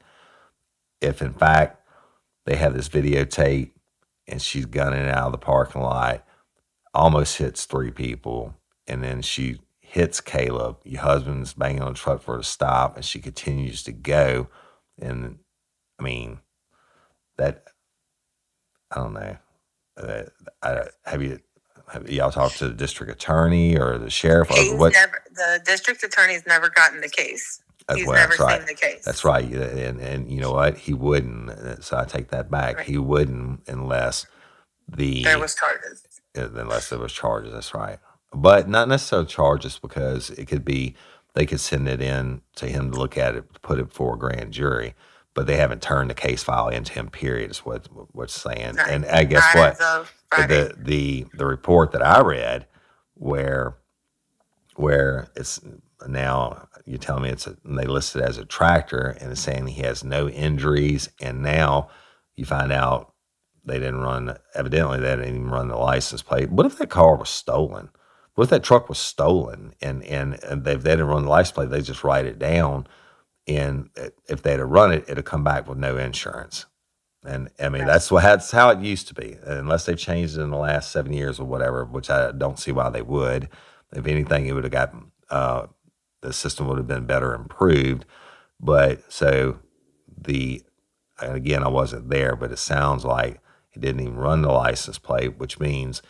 if 1.02 1.22
in 1.22 1.34
fact 1.34 1.82
they 2.46 2.56
have 2.56 2.74
this 2.74 2.90
videotape 2.90 3.72
and 4.28 4.42
she's 4.42 4.66
gunning 4.66 5.08
out 5.10 5.28
of 5.28 5.32
the 5.32 5.38
parking 5.38 5.82
lot, 5.82 6.26
almost 6.94 7.38
hits 7.38 7.66
three 7.66 7.92
people, 7.92 8.54
and 8.88 9.04
then 9.04 9.22
she 9.22 9.60
hits 9.80 10.22
Caleb. 10.22 10.78
Your 10.84 11.02
husband's 11.02 11.54
banging 11.54 11.82
on 11.82 11.94
the 11.94 12.00
truck 12.00 12.22
for 12.22 12.36
her 12.36 12.42
to 12.42 12.48
stop, 12.48 12.96
and 12.96 13.04
she 13.04 13.20
continues 13.20 13.84
to 13.84 13.92
go. 13.92 14.48
And 15.00 15.40
I 16.00 16.04
mean, 16.04 16.40
that 17.38 17.66
I 18.92 18.96
don't 18.96 19.14
know. 19.14 19.38
Uh, 19.98 20.24
I, 20.62 20.84
have 21.06 21.22
you 21.22 21.40
y'all 22.08 22.32
talked 22.32 22.58
to 22.60 22.68
the 22.68 22.74
district 22.74 23.12
attorney 23.12 23.78
or 23.78 23.98
the 23.98 24.10
sheriff? 24.10 24.52
Or 24.52 24.78
what? 24.78 24.94
never, 24.94 25.24
the 25.34 25.62
district 25.66 26.04
attorney's 26.04 26.46
never 26.48 26.70
gotten 26.70 27.02
the 27.02 27.10
case. 27.10 27.62
He's 27.94 28.06
well, 28.06 28.16
never 28.18 28.30
that's 28.30 28.40
right. 28.40 28.60
seen 28.60 28.68
the 28.68 28.76
case. 28.76 29.04
That's 29.06 29.26
right. 29.26 29.46
And 29.46 30.00
and 30.00 30.32
you 30.32 30.42
know 30.42 30.52
what? 30.54 30.78
He 30.78 30.94
wouldn't. 30.94 31.84
So 31.84 31.98
I 31.98 32.06
take 32.06 32.30
that 32.30 32.52
back. 32.52 32.78
Right. 32.78 32.86
He 32.88 32.98
wouldn't 32.98 33.62
unless 33.68 34.28
the 34.88 35.24
There 35.24 35.40
was 35.40 35.56
charges. 35.56 36.04
unless 36.36 36.90
there 36.90 37.00
was 37.00 37.14
charges. 37.14 37.54
That's 37.54 37.74
right, 37.74 38.00
but 38.34 38.70
not 38.70 38.88
necessarily 38.88 39.28
charges 39.28 39.80
because 39.80 40.30
it 40.32 40.48
could 40.48 40.66
be 40.66 40.96
they 41.34 41.46
could 41.46 41.60
send 41.60 41.88
it 41.88 42.02
in 42.02 42.42
to 42.56 42.68
him 42.68 42.92
to 42.92 43.00
look 43.00 43.18
at 43.18 43.36
it, 43.36 43.62
put 43.62 43.80
it 43.80 43.90
before 43.90 44.16
a 44.16 44.20
grand 44.20 44.52
jury, 44.52 44.96
but 45.34 45.48
they 45.48 45.58
haven't 45.58 45.82
turned 45.82 46.10
the 46.10 46.16
case 46.16 46.44
file 46.44 46.70
into 46.70 46.94
him. 46.94 47.10
Period 47.10 47.52
is 47.52 47.60
what 47.60 47.88
what's 48.14 48.40
saying. 48.40 48.78
And 48.88 49.06
I 49.06 49.24
guess 49.26 49.56
not 49.56 49.78
what 49.80 49.80
the, 50.36 50.44
the 50.44 50.76
the 50.78 51.28
the 51.34 51.46
report 51.46 51.92
that 51.94 52.04
I 52.04 52.22
read 52.22 52.68
where 53.16 53.78
where 54.76 55.30
it's 55.36 55.60
now 56.08 56.68
you 56.86 56.98
tell 56.98 57.20
me 57.20 57.30
it's 57.30 57.48
a, 57.48 57.58
they 57.66 57.86
listed 57.86 58.22
as 58.22 58.38
a 58.38 58.46
tractor 58.46 59.18
and 59.22 59.32
it's 59.32 59.42
saying 59.42 59.68
he 59.68 59.84
has 59.84 60.04
no 60.04 60.30
injuries. 60.30 61.10
And 61.22 61.44
now 61.44 61.90
you 62.36 62.46
find 62.46 62.72
out 62.72 63.14
they 63.66 63.80
didn't 63.80 64.02
run 64.02 64.38
evidently 64.56 65.00
they 65.00 65.12
didn't 65.16 65.30
even 65.30 65.50
run 65.50 65.70
the 65.70 65.78
license 65.78 66.22
plate. 66.22 66.52
What 66.52 66.66
if 66.66 66.78
that 66.80 66.90
car 66.90 67.16
was 67.18 67.30
stolen? 67.30 67.90
What 68.36 68.46
if 68.46 68.52
that 68.52 68.64
truck 68.64 68.90
was 68.90 69.00
stolen? 69.00 69.74
And 69.82 70.04
and, 70.04 70.44
and 70.44 70.64
they, 70.66 70.76
they 70.76 70.92
didn't 70.92 71.08
run 71.08 71.24
the 71.26 71.30
license 71.32 71.54
plate 71.54 71.70
they 71.72 71.82
just 71.82 72.04
write 72.04 72.26
it 72.26 72.40
down. 72.40 72.88
And 73.48 73.90
if 74.30 74.44
they'd 74.44 74.60
have 74.60 74.70
run 74.70 74.94
it 74.94 75.04
it'd 75.04 75.18
have 75.18 75.26
come 75.26 75.44
back 75.44 75.68
with 75.70 75.78
no 75.80 75.98
insurance 75.98 76.66
and 77.26 77.50
I 77.60 77.70
mean, 77.70 77.86
that's 77.86 78.12
what 78.12 78.24
that's 78.24 78.52
how 78.52 78.70
it 78.70 78.80
used 78.80 79.08
to 79.10 79.14
be. 79.14 79.38
Unless 79.44 79.86
they've 79.86 79.98
changed 79.98 80.38
it 80.38 80.42
in 80.42 80.52
the 80.52 80.58
last 80.58 80.92
seven 80.92 81.14
years 81.14 81.40
or 81.40 81.46
whatever, 81.46 81.84
which 81.86 82.10
I 82.10 82.32
don't 82.32 82.60
see 82.60 82.72
why 82.72 82.90
they 82.90 83.02
would. 83.02 83.50
If 83.92 84.08
anything, 84.08 84.46
it 84.46 84.54
would 84.54 84.64
have 84.64 84.72
gotten 84.72 85.12
uh, 85.30 85.68
the 86.22 86.34
system 86.34 86.68
would 86.68 86.78
have 86.78 86.88
been 86.88 87.06
better 87.06 87.34
improved. 87.34 88.06
But 88.60 89.12
so 89.12 89.60
the 90.18 90.64
and 91.22 91.36
again, 91.36 91.64
I 91.64 91.68
wasn't 91.68 92.10
there, 92.10 92.36
but 92.36 92.52
it 92.52 92.60
sounds 92.60 93.06
like 93.06 93.42
he 93.70 93.80
didn't 93.80 94.02
even 94.02 94.16
run 94.16 94.42
the 94.42 94.52
license 94.52 94.98
plate, 94.98 95.38
which 95.38 95.60
means 95.60 96.02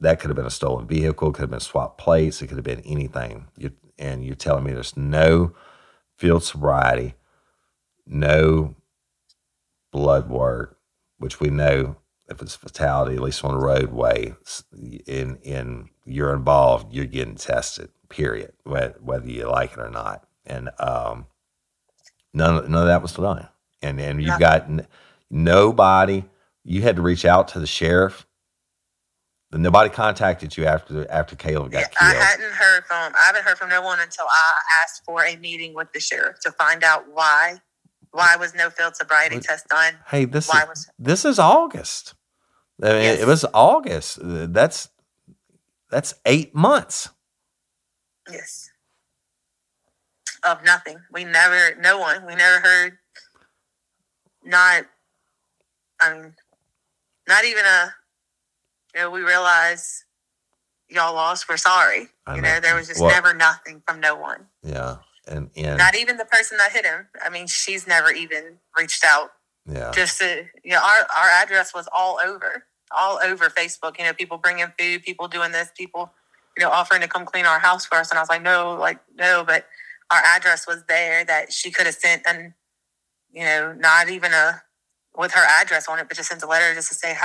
that 0.00 0.20
could 0.20 0.30
have 0.30 0.36
been 0.36 0.46
a 0.46 0.50
stolen 0.50 0.86
vehicle, 0.86 1.32
could 1.32 1.42
have 1.42 1.50
been 1.50 1.60
swapped 1.60 1.98
plates, 1.98 2.42
it 2.42 2.48
could 2.48 2.58
have 2.58 2.64
been 2.64 2.80
anything. 2.80 3.46
You, 3.56 3.72
and 3.98 4.24
you're 4.24 4.34
telling 4.34 4.64
me 4.64 4.72
there's 4.72 4.96
no 4.96 5.54
field 6.16 6.42
sobriety, 6.42 7.14
no 8.06 8.75
blood 9.96 10.28
work, 10.28 10.76
which 11.16 11.40
we 11.40 11.48
know 11.48 11.96
if 12.28 12.42
it's 12.42 12.54
fatality, 12.54 13.16
at 13.16 13.22
least 13.22 13.42
on 13.44 13.52
the 13.54 13.58
roadway, 13.64 14.34
in 15.06 15.36
in 15.42 15.88
you're 16.04 16.34
involved, 16.34 16.92
you're 16.92 17.06
getting 17.06 17.36
tested. 17.36 17.88
Period, 18.10 18.52
whether, 18.62 19.26
you 19.28 19.48
like 19.48 19.72
it 19.72 19.78
or 19.78 19.90
not. 19.90 20.28
And 20.44 20.68
um, 20.78 21.26
none 22.34 22.56
of- 22.58 22.68
none 22.68 22.82
of 22.82 22.88
that 22.88 23.02
was 23.02 23.12
done. 23.14 23.48
And 23.82 23.98
and 24.00 24.22
you've 24.22 24.38
got 24.38 24.62
n- 24.64 24.86
nobody. 25.30 26.24
You 26.62 26.82
had 26.82 26.96
to 26.96 27.02
reach 27.02 27.24
out 27.24 27.48
to 27.48 27.58
the 27.60 27.66
sheriff. 27.66 28.26
Nobody 29.52 29.88
contacted 29.90 30.56
you 30.56 30.66
after 30.66 31.10
after 31.10 31.34
Caleb 31.36 31.72
got 31.72 31.80
Yeah, 31.80 31.88
I 32.00 32.14
hadn't 32.14 32.52
heard 32.52 32.84
from. 32.84 33.12
I 33.14 33.24
haven't 33.26 33.44
heard 33.44 33.56
from 33.58 33.70
no 33.70 33.80
one 33.80 33.98
until 34.00 34.26
I 34.28 34.82
asked 34.82 35.04
for 35.04 35.24
a 35.24 35.36
meeting 35.36 35.72
with 35.74 35.92
the 35.92 36.00
sheriff 36.00 36.40
to 36.40 36.52
find 36.52 36.84
out 36.84 37.04
why. 37.12 37.60
Why 38.16 38.36
was 38.36 38.54
no 38.54 38.70
field 38.70 38.96
sobriety 38.96 39.40
test 39.40 39.68
done? 39.68 39.94
hey, 40.08 40.24
this 40.24 40.48
Why 40.48 40.62
is 40.62 40.68
was 40.68 40.90
this 40.98 41.24
is 41.24 41.38
August. 41.38 42.14
I 42.82 42.88
mean, 42.92 43.02
Yes. 43.02 43.20
it 43.20 43.26
was 43.26 43.44
August. 43.54 44.18
That's 44.22 44.88
that's 45.90 46.14
eight 46.24 46.54
months. 46.54 47.10
yes 48.30 48.70
of 50.44 50.62
nothing? 50.64 50.98
We 51.12 51.24
never. 51.24 51.74
No 51.80 51.98
one. 51.98 52.24
We 52.24 52.34
never 52.36 52.60
heard. 52.60 52.98
Not. 54.44 54.84
I 56.00 56.12
mean, 56.14 56.34
not 57.28 57.44
even 57.44 57.64
a. 57.64 57.94
You 58.94 59.00
know, 59.02 59.10
we 59.10 59.22
realize 59.22 60.04
y'all 60.88 61.14
lost. 61.14 61.48
We're 61.48 61.56
sorry. 61.56 62.08
I 62.26 62.36
You 62.36 62.42
know. 62.42 62.48
know, 62.54 62.60
there 62.60 62.76
was 62.76 62.86
just 62.88 63.00
Well- 63.00 63.10
never 63.10 63.34
nothing 63.34 63.82
from 63.88 63.98
no 64.00 64.14
one. 64.14 64.46
Yeah, 64.62 64.96
and 65.26 65.50
and 65.56 65.78
Not 65.78 65.96
even 65.96 66.16
the 66.16 66.24
person 66.24 66.58
that 66.58 66.72
hit 66.72 66.84
him. 66.84 67.08
I 67.24 67.28
mean, 67.30 67.46
she's 67.46 67.86
never 67.86 68.10
even 68.10 68.58
reached 68.78 69.04
out 69.04 69.30
yeah, 69.70 69.90
just 69.92 70.18
to 70.20 70.44
you 70.62 70.72
know 70.72 70.78
our 70.80 71.06
our 71.18 71.28
address 71.42 71.74
was 71.74 71.88
all 71.96 72.18
over 72.24 72.64
all 72.96 73.18
over 73.24 73.46
facebook 73.48 73.98
you 73.98 74.04
know 74.04 74.12
people 74.12 74.38
bringing 74.38 74.66
food 74.78 75.02
people 75.02 75.26
doing 75.26 75.50
this 75.50 75.70
people 75.76 76.12
you 76.56 76.62
know 76.62 76.70
offering 76.70 77.00
to 77.00 77.08
come 77.08 77.24
clean 77.24 77.44
our 77.44 77.58
house 77.58 77.84
for 77.84 77.96
us 77.96 78.10
and 78.10 78.18
i 78.18 78.22
was 78.22 78.28
like 78.28 78.42
no 78.42 78.76
like 78.78 79.00
no 79.18 79.42
but 79.44 79.66
our 80.12 80.22
address 80.36 80.66
was 80.68 80.84
there 80.88 81.24
that 81.24 81.52
she 81.52 81.70
could 81.72 81.84
have 81.86 81.96
sent 81.96 82.22
and 82.28 82.52
you 83.32 83.42
know 83.44 83.72
not 83.72 84.08
even 84.08 84.32
a 84.32 84.62
with 85.16 85.32
her 85.32 85.44
address 85.60 85.88
on 85.88 85.98
it 85.98 86.06
but 86.06 86.16
just 86.16 86.28
sent 86.28 86.42
a 86.42 86.46
letter 86.46 86.72
just 86.74 86.88
to 86.88 86.94
say 86.94 87.16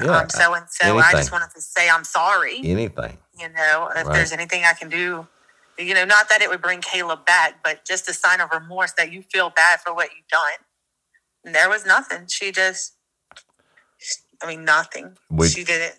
yeah. 0.00 0.10
i'm 0.12 0.30
so 0.30 0.54
and 0.54 0.64
so 0.70 0.96
i 0.98 1.12
just 1.12 1.30
wanted 1.32 1.50
to 1.54 1.60
say 1.60 1.90
i'm 1.90 2.04
sorry 2.04 2.60
anything. 2.64 3.18
you 3.38 3.48
know 3.50 3.90
if 3.94 4.06
Right. 4.06 4.14
there's 4.14 4.32
anything 4.32 4.64
i 4.64 4.72
can 4.72 4.88
do 4.88 5.26
you 5.78 5.94
know 5.94 6.04
not 6.04 6.28
that 6.28 6.42
it 6.42 6.48
would 6.48 6.62
bring 6.62 6.80
caleb 6.80 7.24
back 7.26 7.62
but 7.62 7.84
just 7.84 8.08
a 8.08 8.12
sign 8.12 8.40
of 8.40 8.50
remorse 8.50 8.92
that 8.92 9.12
you 9.12 9.22
feel 9.22 9.50
bad 9.50 9.80
for 9.80 9.94
what 9.94 10.10
you've 10.16 10.28
done. 10.28 10.66
And 11.44 11.54
there 11.54 11.68
was 11.68 11.86
nothing. 11.86 12.26
She 12.28 12.52
just 12.52 12.94
i 14.42 14.46
mean 14.46 14.64
nothing. 14.64 15.16
Would- 15.30 15.50
she 15.50 15.64
didn't 15.64 15.96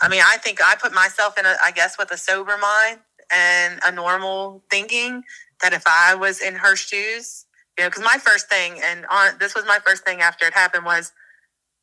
i 0.00 0.08
mean 0.08 0.22
i 0.24 0.36
think 0.38 0.60
i 0.62 0.74
put 0.76 0.92
myself 0.92 1.38
in 1.38 1.46
a 1.46 1.56
i 1.62 1.70
guess 1.70 1.98
with 1.98 2.10
a 2.10 2.16
sober 2.16 2.56
mind 2.56 3.00
and 3.32 3.80
a 3.84 3.92
normal 3.92 4.62
thinking 4.70 5.24
that 5.62 5.72
if 5.72 5.82
i 5.86 6.14
was 6.14 6.40
in 6.40 6.54
her 6.56 6.76
shoes 6.76 7.46
you 7.78 7.84
know 7.84 7.90
because 7.90 8.02
my 8.02 8.18
first 8.18 8.48
thing 8.48 8.80
and 8.82 9.06
on 9.10 9.38
this 9.38 9.54
was 9.54 9.64
my 9.66 9.78
first 9.84 10.04
thing 10.04 10.20
after 10.20 10.46
it 10.46 10.54
happened 10.54 10.84
was 10.84 11.12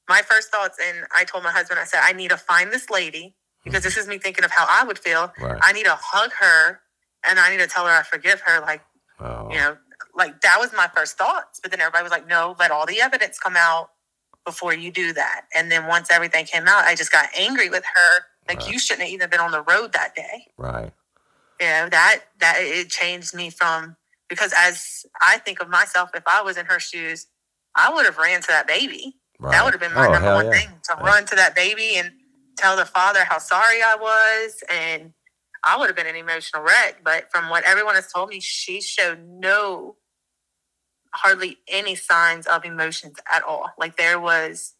my 0.09 0.21
first 0.21 0.49
thoughts 0.49 0.77
and 0.83 1.05
i 1.15 1.23
told 1.23 1.43
my 1.43 1.51
husband 1.51 1.79
i 1.79 1.83
said 1.83 1.99
i 2.03 2.13
need 2.13 2.29
to 2.29 2.37
find 2.37 2.71
this 2.71 2.89
lady 2.89 3.35
because 3.63 3.79
mm-hmm. 3.79 3.87
this 3.87 3.97
is 3.97 4.07
me 4.07 4.17
thinking 4.17 4.43
of 4.45 4.51
how 4.51 4.65
i 4.69 4.83
would 4.83 4.99
feel. 4.99 5.31
Right. 5.39 5.59
i 5.61 5.71
need 5.73 5.85
to 5.85 5.97
hug 5.99 6.31
her 6.39 6.81
and 7.27 7.39
i 7.39 7.49
need 7.49 7.59
to 7.59 7.67
tell 7.67 7.85
her 7.85 7.91
i 7.93 8.03
forgive 8.03 8.41
her 8.41 8.61
like 8.61 8.81
you 9.51 9.57
know 9.57 9.77
like 10.15 10.41
that 10.41 10.57
was 10.59 10.71
my 10.73 10.87
first 10.95 11.17
thoughts 11.17 11.59
but 11.61 11.71
then 11.71 11.79
everybody 11.81 12.03
was 12.03 12.11
like 12.11 12.27
no 12.27 12.55
let 12.59 12.71
all 12.71 12.85
the 12.85 13.01
evidence 13.01 13.39
come 13.39 13.55
out 13.57 13.89
before 14.45 14.73
you 14.73 14.91
do 14.91 15.13
that 15.13 15.41
and 15.55 15.71
then 15.71 15.87
once 15.87 16.09
everything 16.11 16.45
came 16.45 16.67
out 16.67 16.85
i 16.85 16.95
just 16.95 17.11
got 17.11 17.27
angry 17.37 17.69
with 17.69 17.83
her 17.95 18.25
like 18.47 18.59
Right. 18.61 18.73
you 18.73 18.79
shouldn't 18.79 19.03
have 19.03 19.13
even 19.13 19.29
been 19.29 19.39
on 19.41 19.51
the 19.51 19.61
road 19.63 19.93
that 19.93 20.15
day 20.15 20.47
right. 20.57 20.93
you 21.61 21.67
know 21.67 21.89
that 21.89 22.21
that 22.39 22.57
it 22.59 22.89
changed 22.89 23.33
me 23.35 23.49
from 23.49 23.95
because 24.29 24.53
as 24.57 25.05
i 25.21 25.37
think 25.39 25.61
of 25.61 25.69
myself 25.69 26.11
if 26.15 26.23
i 26.27 26.41
was 26.41 26.57
in 26.57 26.65
her 26.67 26.79
shoes 26.79 27.27
i 27.75 27.93
would 27.93 28.05
have 28.05 28.17
ran 28.17 28.41
to 28.41 28.47
that 28.47 28.67
baby 28.67 29.15
Right. 29.39 29.51
that 29.51 29.65
would 29.65 29.73
have 29.73 29.81
been 29.81 29.93
my 29.93 30.07
Oh, 30.07 30.13
number 30.13 30.33
one 30.33 30.45
yeah. 30.47 30.51
thing 30.51 30.69
to 30.85 30.95
Yeah. 30.97 31.05
run 31.05 31.25
to 31.25 31.35
that 31.35 31.55
baby 31.55 31.95
and 31.97 32.11
tell 32.57 32.75
the 32.75 32.85
father 32.85 33.23
how 33.23 33.37
sorry 33.37 33.83
I 33.83 33.95
was. 33.95 34.63
And 34.69 35.13
I 35.67 35.77
would 35.77 35.87
have 35.87 35.95
been 35.95 36.07
an 36.07 36.15
emotional 36.15 36.63
wreck. 36.63 37.03
But 37.03 37.29
from 37.29 37.49
what 37.49 37.65
everyone 37.65 37.95
has 37.95 38.11
told 38.11 38.29
me, 38.29 38.39
she 38.39 38.81
showed 38.81 39.19
no, 39.27 39.97
hardly 41.13 41.57
any 41.67 41.95
signs 41.95 42.47
of 42.47 42.63
emotions 42.63 43.17
at 43.31 43.43
all. 43.43 43.69
Like 43.77 43.97
there 43.97 44.19
was 44.19 44.75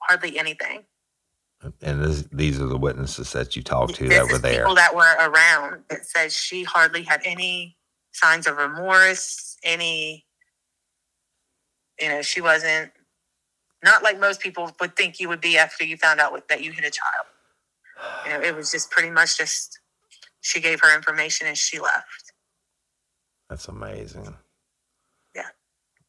hardly 0.00 0.38
anything. 0.38 0.84
And 1.82 2.04
this, 2.04 2.22
these 2.30 2.60
are 2.60 2.66
the 2.66 2.78
witnesses 2.78 3.32
that 3.32 3.56
you 3.56 3.62
talked 3.62 3.96
to 3.96 4.08
This 4.08 4.16
that 4.16 4.32
were 4.32 4.38
there. 4.38 4.58
people 4.58 4.76
that 4.76 4.94
were 4.94 5.16
around. 5.18 5.82
It 5.90 6.06
says 6.06 6.32
she 6.32 6.62
hardly 6.62 7.02
had 7.02 7.20
any 7.24 7.76
signs 8.12 8.46
of 8.46 8.58
remorse, 8.58 9.56
any, 9.64 10.24
you 12.00 12.08
know, 12.08 12.22
she 12.22 12.40
wasn't, 12.40 12.92
not 13.82 14.04
like 14.04 14.20
most 14.20 14.40
people 14.40 14.70
would 14.80 14.94
think 14.94 15.18
you 15.18 15.28
would 15.28 15.40
be 15.40 15.58
after 15.58 15.84
you 15.84 15.96
found 15.96 16.20
out 16.20 16.48
that 16.48 16.62
you 16.62 16.70
hit 16.70 16.84
a 16.84 16.90
child. 16.90 17.26
You 18.24 18.32
know, 18.32 18.40
it 18.40 18.54
was 18.54 18.70
just 18.70 18.92
pretty 18.92 19.10
much 19.10 19.36
just, 19.36 19.80
she 20.40 20.60
gave 20.60 20.80
her 20.80 20.94
information 20.94 21.46
and 21.46 21.56
she 21.56 21.78
left. 21.78 22.32
That's 23.48 23.68
amazing. 23.68 24.36
Yeah. 25.34 25.48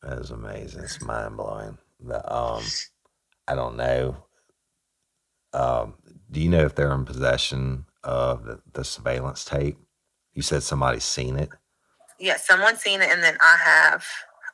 That 0.03 0.19
is 0.19 0.31
amazing. 0.31 0.83
It's 0.83 1.01
mind 1.01 1.37
blowing. 1.37 1.77
The 1.99 2.33
um, 2.33 2.63
I 3.47 3.55
don't 3.55 3.77
know. 3.77 4.17
Um, 5.53 5.95
do 6.31 6.39
you 6.39 6.49
know 6.49 6.65
if 6.65 6.75
they're 6.75 6.93
in 6.93 7.05
possession 7.05 7.85
of 8.03 8.45
the, 8.45 8.61
the 8.73 8.83
surveillance 8.83 9.43
tape? 9.43 9.77
You 10.33 10.41
said 10.41 10.63
somebody's 10.63 11.03
seen 11.03 11.35
it. 11.37 11.49
Yeah, 12.19 12.37
someone's 12.37 12.79
seen 12.79 13.01
it 13.01 13.09
and 13.09 13.23
then 13.23 13.37
I 13.41 13.57
have, 13.57 14.05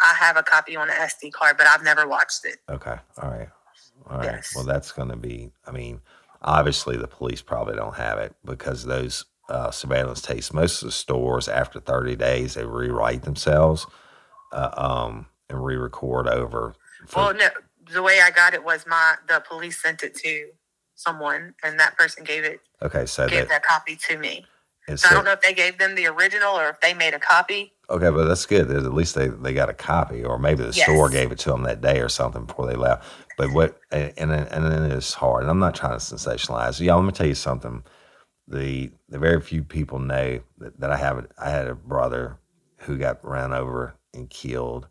I 0.02 0.14
have 0.14 0.38
a 0.38 0.44
copy 0.44 0.76
on 0.76 0.90
an 0.90 0.96
SD 0.96 1.32
card, 1.32 1.58
but 1.58 1.68
I've 1.68 1.84
never 1.84 2.08
watched 2.08 2.46
it. 2.46 2.58
Okay. 2.70 2.96
All 3.22 3.30
right. 3.30 3.50
All 4.10 4.18
right. 4.18 4.26
Yes. 4.26 4.54
Well, 4.56 4.66
that's 4.66 4.92
going 4.92 5.10
to 5.10 5.16
be. 5.18 5.52
I 5.66 5.72
mean, 5.72 6.00
obviously 6.42 6.96
the 6.96 7.08
police 7.08 7.42
probably 7.42 7.76
don't 7.76 7.96
have 7.96 8.20
it 8.20 8.36
because 8.46 8.86
those 8.86 9.26
uh, 9.50 9.72
surveillance 9.72 10.22
tapes. 10.22 10.54
Most 10.54 10.82
of 10.82 10.88
the 10.88 10.92
stores 10.92 11.48
after 11.48 11.80
30 11.80 12.16
days 12.16 12.54
they 12.56 12.66
rewrite 12.66 13.24
themselves 13.24 13.86
uh, 14.52 14.70
um, 14.78 15.28
and 15.50 15.64
re-record 15.64 16.28
over. 16.28 16.74
for- 17.08 17.20
Well, 17.20 17.34
no, 17.34 17.48
the 17.92 18.02
way 18.02 18.20
I 18.24 18.32
got 18.32 18.54
it 18.54 18.64
was 18.64 18.86
my, 18.88 19.16
the 19.28 19.44
police 19.48 19.82
sent 19.82 20.04
it 20.04 20.16
to 20.16 20.50
someone 20.96 21.54
and 21.64 21.80
that 21.80 21.98
person 21.98 22.24
gave 22.24 22.44
it, 22.44 22.62
okay, 22.82 23.06
so 23.06 23.28
gave 23.28 23.48
that 23.48 23.50
that 23.50 23.64
copy 23.64 23.96
to 24.10 24.18
me. 24.18 24.46
and 24.88 25.00
So 25.00 25.10
I 25.10 25.14
don't 25.14 25.26
know 25.26 25.34
if 25.34 25.42
they 25.42 25.54
gave 25.54 25.78
them 25.78 25.94
the 25.96 26.08
original 26.08 26.58
or 26.58 26.70
if 26.70 26.80
they 26.82 26.94
made 26.94 27.14
a 27.14 27.20
copy, 27.20 27.74
Okay, 27.88 28.10
but 28.10 28.26
that's 28.26 28.48
good. 28.48 28.72
At 28.72 28.94
least 28.96 29.14
they, 29.14 29.28
they 29.28 29.54
got 29.54 29.70
a 29.70 29.74
copy, 29.74 30.24
or 30.24 30.40
maybe 30.40 30.64
the 30.64 30.72
Yes. 30.74 30.86
store 30.86 31.08
gave 31.08 31.32
it 31.32 31.38
to 31.40 31.52
them 31.52 31.62
that 31.64 31.82
day 31.82 32.00
or 32.00 32.10
something 32.10 32.46
before 32.46 32.66
they 32.66 32.74
left. 32.76 33.06
But 33.38 33.52
what 33.52 33.78
and 33.92 34.12
and 34.18 34.32
and 34.32 34.66
then 34.72 34.92
it's 34.92 35.14
hard. 35.14 35.44
And 35.44 35.52
I'm 35.52 35.60
not 35.60 35.76
trying 35.76 35.92
to 35.92 36.04
sensationalize. 36.04 36.80
Yeah, 36.80 36.96
let 36.96 37.06
me 37.06 37.12
tell 37.12 37.28
you 37.28 37.36
something. 37.36 37.84
The 38.48 38.92
the 39.10 39.20
very 39.20 39.42
few 39.42 39.64
people 39.64 40.00
know 40.00 40.40
that, 40.60 40.80
that 40.80 40.92
I 40.92 40.98
have. 40.98 41.26
I 41.40 41.50
had 41.50 41.68
a 41.68 41.76
brother 41.76 42.38
who 42.80 42.98
got 42.98 43.26
ran 43.26 43.54
over 43.54 43.96
and 44.14 44.30
killed 44.30 44.88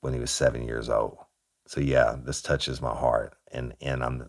when 0.00 0.12
he 0.14 0.20
was 0.20 0.30
seven 0.30 0.62
years 0.66 0.88
old. 0.88 1.18
So 1.66 1.80
yeah, 1.80 2.16
this 2.22 2.42
touches 2.42 2.82
my 2.82 2.94
heart, 2.94 3.36
and 3.52 3.74
and 3.80 4.04
I'm. 4.04 4.28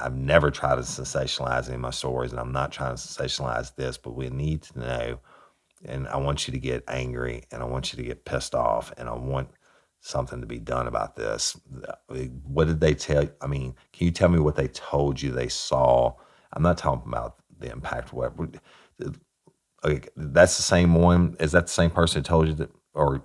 I've 0.00 0.16
never 0.16 0.50
tried 0.50 0.76
to 0.76 0.82
sensationalize 0.82 1.66
any 1.66 1.74
of 1.74 1.80
my 1.82 1.90
stories, 1.90 2.32
and 2.32 2.40
I'm 2.40 2.52
not 2.52 2.72
trying 2.72 2.96
to 2.96 3.02
sensationalize 3.02 3.74
this, 3.76 3.98
but 3.98 4.12
we 4.16 4.30
need 4.30 4.62
to 4.62 4.78
know 4.78 5.16
and 5.84 6.08
I 6.08 6.16
want 6.16 6.46
you 6.46 6.52
to 6.52 6.58
get 6.58 6.84
angry 6.88 7.44
and 7.50 7.62
I 7.62 7.66
want 7.66 7.92
you 7.92 7.96
to 7.98 8.02
get 8.02 8.24
pissed 8.24 8.54
off 8.54 8.92
and 8.98 9.08
I 9.08 9.14
want 9.14 9.48
something 10.00 10.40
to 10.40 10.46
be 10.46 10.58
done 10.58 10.86
about 10.86 11.16
this. 11.16 11.56
What 12.44 12.66
did 12.68 12.80
they 12.80 12.94
tell? 12.94 13.28
I 13.40 13.46
mean, 13.46 13.74
can 13.92 14.06
you 14.06 14.10
tell 14.12 14.28
me 14.28 14.38
what 14.38 14.56
they 14.56 14.68
told 14.68 15.20
you 15.20 15.30
they 15.30 15.48
saw? 15.48 16.14
I'm 16.52 16.62
not 16.62 16.78
talking 16.78 17.08
about 17.08 17.36
the 17.58 17.70
impact 17.70 18.12
web. 18.12 18.58
Okay, 19.84 20.08
that's 20.16 20.56
the 20.56 20.62
same 20.62 20.94
one. 20.94 21.36
Is 21.40 21.52
that 21.52 21.66
the 21.66 21.72
same 21.72 21.90
person 21.90 22.20
who 22.20 22.24
told 22.24 22.48
you 22.48 22.54
that, 22.54 22.70
or 22.94 23.22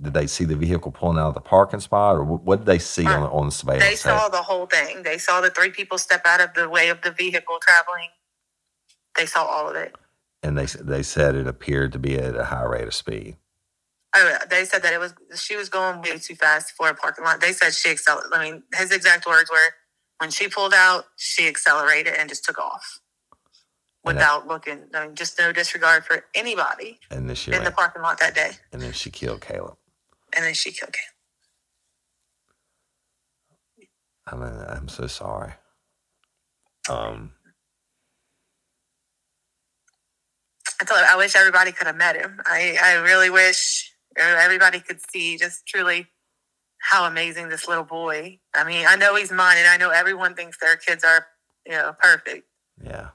did 0.00 0.14
they 0.14 0.26
see 0.26 0.44
the 0.44 0.56
vehicle 0.56 0.92
pulling 0.92 1.18
out 1.18 1.28
of 1.28 1.34
the 1.34 1.40
parking 1.40 1.80
spot, 1.80 2.16
or 2.16 2.24
what 2.24 2.60
did 2.60 2.66
they 2.66 2.78
see 2.78 3.04
on, 3.06 3.22
on 3.24 3.46
the 3.46 3.52
surveillance? 3.52 3.84
They 3.84 3.96
saw 3.96 4.28
the 4.28 4.42
whole 4.42 4.66
thing. 4.66 5.02
They 5.02 5.18
saw 5.18 5.40
the 5.40 5.50
three 5.50 5.70
people 5.70 5.98
step 5.98 6.22
out 6.26 6.40
of 6.40 6.54
the 6.54 6.68
way 6.68 6.88
of 6.88 7.02
the 7.02 7.10
vehicle 7.10 7.58
traveling. 7.60 8.08
They 9.16 9.26
saw 9.26 9.44
all 9.44 9.68
of 9.68 9.76
it. 9.76 9.94
and 10.42 10.56
they 10.58 10.66
they 10.66 11.02
said 11.02 11.34
it 11.34 11.46
appeared 11.46 11.92
to 11.92 11.98
be 11.98 12.16
at 12.18 12.36
a 12.36 12.44
high 12.44 12.64
rate 12.64 12.86
of 12.88 12.94
speed. 12.94 13.36
Oh, 14.16 14.38
they 14.48 14.64
said 14.64 14.82
that 14.82 14.92
it 14.92 15.00
was 15.00 15.14
she 15.36 15.56
was 15.56 15.68
going 15.68 16.00
way 16.00 16.18
too 16.18 16.34
fast 16.36 16.72
for 16.72 16.88
a 16.88 16.94
parking 16.94 17.24
lot. 17.24 17.40
They 17.40 17.52
said 17.52 17.74
she 17.74 17.90
accelerated. 17.90 18.32
I 18.32 18.44
mean, 18.50 18.62
his 18.74 18.92
exact 18.92 19.26
words 19.26 19.50
were, 19.50 19.74
"When 20.18 20.30
she 20.30 20.48
pulled 20.48 20.74
out, 20.74 21.06
she 21.16 21.48
accelerated 21.48 22.14
and 22.14 22.28
just 22.28 22.44
took 22.44 22.58
off 22.58 23.00
And 24.04 24.16
that- 24.18 24.20
without 24.20 24.46
looking. 24.46 24.88
I 24.94 25.06
mean, 25.06 25.14
just 25.16 25.38
no 25.38 25.52
disregard 25.52 26.04
for 26.06 26.26
anybody 26.34 27.00
And 27.10 27.28
then 27.28 27.36
she 27.36 27.52
in 27.52 27.64
the 27.64 27.70
parking 27.72 28.02
lot 28.02 28.18
that 28.20 28.34
day. 28.34 28.58
and 28.72 28.80
then 28.82 28.92
she 28.92 29.10
killed 29.10 29.40
Caleb. 29.40 29.76
And 30.32 30.44
then 30.44 30.54
she 30.54 30.72
killed 30.72 30.92
Caleb. 30.92 31.10
I 34.26 34.36
mean, 34.36 34.64
I'm 34.68 34.88
so 34.88 35.06
sorry. 35.06 35.52
Um, 36.88 37.34
I 40.80 40.84
told 40.84 41.00
her, 41.00 41.06
I 41.06 41.16
wish 41.16 41.36
everybody 41.36 41.72
could 41.72 41.86
have 41.86 41.96
met 41.96 42.16
him. 42.16 42.40
I, 42.46 42.78
I 42.82 42.94
really 42.94 43.30
wish 43.30 43.92
everybody 44.16 44.80
could 44.80 45.00
see 45.10 45.36
just 45.36 45.66
truly 45.66 46.08
how 46.90 47.06
amazing 47.06 47.48
this 47.48 47.66
little 47.66 47.84
boy. 47.84 48.38
I 48.54 48.64
mean, 48.64 48.86
I 48.88 48.96
know 48.96 49.16
he's 49.16 49.32
mine, 49.32 49.56
and 49.58 49.66
I 49.66 49.76
know 49.76 49.90
everyone 49.90 50.34
thinks 50.34 50.58
their 50.58 50.76
kids 50.76 51.02
are, 51.04 51.26
you 51.66 51.72
know, 51.72 51.94
perfect. 51.98 52.46
yeah, 52.82 53.08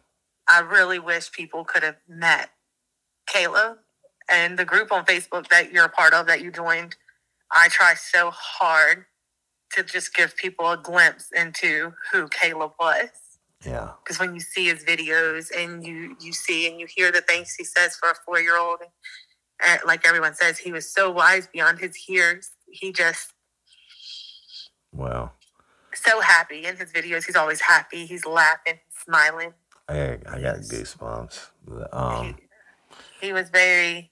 I 0.48 0.60
really 0.60 1.00
wish 1.00 1.32
people 1.32 1.64
could 1.64 1.84
have 1.84 1.98
met 2.08 2.50
Caleb 3.28 3.78
and 4.30 4.58
the 4.58 4.66
group 4.66 4.92
on 4.92 5.06
Facebook 5.06 5.48
that 5.50 5.72
you're 5.72 5.86
a 5.86 5.90
part 5.90 6.14
of 6.14 6.28
that 6.28 6.42
you 6.42 6.52
joined. 6.52 6.96
I 7.52 7.68
try 7.70 7.94
so 7.96 8.32
hard 8.32 9.06
to 9.74 9.84
just 9.84 10.16
give 10.16 10.36
people 10.36 10.72
a 10.72 10.78
glimpse 10.78 11.30
into 11.32 11.94
who 12.12 12.28
Caleb 12.28 12.72
was 12.80 13.10
yeah, 13.66 13.92
because 14.04 14.20
when 14.20 14.34
you 14.34 14.40
see 14.40 14.66
his 14.66 14.84
videos 14.86 15.50
and 15.56 15.86
you 15.86 16.16
you 16.22 16.32
see 16.32 16.70
and 16.70 16.80
you 16.80 16.88
hear 16.88 17.12
the 17.12 17.22
things 17.22 17.56
he 17.56 17.66
says 17.66 17.96
for 17.96 18.10
a 18.10 18.16
four 18.26 18.40
year 18.40 18.58
old, 18.58 18.80
and 19.66 19.82
like 19.86 20.08
everyone 20.08 20.34
says, 20.34 20.58
he 20.58 20.72
was 20.72 20.92
so 20.92 21.12
wise 21.12 21.48
beyond 21.52 21.80
his 21.80 22.08
years. 22.08 22.52
He 22.72 22.94
just 22.94 23.34
well, 24.92 25.34
so 25.94 26.22
happy 26.22 26.66
in 26.66 26.78
his 26.78 26.92
videos. 26.92 27.26
He's 27.26 27.36
always 27.36 27.62
happy. 27.62 28.06
He's 28.06 28.26
laughing, 28.26 28.80
smiling. 29.06 29.54
I 29.88 30.20
I 30.28 30.42
got 30.42 30.58
goosebumps. 30.58 31.50
Um, 31.92 32.36
He 33.22 33.34
was 33.34 33.50
very, 33.50 34.12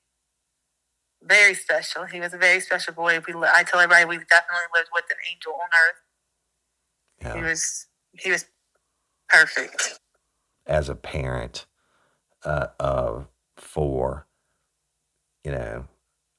very 1.21 1.53
special. 1.53 2.05
He 2.05 2.19
was 2.19 2.33
a 2.33 2.37
very 2.37 2.59
special 2.59 2.93
boy. 2.93 3.19
We 3.27 3.33
I 3.35 3.63
tell 3.63 3.79
everybody 3.79 4.05
we 4.05 4.17
definitely 4.17 4.67
lived 4.73 4.89
with 4.93 5.05
an 5.09 5.17
angel 5.31 5.53
on 5.53 5.69
earth. 5.85 7.35
He 7.35 7.41
was 7.43 7.87
he 8.13 8.31
was 8.31 8.45
perfect. 9.29 9.99
as 10.65 10.89
a 10.89 10.95
parent 10.95 11.65
uh, 12.43 12.67
of 12.79 13.27
four, 13.55 14.27
you 15.43 15.51
know, 15.51 15.85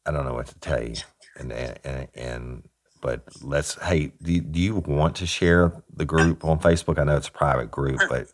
I 0.07 0.11
don't 0.11 0.25
know 0.25 0.35
what 0.35 0.47
to 0.49 0.59
tell 0.59 0.83
you, 0.83 0.97
and 1.39 1.53
and 1.53 2.09
and. 2.15 2.69
But 3.01 3.23
let's. 3.43 3.77
Hey, 3.83 4.13
do 4.23 4.33
you, 4.35 4.41
do 4.43 4.61
you 4.61 4.77
want 4.77 5.17
to 5.17 5.27
share 5.27 5.73
the 5.95 6.05
group 6.07 6.45
on 6.45 6.61
Facebook? 6.61 6.99
I 6.99 7.05
know 7.05 7.17
it's 7.17 7.29
a 7.29 7.33
private 7.33 7.71
group, 7.71 8.01
but 8.09 8.29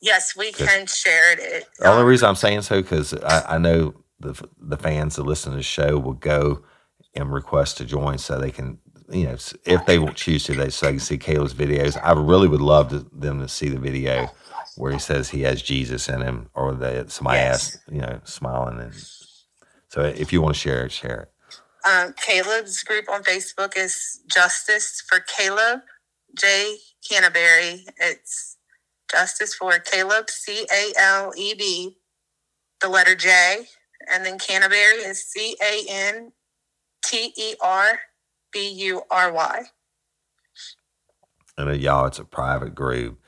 Yes, 0.00 0.36
we 0.36 0.52
can 0.52 0.86
share 0.86 1.32
it. 1.38 1.68
The 1.78 1.88
only 1.88 2.02
Um, 2.02 2.08
reason 2.08 2.28
I'm 2.28 2.36
saying 2.36 2.62
so 2.62 2.82
because 2.82 3.14
I, 3.14 3.56
I 3.56 3.58
know 3.58 3.94
the 4.20 4.34
the 4.60 4.76
fans 4.78 5.16
that 5.16 5.24
listen 5.24 5.52
to 5.52 5.58
the 5.58 5.62
show 5.64 5.98
will 5.98 6.14
go 6.14 6.62
and 7.14 7.32
request 7.32 7.78
to 7.78 7.86
join 7.86 8.18
so 8.18 8.38
they 8.38 8.50
can, 8.52 8.78
you 9.10 9.24
know, 9.24 9.36
if 9.66 9.86
they 9.86 9.98
will 9.98 10.12
choose 10.12 10.44
to, 10.44 10.54
they 10.54 10.70
so 10.70 10.86
they 10.86 10.92
can 10.94 11.00
see 11.00 11.18
Caleb's 11.18 11.54
videos. 11.54 11.98
I 12.02 12.12
really 12.12 12.48
would 12.48 12.62
love 12.62 12.90
to, 12.90 13.06
them 13.12 13.40
to 13.40 13.48
see 13.48 13.68
the 13.70 13.80
video 13.80 14.30
where 14.76 14.92
he 14.92 14.98
says 15.00 15.30
he 15.30 15.42
has 15.42 15.62
Jesus 15.62 16.08
in 16.08 16.22
him, 16.22 16.50
or 16.54 16.74
that 16.74 17.10
somebody 17.12 17.40
Yes. 17.40 17.76
asked, 17.76 17.78
you 17.90 18.00
know, 18.02 18.20
smiling. 18.24 18.80
And 18.80 19.06
so 19.88 20.02
if 20.02 20.32
you 20.32 20.42
want 20.42 20.56
to 20.56 20.60
share 20.60 20.86
it, 20.86 20.92
share 20.92 21.22
it. 21.22 21.33
Um, 21.86 22.14
Caleb's 22.14 22.82
group 22.82 23.10
on 23.10 23.22
Facebook 23.22 23.76
is 23.76 24.20
Justice 24.26 25.02
for 25.06 25.20
Caleb 25.20 25.80
J. 26.38 26.78
Canterbury. 27.08 27.84
It's 27.98 28.56
Justice 29.10 29.54
for 29.54 29.78
Caleb, 29.78 30.30
C 30.30 30.66
A 30.72 30.92
L 30.98 31.32
E 31.36 31.54
B, 31.54 31.98
the 32.80 32.88
letter 32.88 33.14
J, 33.14 33.66
and 34.10 34.24
then 34.24 34.38
Canterbury 34.38 35.02
is 35.04 35.24
C 35.24 35.56
A 35.62 35.84
N 35.88 36.32
T 37.04 37.32
E 37.36 37.54
R 37.60 38.00
B 38.50 38.70
U 38.70 39.02
R 39.10 39.32
Y. 39.32 39.62
And 41.58 41.68
uh, 41.68 41.72
y'all, 41.72 42.06
it's 42.06 42.18
a 42.18 42.24
private 42.24 42.74
group, 42.74 43.20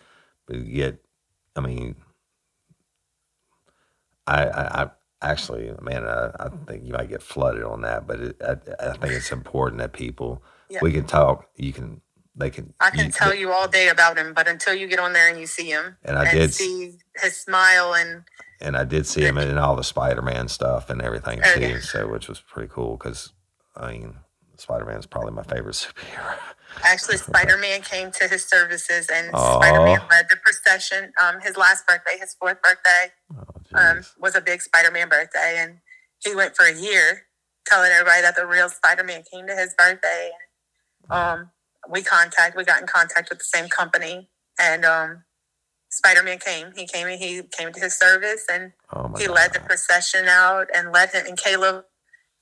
but 0.46 0.66
yet, 0.66 0.96
I 1.54 1.60
mean, 1.60 1.96
I, 4.26 4.44
I, 4.46 4.82
I 4.82 4.90
actually, 5.22 5.72
man, 5.80 6.04
I, 6.06 6.30
I 6.38 6.48
think 6.66 6.84
you 6.84 6.92
might 6.92 7.08
get 7.08 7.22
flooded 7.22 7.62
on 7.62 7.82
that, 7.82 8.06
but 8.06 8.20
it, 8.20 8.36
I, 8.42 8.52
I 8.80 8.92
think 8.92 9.12
it's 9.14 9.32
important 9.32 9.80
that 9.80 9.92
people 9.92 10.42
Yeah. 10.68 10.80
we 10.82 10.92
can 10.92 11.04
talk. 11.04 11.48
You 11.56 11.72
can, 11.72 12.00
they 12.36 12.50
can. 12.50 12.74
I 12.80 12.90
can 12.90 13.10
tell 13.10 13.34
you 13.34 13.52
all 13.52 13.66
day 13.68 13.88
about 13.88 14.18
him, 14.18 14.34
but 14.34 14.46
until 14.48 14.74
you 14.74 14.86
get 14.88 14.98
on 14.98 15.12
there 15.12 15.28
and 15.28 15.38
you 15.40 15.46
see 15.46 15.70
him 15.70 15.96
And 16.04 16.18
I 16.18 16.32
did 16.32 16.52
see 16.54 16.92
his 17.16 17.36
smile 17.36 17.94
and 17.94 18.24
and 18.60 18.76
I 18.76 18.84
did 18.84 19.06
see 19.06 19.22
him 19.22 19.36
in 19.38 19.58
all 19.58 19.76
the 19.76 19.84
Spider 19.84 20.22
Man 20.22 20.48
stuff 20.48 20.88
and 20.90 21.02
everything 21.02 21.40
Oh, 21.44 21.54
too, 21.54 21.80
so 21.80 22.06
which 22.08 22.28
was 22.28 22.40
pretty 22.40 22.70
cool 22.72 22.96
because 22.96 23.32
I 23.76 23.92
mean, 23.92 24.16
Spider 24.58 24.84
Man 24.86 24.98
is 24.98 25.06
probably 25.06 25.32
my 25.32 25.42
favorite 25.42 25.74
superhero. 25.74 26.36
Actually, 26.84 27.16
Spider 27.18 27.56
Man 27.58 27.82
came 27.82 28.10
to 28.12 28.28
his 28.28 28.44
services, 28.44 29.08
and 29.12 29.28
Spider 29.56 29.80
Man 29.84 30.00
led 30.10 30.26
the 30.30 30.36
procession. 30.44 31.12
Um, 31.22 31.40
his 31.40 31.56
last 31.56 31.86
birthday, 31.86 32.18
his 32.18 32.34
fourth 32.38 32.58
birthday, 32.62 33.12
Oh, 33.74 33.78
um, 33.80 34.04
was 34.18 34.34
a 34.36 34.40
big 34.40 34.62
Spider 34.62 34.90
Man 34.90 35.08
birthday, 35.08 35.56
and 35.58 35.78
he 36.24 36.34
went 36.34 36.56
for 36.56 36.66
a 36.66 36.74
year 36.74 37.22
telling 37.66 37.90
everybody 37.92 38.22
that 38.22 38.36
the 38.36 38.46
real 38.46 38.68
Spider 38.68 39.04
Man 39.04 39.22
came 39.32 39.46
to 39.46 39.54
his 39.54 39.74
birthday. 39.78 40.30
Um, 41.10 41.50
we 41.90 42.02
contact, 42.02 42.56
we 42.56 42.64
got 42.64 42.80
in 42.80 42.86
contact 42.86 43.30
with 43.30 43.38
the 43.38 43.44
same 43.44 43.68
company, 43.68 44.28
and 44.60 44.84
um, 44.84 45.24
Spider 45.90 46.22
Man 46.22 46.38
came. 46.38 46.72
He 46.76 46.86
came 46.86 47.06
and 47.06 47.18
he 47.20 47.42
came 47.42 47.72
to 47.72 47.80
his 47.80 47.96
service, 47.98 48.44
and 48.52 48.72
oh 48.94 49.12
he 49.18 49.26
God. 49.26 49.34
led 49.36 49.54
the 49.54 49.60
procession 49.60 50.26
out 50.28 50.68
and 50.74 50.92
led 50.92 51.10
him. 51.10 51.26
And 51.26 51.38
Caleb, 51.38 51.84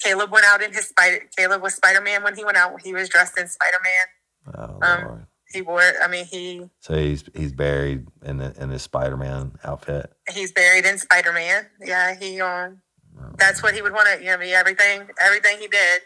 Caleb 0.05 0.31
went 0.31 0.45
out 0.47 0.63
in 0.63 0.73
his 0.73 0.89
spider. 0.89 1.21
Caleb 1.37 1.63
was 1.63 1.75
Spider 1.75 2.01
Man 2.01 2.23
when 2.23 2.37
he 2.37 2.45
went 2.45 2.57
out. 2.57 2.81
He 2.83 2.93
was 2.93 3.09
dressed 3.09 3.39
in 3.39 3.49
Spider 3.49 3.79
Man. 3.83 4.55
Oh, 4.57 4.87
um, 4.87 5.05
Lord. 5.05 5.27
He 5.53 5.63
wore. 5.63 5.81
I 6.03 6.09
mean, 6.09 6.25
he 6.27 6.69
So 6.81 6.95
he's 6.95 7.25
he's 7.35 7.53
buried 7.53 8.07
in 8.25 8.39
the, 8.39 8.55
in 8.61 8.71
his 8.71 8.83
Spider 8.83 9.17
Man 9.17 9.53
outfit. 9.65 10.13
he's 10.33 10.53
buried 10.53 10.85
in 10.85 10.99
Spider 10.99 11.33
Man. 11.33 11.67
Yeah, 11.81 12.15
he 12.15 12.41
um. 12.41 12.83
Oh, 13.19 13.31
That's 13.39 13.63
what 13.63 13.75
he 13.75 13.83
would 13.83 13.93
want 13.93 14.09
to. 14.13 14.19
You 14.25 14.31
know, 14.33 14.39
be 14.39 14.53
everything. 14.53 15.09
Everything 15.21 15.59
he 15.59 15.69
did. 15.69 16.01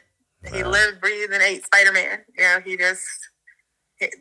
He 0.53 0.63
lived, 0.63 1.01
breathed, 1.01 1.33
and 1.33 1.43
ate 1.43 1.65
Spider 1.65 1.93
Man. 1.93 2.21
You 2.37 2.45
know, 2.45 2.61
he 2.65 2.77
just 2.77 3.05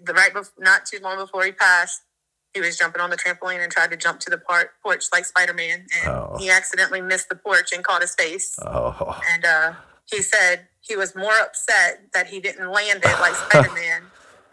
the 0.03 0.13
right 0.13 0.33
before, 0.33 0.53
not 0.63 0.85
too 0.85 0.99
long 1.03 1.17
before 1.17 1.43
he 1.45 1.51
passed, 1.51 2.01
he 2.53 2.61
was 2.61 2.77
jumping 2.77 3.01
on 3.01 3.09
the 3.09 3.17
trampoline 3.17 3.61
and 3.61 3.71
tried 3.71 3.91
to 3.91 3.97
jump 3.97 4.19
to 4.21 4.29
the 4.29 4.37
porch 4.83 5.05
like 5.13 5.25
Spider 5.25 5.53
Man, 5.53 5.85
and 6.01 6.09
Oh. 6.11 6.35
he 6.39 6.49
accidentally 6.49 7.01
missed 7.01 7.29
the 7.29 7.35
porch 7.35 7.71
and 7.73 7.83
caught 7.83 8.01
his 8.01 8.15
face. 8.15 8.57
Oh, 8.61 9.19
And 9.33 9.45
uh, 9.45 9.73
he 10.11 10.21
said 10.21 10.67
he 10.81 10.95
was 10.95 11.15
more 11.15 11.37
upset 11.41 12.07
that 12.13 12.27
he 12.27 12.39
didn't 12.39 12.71
land 12.71 13.01
it 13.03 13.19
like 13.19 13.35
Spider 13.49 13.71
Man 13.73 14.03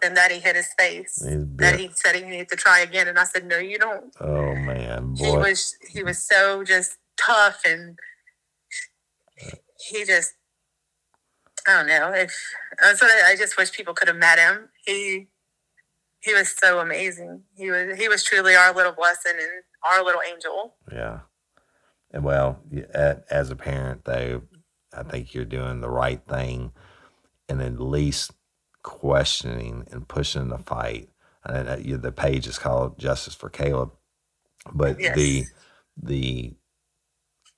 than 0.02 0.14
that 0.14 0.30
he 0.30 0.38
hit 0.40 0.56
his 0.56 0.68
face. 0.78 1.22
That 1.56 1.78
he 1.80 1.90
said 1.94 2.16
he 2.16 2.22
needed 2.22 2.48
to 2.50 2.56
try 2.56 2.80
again, 2.80 3.08
and 3.08 3.18
I 3.18 3.24
said, 3.24 3.46
"No, 3.46 3.58
you 3.58 3.78
don't." 3.78 4.12
oh 4.20 4.54
man, 4.54 5.14
boy. 5.14 5.24
He 5.24 5.36
was 5.36 5.76
he 5.88 6.02
was 6.02 6.18
so 6.18 6.62
just 6.64 6.98
tough, 7.16 7.60
and 7.64 7.98
he 9.88 10.04
just, 10.04 10.32
I 11.66 11.74
don't 11.78 11.86
know. 11.88 12.10
It's, 12.14 12.38
that's 12.82 13.00
what 13.00 13.10
I, 13.10 13.32
I 13.32 13.36
just 13.36 13.56
wish 13.56 13.72
people 13.72 13.94
could 13.94 14.08
have 14.08 14.16
met 14.16 14.38
him. 14.38 14.68
He, 14.84 15.28
he 16.24 16.32
was 16.32 16.54
so 16.56 16.80
amazing. 16.80 17.42
He 17.54 17.70
was, 17.70 17.98
he 17.98 18.08
was 18.08 18.24
truly 18.24 18.54
our 18.56 18.74
little 18.74 18.92
blessing 18.92 19.34
and 19.38 19.62
our 19.84 20.02
little 20.02 20.22
angel. 20.26 20.74
Yeah. 20.90 21.20
And 22.10 22.24
well, 22.24 22.60
as 23.30 23.50
a 23.50 23.56
parent, 23.56 24.04
though, 24.04 24.42
I 24.96 25.02
think 25.02 25.34
you're 25.34 25.44
doing 25.44 25.80
the 25.80 25.90
right 25.90 26.22
thing 26.26 26.72
and 27.48 27.60
at 27.60 27.78
least 27.78 28.32
questioning 28.82 29.86
and 29.90 30.08
pushing 30.08 30.48
the 30.48 30.58
fight. 30.58 31.10
And 31.44 32.02
the 32.02 32.12
page 32.12 32.46
is 32.46 32.58
called 32.58 32.98
Justice 32.98 33.34
for 33.34 33.50
Caleb. 33.50 33.92
But 34.72 34.98
Yes. 34.98 35.16
the, 35.16 35.44
the, 36.02 36.54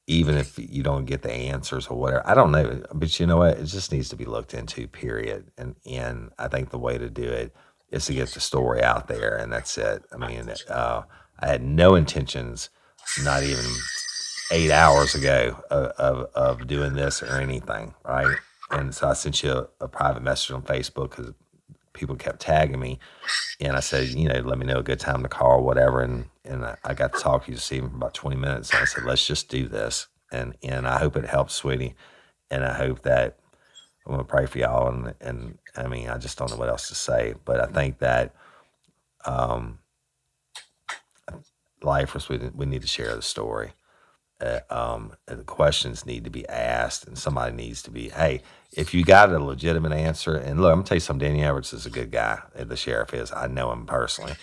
even 0.09 0.37
if 0.37 0.59
you 0.59 0.83
don't 0.83 1.05
get 1.05 1.23
the 1.23 1.33
answers 1.33 1.87
or 1.87 1.99
whatever, 1.99 2.27
I 2.29 2.35
don't 2.35 2.51
know. 2.51 2.83
But 2.93 3.21
you 3.21 3.27
know 3.27 3.37
what? 3.37 3.59
It 3.59 3.67
just 3.67 3.93
needs 3.93 4.09
to 4.09 4.17
be 4.17 4.25
looked 4.25 4.55
into, 4.55 4.89
period. 4.89 5.53
And, 5.57 5.77
and 5.87 6.33
I 6.37 6.49
think 6.49 6.71
the 6.71 6.79
way 6.79 6.99
to 6.99 7.09
do 7.09 7.25
it 7.25 7.55
is 7.91 8.07
to 8.07 8.15
get 8.15 8.29
the 8.31 8.41
story 8.41 8.83
out 8.83 9.09
there, 9.09 9.37
and 9.37 9.53
that's 9.53 9.79
it. 9.79 10.03
I 10.13 10.17
mean, 10.17 10.51
uh, 10.69 11.03
I 11.39 11.47
had 11.47 11.63
no 11.63 11.95
intentions, 11.95 12.71
not 13.23 13.43
even 13.43 13.65
eight 14.51 14.71
hours 14.71 15.15
ago, 15.15 15.63
of, 15.71 15.87
of, 15.99 16.31
of 16.35 16.67
doing 16.67 16.95
this 16.95 17.23
or 17.23 17.39
anything, 17.41 17.95
right? 18.05 18.37
And 18.71 18.95
so 18.95 19.09
I 19.09 19.13
sent 19.13 19.43
you 19.43 19.53
a, 19.53 19.69
a 19.81 19.89
private 19.89 20.23
message 20.23 20.51
on 20.51 20.63
Facebook 20.63 21.11
because 21.11 21.33
people 21.93 22.17
kept 22.17 22.41
tagging 22.41 22.81
me, 22.81 22.99
and 23.61 23.77
I 23.77 23.81
said, 23.81 24.09
you 24.09 24.29
know, 24.29 24.41
let 24.41 24.59
me 24.59 24.67
know 24.67 24.79
a 24.79 24.83
good 24.83 25.01
time 25.01 25.23
to 25.23 25.29
call 25.29 25.59
or 25.59 25.63
whatever. 25.63 26.03
And 26.03 26.27
and 26.45 26.65
I, 26.65 26.77
I 26.85 26.95
got 26.95 27.13
to 27.15 27.21
talk 27.21 27.45
to 27.45 27.51
you 27.51 27.57
this 27.57 27.73
evening 27.73 27.91
for 27.91 27.97
about 27.97 28.15
twenty 28.15 28.37
minutes. 28.37 28.71
And 28.71 28.81
I 28.81 28.85
said, 28.85 29.05
let's 29.05 29.27
just 29.27 29.49
do 29.49 29.69
this, 29.69 30.09
and 30.33 30.57
and 30.63 30.87
I 30.87 30.99
hope 30.99 31.17
it 31.17 31.27
helps, 31.27 31.55
sweetie, 31.55 31.95
and 32.51 32.65
I 32.65 32.75
hope 32.75 33.03
that 33.03 33.39
I'm 34.07 34.13
gonna 34.13 34.25
pray 34.25 34.47
for 34.47 34.59
y'all. 34.59 34.89
And 34.89 35.15
and 35.21 35.59
I 35.77 35.89
mean, 35.89 36.09
I 36.09 36.19
just 36.19 36.39
don't 36.39 36.51
know 36.51 36.57
what 36.57 36.69
else 36.69 36.89
to 36.89 36.95
say, 36.95 37.35
but 37.45 37.61
I 37.61 37.67
think 37.67 37.99
that 37.99 38.35
um, 39.25 39.79
lifers 41.83 42.29
we 42.29 42.39
we 42.55 42.67
need 42.67 42.83
to 42.83 42.89
share 42.89 43.15
the 43.15 43.23
story. 43.23 43.73
Uh, 44.39 44.61
um, 44.69 45.13
and 45.27 45.41
the 45.41 45.45
questions 45.45 46.05
need 46.05 46.25
to 46.25 46.31
be 46.31 46.47
asked, 46.47 47.07
and 47.07 47.17
somebody 47.17 47.57
needs 47.57 47.83
to 47.83 47.91
be, 47.91 48.11
hey, 48.11 48.43
if 48.71 48.93
you 48.93 49.03
got 49.03 49.33
a 49.33 49.43
legitimate 49.43 49.93
answer, 49.93 50.37
and 50.37 50.61
look, 50.61 50.71
I'm 50.71 50.79
gonna 50.79 50.87
tell 50.87 50.97
you 50.97 51.01
something. 51.01 51.27
Danny 51.27 51.43
Edwards 51.43 51.73
is 51.73 51.87
a 51.87 51.91
good 51.91 52.11
guy. 52.11 52.41
The 52.55 52.77
sheriff 52.77 53.15
is. 53.15 53.33
I 53.33 53.47
know 53.47 53.73
him 53.73 53.87
personally. 53.87 54.35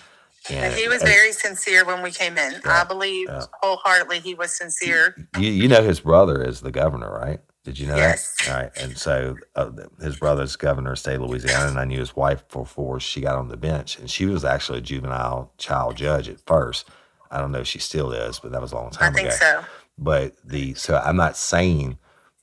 And 0.50 0.74
he 0.74 0.88
was 0.88 1.02
and 1.02 1.10
very 1.10 1.32
sincere 1.32 1.86
when 1.86 2.02
we 2.02 2.12
came 2.12 2.38
in. 2.38 2.60
I 2.66 2.84
believe 2.84 3.28
yeah. 3.30 3.46
wholeheartedly 3.62 4.20
he 4.20 4.34
was 4.34 4.52
sincere. 4.52 5.16
you, 5.38 5.50
you 5.50 5.68
know 5.68 5.82
his 5.84 6.02
brother 6.02 6.44
is 6.44 6.62
the 6.62 6.72
governor, 6.72 7.10
right? 7.12 7.40
Did 7.64 7.80
you 7.80 7.88
know 7.88 7.96
Yes. 7.96 8.36
that? 8.46 8.50
All 8.50 8.62
right. 8.62 8.72
And 8.78 8.98
so 8.98 9.38
uh, 9.56 9.72
his 10.02 10.18
brother's 10.18 10.56
governor 10.56 10.94
of 10.94 11.00
state 11.00 11.16
of 11.16 11.22
Louisiana, 11.22 11.70
and 11.70 11.80
I 11.80 11.86
knew 11.86 12.00
his 12.00 12.16
wife 12.16 12.48
before 12.50 13.00
she 13.00 13.22
got 13.22 13.36
on 13.38 13.48
the 13.48 13.58
bench, 13.58 13.98
and 13.98 14.10
she 14.10 14.26
was 14.26 14.44
actually 14.44 14.80
a 14.80 14.82
juvenile 14.82 15.54
child 15.58 15.96
judge 15.96 16.28
at 16.28 16.42
first. 16.46 16.90
I 17.32 17.40
don't 17.40 17.52
know 17.52 17.60
if 17.62 17.68
she 17.68 17.80
still 17.80 18.12
is, 18.12 18.40
but 18.40 18.52
that 18.52 18.62
was 18.62 18.74
a 18.74 18.76
long 18.76 18.92
time 18.92 19.14
ago. 19.16 19.28
I 19.28 19.30
think 19.30 19.42
so. 19.42 19.66
But 19.98 20.36
the 20.44 20.74
so 20.74 20.98
I'm 20.98 21.16
not 21.16 21.38
saying 21.38 21.98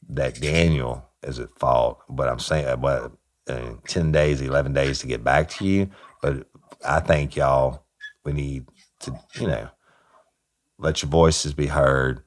that 0.09 0.41
Daniel 0.41 1.05
is 1.23 1.39
at 1.39 1.51
fault, 1.59 2.01
but 2.09 2.29
I'm 2.29 2.39
saying 2.39 2.67
uh, 2.67 2.77
what 2.77 3.13
uh, 3.49 3.75
ten 3.87 4.13
days, 4.13 4.41
eleven 4.41 4.73
days 4.73 5.01
to 5.01 5.07
get 5.07 5.23
back 5.23 5.49
to 5.51 5.67
you. 5.67 5.91
But 6.23 6.47
I 6.87 7.01
think 7.01 7.37
y'all 7.37 7.85
we 8.25 8.33
need 8.33 8.67
to 9.01 9.19
you 9.35 9.49
know 9.49 9.69
let 10.79 11.03
your 11.03 11.11
voices 11.11 11.53
be 11.53 11.67
heard. 11.67 12.23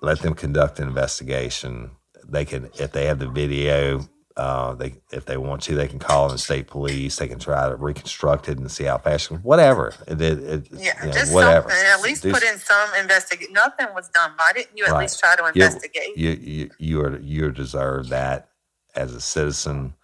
Let 0.00 0.20
them 0.20 0.34
conduct 0.34 0.78
an 0.80 0.88
investigation. 0.88 1.92
They 2.28 2.44
can 2.44 2.70
if 2.78 2.92
they 2.92 3.06
have 3.06 3.18
the 3.18 3.28
video. 3.28 4.08
Uh, 4.36 4.74
they 4.74 4.94
if 5.12 5.24
they 5.24 5.36
want 5.36 5.62
to, 5.62 5.74
they 5.74 5.88
can 5.88 5.98
call 5.98 6.26
in 6.26 6.32
the 6.32 6.38
state 6.38 6.68
police. 6.68 7.16
They 7.16 7.26
can 7.26 7.40
try 7.40 7.68
to 7.68 7.74
reconstruct 7.76 8.48
it 8.48 8.58
and 8.58 8.70
see 8.70 8.84
how 8.84 8.98
fast. 8.98 9.32
Whatever. 9.32 9.94
It, 10.06 10.20
it, 10.20 10.38
it- 10.44 10.68
Yeah, 10.72 10.92
you 11.00 11.06
know, 11.08 11.12
just 11.12 11.34
whatever. 11.34 11.70
something. 11.70 11.86
At 11.88 12.02
least 12.02 12.22
put 12.22 12.44
in 12.44 12.58
some 12.58 12.88
investigate. 13.00 13.50
Nothing 13.52 13.88
was 13.94 14.08
done. 14.10 14.32
Why 14.36 14.52
didn't 14.54 14.76
you 14.78 14.84
at 14.84 14.92
Right. 14.92 15.00
least 15.02 15.18
try 15.18 15.34
to 15.36 15.46
investigate? 15.48 16.16
you, 16.16 16.30
you, 16.30 16.70
you 16.78 17.00
are 17.02 17.18
you 17.18 17.50
deserve 17.50 18.10
that 18.10 18.48
as 18.94 19.12
a 19.12 19.20
citizen, 19.20 19.94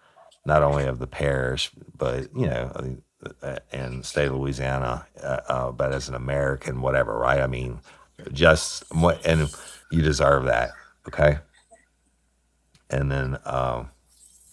not 0.45 0.63
only 0.63 0.85
of 0.85 0.99
the 0.99 1.07
parish, 1.07 1.71
but 1.97 2.23
you 2.35 2.47
know, 2.47 2.97
uh, 3.41 3.57
and 3.71 4.01
the 4.01 4.03
state 4.05 4.27
of 4.27 4.33
Louisiana, 4.35 5.05
uh, 5.23 5.39
uh, 5.47 5.71
but 5.71 5.93
as 5.93 6.09
an 6.09 6.15
American, 6.15 6.81
whatever, 6.81 7.17
right? 7.17 7.39
I 7.39 7.47
mean, 7.47 7.79
just 8.33 8.83
what, 8.93 9.25
and 9.25 9.49
you 9.91 10.01
deserve 10.01 10.45
that, 10.45 10.71
okay? 11.07 11.39
And 12.89 13.11
then, 13.11 13.37
um, 13.45 13.89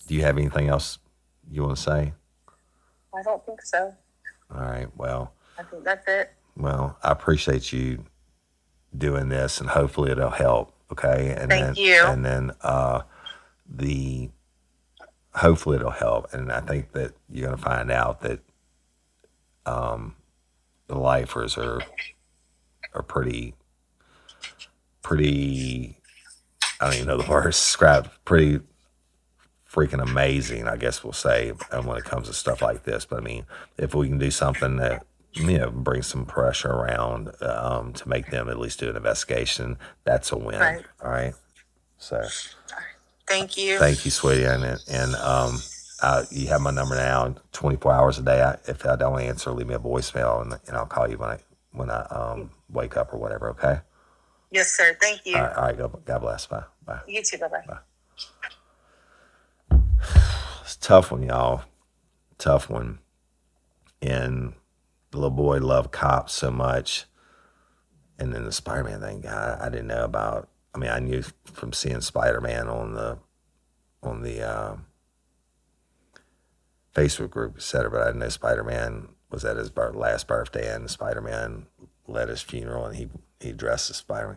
do 0.07 0.15
you 0.15 0.23
have 0.23 0.39
anything 0.39 0.69
else 0.69 0.99
you 1.51 1.63
want 1.63 1.77
to 1.77 1.83
say? 1.83 2.13
I 3.15 3.23
don't 3.23 3.45
think 3.45 3.63
so. 3.63 3.95
All 4.55 4.61
right, 4.63 4.89
well. 4.97 5.33
I 5.59 5.63
think 5.65 5.85
that's 5.85 6.07
it. 6.09 6.33
Well, 6.57 6.99
I 7.03 7.13
appreciate 7.13 7.73
you 7.73 8.05
doing 8.97 9.29
this, 9.29 9.61
and 9.61 9.71
hopefully 9.71 10.11
it'll 10.11 10.31
help. 10.31 10.75
Okay, 10.91 11.35
and 11.39 11.51
Thank 11.51 11.77
then 11.77 11.77
you. 11.77 12.05
and 12.05 12.25
then 12.25 12.53
uh, 12.61 13.03
the 13.67 14.29
hopefully 15.35 15.77
it'll 15.77 15.91
help, 15.91 16.33
and 16.35 16.53
I 16.53 16.61
think 16.61 16.93
that 16.93 17.13
you're 17.31 17.47
going 17.47 17.57
to 17.57 17.63
find 17.63 17.91
out 17.91 18.21
that 18.21 18.41
um, 19.65 20.17
the 20.89 20.99
lifers 20.99 21.57
are 21.57 21.81
are 22.95 23.03
pretty 23.03 23.55
pretty. 25.03 25.97
I 26.81 26.87
don't 26.87 26.95
even 26.95 27.09
know 27.09 27.19
the 27.19 27.31
word. 27.31 27.45
Describe 27.47 28.11
pretty 28.25 28.61
freaking 29.71 30.03
amazing. 30.03 30.69
I 30.69 30.77
guess 30.77 31.03
we'll 31.05 31.13
say 31.13 31.53
um, 31.73 31.87
when 31.87 31.99
it 31.99 32.05
comes 32.05 32.29
to 32.29 32.35
stuff 32.35 32.63
like 32.63 32.85
this. 32.85 33.05
But 33.05 33.21
I 33.21 33.23
mean, 33.23 33.47
if 33.79 33.95
we 33.95 34.09
can 34.09 34.19
do 34.19 34.31
something 34.31 34.77
that 34.77 35.05
you 35.35 35.59
know 35.59 35.71
brings 35.71 36.07
some 36.07 36.27
pressure 36.27 36.71
around 36.71 37.33
um, 37.43 37.93
to 37.95 38.09
make 38.09 38.31
them 38.31 38.49
at 38.49 38.59
least 38.59 38.81
do 38.81 38.91
an 38.91 38.97
investigation, 38.97 39.79
that's 40.05 40.33
a 40.33 40.39
win. 40.39 40.61
Right. 40.61 40.85
All 41.03 41.11
right. 41.11 41.35
So 41.99 42.23
Thank 43.27 43.57
you. 43.57 43.79
thank 43.79 44.05
you, 44.05 44.11
sweetie, 44.11 44.45
and 44.45 44.65
and 44.91 45.15
um, 45.17 45.61
uh, 46.03 46.25
you 46.31 46.49
have 46.49 46.61
my 46.61 46.71
number 46.71 46.97
now. 46.97 47.35
Twenty 47.53 47.77
four 47.77 47.93
hours 47.93 48.19
a 48.19 48.23
day. 48.23 48.43
I, 48.43 48.59
if 48.69 48.85
I 48.87 48.97
don't 48.97 49.21
answer, 49.21 49.53
leave 49.53 49.69
me 49.69 49.75
a 49.75 49.79
voicemail, 49.79 50.43
and, 50.43 50.59
and 50.67 50.77
I'll 50.77 50.87
call 50.87 51.09
you 51.09 51.19
when 51.19 51.31
I 51.31 51.39
when 51.73 51.91
I 51.91 52.03
um, 52.11 52.51
wake 52.71 52.97
up 52.97 53.15
or 53.15 53.19
whatever. 53.19 53.51
Okay. 53.51 53.81
Yes, 54.53 54.71
sir. 54.73 54.97
Thank 55.01 55.25
you. 55.25 55.37
All 55.37 55.43
right. 55.43 55.57
All 55.57 55.65
right. 55.65 55.79
God, 55.79 56.05
God 56.05 56.19
bless. 56.21 56.47
Bye. 56.47 56.65
Bye. 56.85 57.01
You 57.09 57.23
too. 57.23 57.39
Bye 57.39 57.49
bye. 57.49 57.79
It's 60.63 60.77
a 60.77 60.81
tough 60.81 61.11
one, 61.11 61.25
y'all. 61.25 61.63
Tough 62.39 62.71
one. 62.71 63.01
And 64.01 64.53
the 65.11 65.19
little 65.19 65.31
boy 65.31 65.59
loved 65.59 65.91
cops 65.91 66.33
so 66.33 66.51
much. 66.51 67.07
And 68.19 68.33
then 68.33 68.45
the 68.45 68.53
Spider 68.53 68.85
Man 68.85 69.01
thing, 69.01 69.27
I, 69.27 69.67
I 69.67 69.69
didn't 69.69 69.89
know 69.89 70.05
about. 70.05 70.49
I 70.75 70.79
mean, 70.79 70.91
I 70.91 71.01
knew 71.01 71.23
from 71.45 71.73
seeing 71.73 72.01
Spider 72.01 72.41
Man 72.41 72.69
on 72.69 72.95
the 72.95 73.19
on 74.03 74.23
the 74.23 74.43
um, 74.43 74.87
Facebook 76.95 77.31
group, 77.31 77.55
et 77.57 77.63
cetera, 77.63 77.91
but 77.91 78.03
I 78.03 78.07
didn't 78.07 78.21
know 78.21 78.29
Spider 78.29 78.65
Man 78.65 79.09
was 79.31 79.45
at 79.45 79.57
his 79.57 79.71
last 79.77 80.27
birthday 80.29 80.73
and 80.73 80.91
Spider 80.91 81.21
Man 81.21 81.67
led 82.07 82.29
his 82.29 82.43
funeral 82.43 82.87
and 82.87 82.97
he 82.97 83.09
he 83.43 83.53
dressed 83.53 83.91
as 83.91 83.97
Spider 83.97 84.29
Man. 84.29 84.37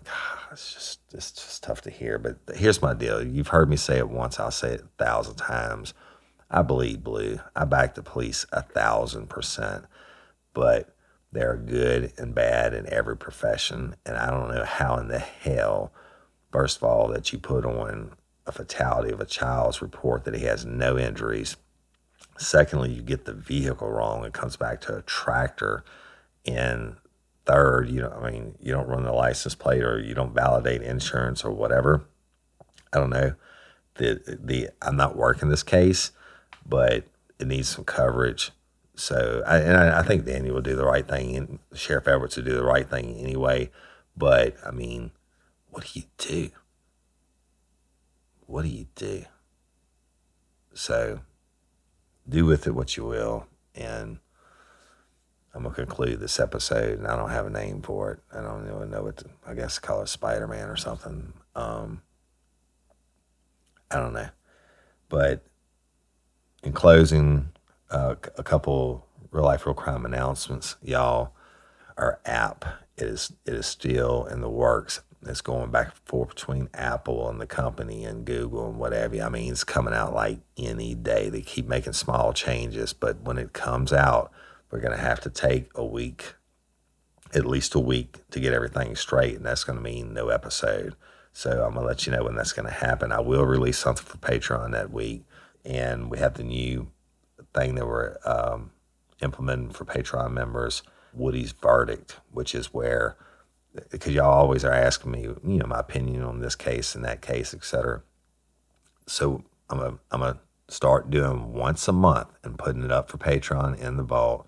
It's 0.51 0.73
just 0.73 0.99
it's 1.13 1.31
just 1.31 1.63
tough 1.63 1.81
to 1.81 1.89
hear. 1.89 2.17
But 2.17 2.37
here's 2.55 2.81
my 2.81 2.93
deal. 2.93 3.25
You've 3.25 3.49
heard 3.49 3.69
me 3.69 3.77
say 3.77 3.97
it 3.97 4.09
once. 4.09 4.39
I'll 4.39 4.51
say 4.51 4.73
it 4.73 4.81
a 4.81 5.03
thousand 5.03 5.35
times. 5.35 5.93
I 6.49 6.61
bleed 6.61 7.03
blue. 7.03 7.39
I 7.55 7.65
back 7.65 7.95
the 7.95 8.03
police 8.03 8.45
a 8.51 8.61
thousand 8.61 9.29
percent. 9.29 9.85
But 10.53 10.95
there 11.31 11.51
are 11.51 11.57
good 11.57 12.13
and 12.17 12.33
bad 12.33 12.73
in 12.73 12.91
every 12.91 13.17
profession, 13.17 13.95
and 14.05 14.17
I 14.17 14.29
don't 14.29 14.53
know 14.53 14.63
how 14.63 14.97
in 14.97 15.09
the 15.09 15.19
hell, 15.19 15.91
first 16.51 16.77
of 16.77 16.83
all, 16.83 17.09
that 17.09 17.33
you 17.33 17.39
put 17.39 17.65
on 17.65 18.11
a 18.47 18.51
fatality 18.51 19.11
of 19.11 19.19
a 19.19 19.25
child's 19.25 19.81
report 19.81 20.23
that 20.23 20.35
he 20.35 20.45
has 20.45 20.65
no 20.65 20.97
injuries. 20.97 21.57
Secondly, 22.37 22.91
you 22.91 23.01
get 23.01 23.25
the 23.25 23.33
vehicle 23.33 23.89
wrong. 23.89 24.23
It 24.23 24.33
comes 24.33 24.55
back 24.55 24.81
to 24.81 24.95
a 24.97 25.01
tractor. 25.01 25.83
And 26.45 26.95
third, 27.45 27.89
you 27.89 28.01
know, 28.01 28.11
I 28.21 28.31
mean, 28.31 28.55
you 28.59 28.71
don't 28.71 28.87
run 28.87 29.03
the 29.03 29.11
license 29.11 29.55
plate 29.55 29.83
or 29.83 29.99
you 29.99 30.13
don't 30.13 30.33
validate 30.33 30.81
insurance 30.81 31.43
or 31.43 31.51
whatever. 31.51 32.05
I 32.91 32.97
don't 32.97 33.09
know. 33.09 33.35
The 33.95 34.39
the 34.43 34.69
I'm 34.81 34.97
not 34.97 35.15
working 35.15 35.49
this 35.49 35.63
case, 35.63 36.11
but 36.65 37.05
it 37.39 37.47
needs 37.47 37.69
some 37.69 37.85
coverage. 37.85 38.51
So, 38.95 39.43
I, 39.45 39.57
and 39.57 39.77
I, 39.77 39.99
I 39.99 40.03
think 40.03 40.25
Danny 40.25 40.51
will 40.51 40.61
do 40.61 40.75
the 40.75 40.85
right 40.85 41.05
thing, 41.05 41.35
and 41.35 41.59
Sheriff 41.73 42.07
Edwards 42.07 42.37
will 42.37 42.45
do 42.45 42.55
the 42.55 42.63
right 42.63 42.89
thing 42.89 43.17
anyway. 43.17 43.69
But 44.15 44.55
I 44.65 44.71
mean, 44.71 45.11
what 45.69 45.85
do 45.85 45.99
you 45.99 46.05
do? 46.17 46.49
What 48.47 48.63
do 48.63 48.69
you 48.69 48.87
do? 48.95 49.25
So, 50.73 51.21
do 52.27 52.45
with 52.45 52.67
it 52.67 52.75
what 52.75 52.95
you 52.95 53.05
will, 53.05 53.47
and 53.73 54.19
I'm 55.55 55.63
gonna 55.63 55.73
conclude 55.73 56.19
this 56.19 56.39
episode. 56.39 56.99
And 56.99 57.07
I 57.07 57.15
don't 57.15 57.29
have 57.29 57.47
a 57.47 57.49
name 57.49 57.81
for 57.81 58.11
it. 58.11 58.19
I 58.37 58.41
don't 58.41 58.67
even 58.67 58.91
know 58.91 59.03
what 59.03 59.17
to. 59.17 59.25
I 59.47 59.53
guess 59.53 59.79
call 59.79 60.01
it 60.01 60.09
Spider 60.09 60.47
Man 60.47 60.69
or 60.69 60.75
something. 60.75 61.31
Um, 61.55 62.01
I 63.89 63.95
don't 63.95 64.13
know. 64.13 64.29
But 65.07 65.45
in 66.61 66.73
closing, 66.73 67.49
uh, 67.89 68.15
a 68.37 68.43
couple 68.43 69.07
real 69.31 69.45
life, 69.45 69.65
real 69.65 69.73
crime 69.73 70.05
announcements, 70.05 70.75
y'all. 70.81 71.31
Our 71.97 72.19
app 72.25 72.65
is 72.97 73.31
it 73.45 73.53
is 73.53 73.65
still 73.65 74.25
in 74.25 74.41
the 74.41 74.49
works. 74.49 75.01
It's 75.25 75.41
going 75.41 75.71
back 75.71 75.87
and 75.87 75.95
forth 76.05 76.29
between 76.35 76.69
Apple 76.73 77.29
and 77.29 77.39
the 77.39 77.47
company 77.47 78.03
and 78.03 78.25
Google 78.25 78.69
and 78.69 78.77
whatever. 78.77 79.21
I 79.21 79.29
mean, 79.29 79.51
it's 79.51 79.63
coming 79.63 79.93
out 79.93 80.13
like 80.13 80.39
any 80.57 80.93
day. 80.93 81.29
They 81.29 81.41
keep 81.41 81.65
making 81.65 81.93
small 81.93 82.33
changes, 82.33 82.93
but 82.93 83.21
when 83.21 83.37
it 83.37 83.53
comes 83.53 83.91
out, 83.93 84.31
we're 84.71 84.79
going 84.79 84.95
to 84.95 85.03
have 85.03 85.21
to 85.21 85.29
take 85.29 85.69
a 85.75 85.85
week, 85.85 86.35
at 87.33 87.45
least 87.45 87.75
a 87.75 87.79
week, 87.79 88.27
to 88.31 88.39
get 88.39 88.53
everything 88.53 88.95
straight, 88.95 89.35
and 89.35 89.45
that's 89.45 89.63
going 89.63 89.77
to 89.77 89.83
mean 89.83 90.13
no 90.13 90.29
episode. 90.29 90.95
So 91.33 91.51
I'm 91.65 91.73
going 91.73 91.83
to 91.83 91.87
let 91.87 92.05
you 92.05 92.13
know 92.13 92.23
when 92.23 92.35
that's 92.35 92.53
going 92.53 92.67
to 92.67 92.73
happen. 92.73 93.11
I 93.11 93.19
will 93.19 93.45
release 93.45 93.77
something 93.77 94.05
for 94.05 94.17
Patreon 94.17 94.71
that 94.71 94.91
week, 94.91 95.23
and 95.63 96.09
we 96.09 96.17
have 96.19 96.35
the 96.35 96.43
new 96.43 96.91
thing 97.53 97.75
that 97.75 97.85
we're 97.85 98.17
um, 98.25 98.71
implementing 99.21 99.71
for 99.71 99.85
Patreon 99.85 100.31
members, 100.31 100.83
Woody's 101.13 101.51
Verdict, 101.51 102.19
which 102.31 102.55
is 102.55 102.73
where 102.73 103.17
because 103.89 104.13
y'all 104.13 104.31
always 104.31 104.63
are 104.63 104.71
asking 104.71 105.11
me, 105.11 105.23
you 105.23 105.39
know, 105.43 105.65
my 105.65 105.79
opinion 105.79 106.23
on 106.23 106.39
this 106.39 106.55
case 106.55 106.95
and 106.95 107.03
that 107.03 107.21
case, 107.21 107.53
et 107.53 107.63
cetera. 107.63 108.01
So 109.07 109.43
I'm 109.69 109.79
a 109.79 109.99
I'm 110.11 110.21
a 110.21 110.39
start 110.67 111.09
doing 111.09 111.53
once 111.53 111.87
a 111.87 111.93
month 111.93 112.29
and 112.43 112.57
putting 112.57 112.83
it 112.83 112.91
up 112.91 113.09
for 113.09 113.17
Patreon 113.17 113.79
in 113.79 113.97
the 113.97 114.03
vault. 114.03 114.47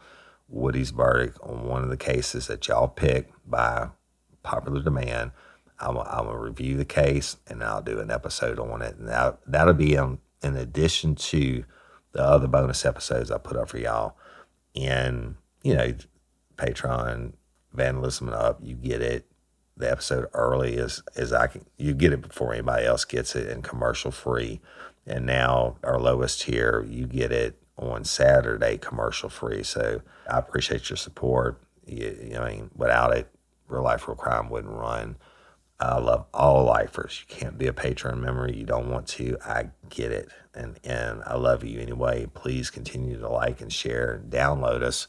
Woody's 0.50 0.92
verdict 0.92 1.38
on 1.44 1.68
one 1.68 1.84
of 1.84 1.90
the 1.90 1.98
cases 1.98 2.48
that 2.48 2.68
y'all 2.68 2.88
pick 2.88 3.32
by 3.46 3.90
popular 4.44 4.82
demand. 4.82 5.32
I'm 5.80 5.96
gonna 5.96 6.38
review 6.38 6.78
the 6.78 6.86
case 6.86 7.38
and 7.48 7.64
I'll 7.64 7.82
do 7.82 8.00
an 8.00 8.10
episode 8.10 8.60
on 8.60 8.82
it. 8.82 8.96
And 8.96 9.08
that, 9.10 9.40
that'll 9.46 9.74
be 9.74 9.96
in, 9.96 10.20
in 10.42 10.56
addition 10.56 11.16
to 11.16 11.66
the 12.14 12.24
other 12.24 12.48
bonus 12.48 12.86
episodes 12.86 13.30
I 13.30 13.38
put 13.38 13.58
up 13.58 13.70
for 13.70 13.78
y'all. 13.78 14.16
And, 14.76 15.36
you 15.64 15.76
know, 15.76 15.94
Patreon, 16.56 17.34
Vandalism 17.74 18.30
Up, 18.30 18.60
you 18.64 18.76
get 18.76 19.02
it 19.02 19.26
the 19.76 19.92
episode 19.92 20.28
early 20.34 20.78
as, 20.78 21.04
as 21.16 21.32
I 21.32 21.48
can. 21.48 21.66
You 21.78 21.94
get 21.94 22.12
it 22.14 22.22
before 22.22 22.54
anybody 22.54 22.86
else 22.86 23.06
gets 23.06 23.36
it 23.36 23.48
and 23.48 23.64
commercial 23.64 24.12
free. 24.12 24.60
And 25.08 25.26
now 25.26 25.78
our 25.84 26.00
lowest 26.00 26.42
tier, 26.42 26.86
you 26.88 27.08
get 27.08 27.32
it 27.32 27.60
on 27.78 28.04
Saturday 28.04 28.78
commercial 28.78 29.30
free. 29.30 29.64
So 29.64 30.02
I 30.30 30.38
appreciate 30.38 30.90
your 30.90 30.98
support. 30.98 31.62
You, 31.86 32.38
I 32.38 32.50
mean, 32.50 32.70
without 32.76 33.16
it, 33.16 33.30
Real 33.68 33.84
Life 33.84 34.08
Real 34.08 34.16
Crime 34.16 34.50
wouldn't 34.50 34.74
run. 34.74 35.16
I 35.80 36.00
love 36.00 36.26
all 36.34 36.66
lifers. 36.66 37.22
You 37.22 37.36
can't 37.36 37.58
be 37.58 37.68
a 37.68 37.74
Patreon 37.74 38.20
member. 38.20 38.52
You 38.52 38.66
don't 38.66 38.90
want 38.90 39.08
to. 39.10 39.38
I 39.46 39.70
get 39.90 40.12
it. 40.12 40.30
And, 40.56 40.80
and 40.84 41.22
I 41.26 41.36
love 41.36 41.64
you 41.64 41.80
anyway. 41.80 42.28
Please 42.34 42.70
continue 42.70 43.20
to 43.20 43.30
like 43.30 43.62
and 43.62 43.72
share 43.72 44.14
and 44.14 44.32
download 44.32 44.82
us. 44.82 45.08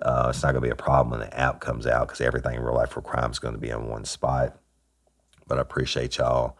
Uh, 0.00 0.28
it's 0.30 0.42
not 0.42 0.52
going 0.52 0.62
to 0.62 0.68
be 0.68 0.70
a 0.70 0.76
problem 0.76 1.18
when 1.18 1.28
the 1.28 1.38
app 1.38 1.60
comes 1.60 1.86
out 1.86 2.06
because 2.06 2.20
everything 2.20 2.54
in 2.54 2.62
Real 2.62 2.74
Life 2.74 2.96
Real 2.96 3.02
Crime 3.02 3.30
is 3.30 3.38
going 3.38 3.54
to 3.54 3.60
be 3.60 3.70
in 3.70 3.88
one 3.88 4.04
spot. 4.04 4.56
But 5.48 5.58
I 5.58 5.62
appreciate 5.62 6.16
y'all. 6.16 6.56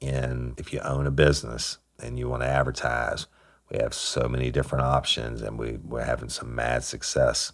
And 0.00 0.54
if 0.58 0.72
you 0.72 0.78
own 0.80 1.06
a 1.06 1.10
business 1.10 1.78
and 1.98 2.18
you 2.18 2.28
want 2.28 2.42
to 2.42 2.48
advertise, 2.48 3.26
we 3.70 3.78
have 3.78 3.94
so 3.94 4.28
many 4.28 4.50
different 4.50 4.84
options 4.84 5.42
and 5.42 5.58
we, 5.58 5.78
we're 5.84 6.04
having 6.04 6.28
some 6.28 6.54
mad 6.54 6.84
success 6.84 7.52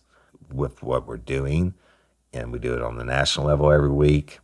with 0.52 0.82
what 0.82 1.06
we're 1.06 1.16
doing. 1.16 1.74
And 2.32 2.52
we 2.52 2.58
do 2.58 2.74
it 2.74 2.82
on 2.82 2.96
the 2.96 3.04
national 3.04 3.46
level 3.46 3.70
every 3.70 3.90
week. 3.90 4.40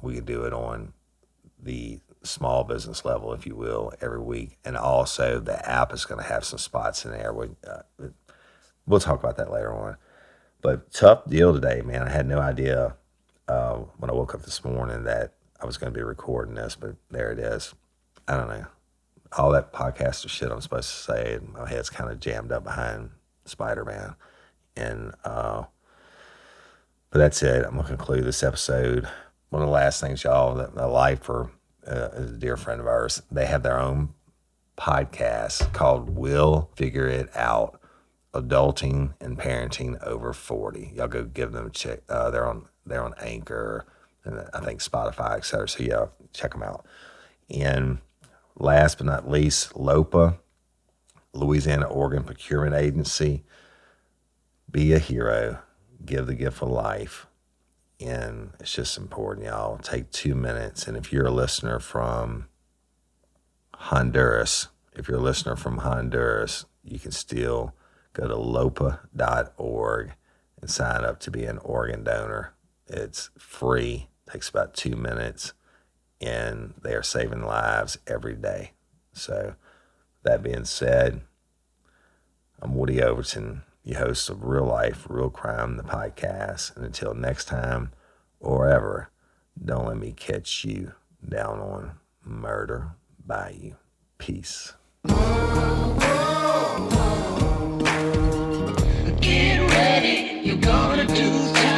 We 0.00 0.14
can 0.14 0.24
do 0.24 0.44
it 0.44 0.52
on 0.52 0.92
the 1.60 2.00
small 2.22 2.64
business 2.64 3.04
level, 3.04 3.32
if 3.32 3.46
you 3.46 3.56
will, 3.56 3.92
every 4.00 4.20
week. 4.20 4.58
And 4.64 4.76
also, 4.76 5.40
the 5.40 5.68
app 5.68 5.92
is 5.92 6.04
going 6.04 6.20
to 6.20 6.28
have 6.28 6.44
some 6.44 6.58
spots 6.58 7.04
in 7.04 7.10
there. 7.10 7.32
Where, 7.32 7.48
uh, 7.66 8.06
we'll 8.86 9.00
talk 9.00 9.18
about 9.18 9.36
that 9.36 9.50
later 9.50 9.74
on. 9.74 9.96
But 10.60 10.92
tough 10.92 11.28
deal 11.28 11.52
today, 11.52 11.82
man. 11.84 12.02
I 12.02 12.10
had 12.10 12.26
no 12.26 12.38
idea 12.38 12.96
uh, 13.48 13.76
when 13.98 14.10
I 14.10 14.14
woke 14.14 14.34
up 14.34 14.42
this 14.42 14.64
morning 14.64 15.04
that 15.04 15.34
I 15.60 15.66
was 15.66 15.76
going 15.76 15.92
to 15.92 15.96
be 15.98 16.02
recording 16.02 16.54
this, 16.54 16.76
but 16.76 16.94
there 17.10 17.32
it 17.32 17.38
is. 17.38 17.74
I 18.26 18.36
don't 18.36 18.48
know. 18.48 18.66
All 19.36 19.50
that 19.52 19.72
podcaster 19.72 20.28
shit 20.28 20.50
I'm 20.50 20.60
supposed 20.60 20.88
to 20.88 20.96
say, 20.96 21.34
and 21.34 21.52
my 21.52 21.68
head's 21.68 21.90
kind 21.90 22.10
of 22.10 22.20
jammed 22.20 22.52
up 22.52 22.64
behind 22.64 23.10
Spider 23.44 23.84
Man. 23.84 24.14
And, 24.76 25.12
uh, 25.24 25.64
but 27.10 27.18
that's 27.18 27.42
it. 27.42 27.64
I'm 27.64 27.72
going 27.72 27.82
to 27.82 27.88
conclude 27.88 28.24
this 28.24 28.42
episode. 28.42 29.08
One 29.50 29.62
of 29.62 29.68
the 29.68 29.72
last 29.72 30.00
things, 30.00 30.24
y'all, 30.24 30.54
that 30.56 30.74
my 30.74 30.84
lifer 30.84 31.50
uh, 31.86 32.08
is 32.14 32.32
a 32.32 32.38
dear 32.38 32.56
friend 32.56 32.80
of 32.80 32.86
ours. 32.86 33.22
They 33.30 33.46
have 33.46 33.62
their 33.62 33.78
own 33.78 34.14
podcast 34.78 35.72
called 35.72 36.10
We'll 36.10 36.70
Figure 36.76 37.08
It 37.08 37.34
Out 37.36 37.80
Adulting 38.34 39.14
and 39.20 39.38
Parenting 39.38 40.02
Over 40.02 40.32
40. 40.32 40.92
Y'all 40.94 41.08
go 41.08 41.24
give 41.24 41.52
them 41.52 41.66
a 41.66 41.70
check. 41.70 42.00
Uh, 42.08 42.30
they're 42.30 42.46
on 42.46 42.66
they're 42.86 43.02
on 43.02 43.14
Anchor 43.20 43.86
and 44.24 44.48
I 44.54 44.60
think 44.60 44.80
Spotify, 44.80 45.36
et 45.36 45.44
cetera. 45.44 45.68
So 45.68 45.82
yeah, 45.82 46.06
check 46.32 46.52
them 46.52 46.62
out. 46.62 46.86
And 47.50 47.98
last 48.58 48.98
but 48.98 49.06
not 49.06 49.30
least, 49.30 49.74
LOPA, 49.74 50.38
Louisiana 51.32 51.86
Organ 51.86 52.24
Procurement 52.24 52.74
Agency. 52.74 53.44
Be 54.70 54.92
a 54.92 54.98
hero. 54.98 55.58
Give 56.04 56.26
the 56.26 56.34
gift 56.34 56.62
of 56.62 56.68
life. 56.68 57.26
And 58.00 58.50
it's 58.60 58.72
just 58.72 58.96
important, 58.96 59.46
y'all. 59.46 59.78
Take 59.78 60.10
two 60.10 60.34
minutes. 60.34 60.86
And 60.86 60.96
if 60.96 61.12
you're 61.12 61.26
a 61.26 61.32
listener 61.32 61.80
from 61.80 62.48
Honduras, 63.74 64.68
if 64.94 65.08
you're 65.08 65.18
a 65.18 65.22
listener 65.22 65.56
from 65.56 65.78
Honduras, 65.78 66.66
you 66.84 66.98
can 66.98 67.12
still 67.12 67.74
go 68.12 68.26
to 68.26 68.36
lopa.org 68.36 70.12
and 70.60 70.70
sign 70.70 71.04
up 71.04 71.20
to 71.20 71.30
be 71.30 71.44
an 71.44 71.58
organ 71.58 72.04
donor. 72.04 72.54
It's 72.86 73.30
free, 73.38 74.08
takes 74.30 74.48
about 74.48 74.74
two 74.74 74.96
minutes, 74.96 75.52
and 76.20 76.74
they 76.82 76.94
are 76.94 77.02
saving 77.02 77.42
lives 77.42 77.98
every 78.06 78.34
day. 78.34 78.72
So, 79.12 79.54
that 80.22 80.42
being 80.42 80.64
said, 80.64 81.22
I'm 82.60 82.74
Woody 82.74 83.02
Overton 83.02 83.62
your 83.88 84.00
host 84.00 84.28
of 84.28 84.44
Real 84.44 84.66
Life, 84.66 85.06
Real 85.08 85.30
Crime, 85.30 85.78
the 85.78 85.82
podcast. 85.82 86.76
And 86.76 86.84
until 86.84 87.14
next 87.14 87.46
time 87.46 87.92
or 88.38 88.68
ever, 88.68 89.10
don't 89.64 89.86
let 89.86 89.96
me 89.96 90.12
catch 90.12 90.62
you 90.62 90.92
down 91.26 91.58
on 91.58 91.92
Murder 92.22 92.90
Bayou. 93.24 93.76
Peace. 94.18 94.74
Get 95.06 95.16
ready, 99.70 100.42
you're 100.44 100.58
gonna 100.58 101.06
do 101.06 101.52
time. 101.54 101.77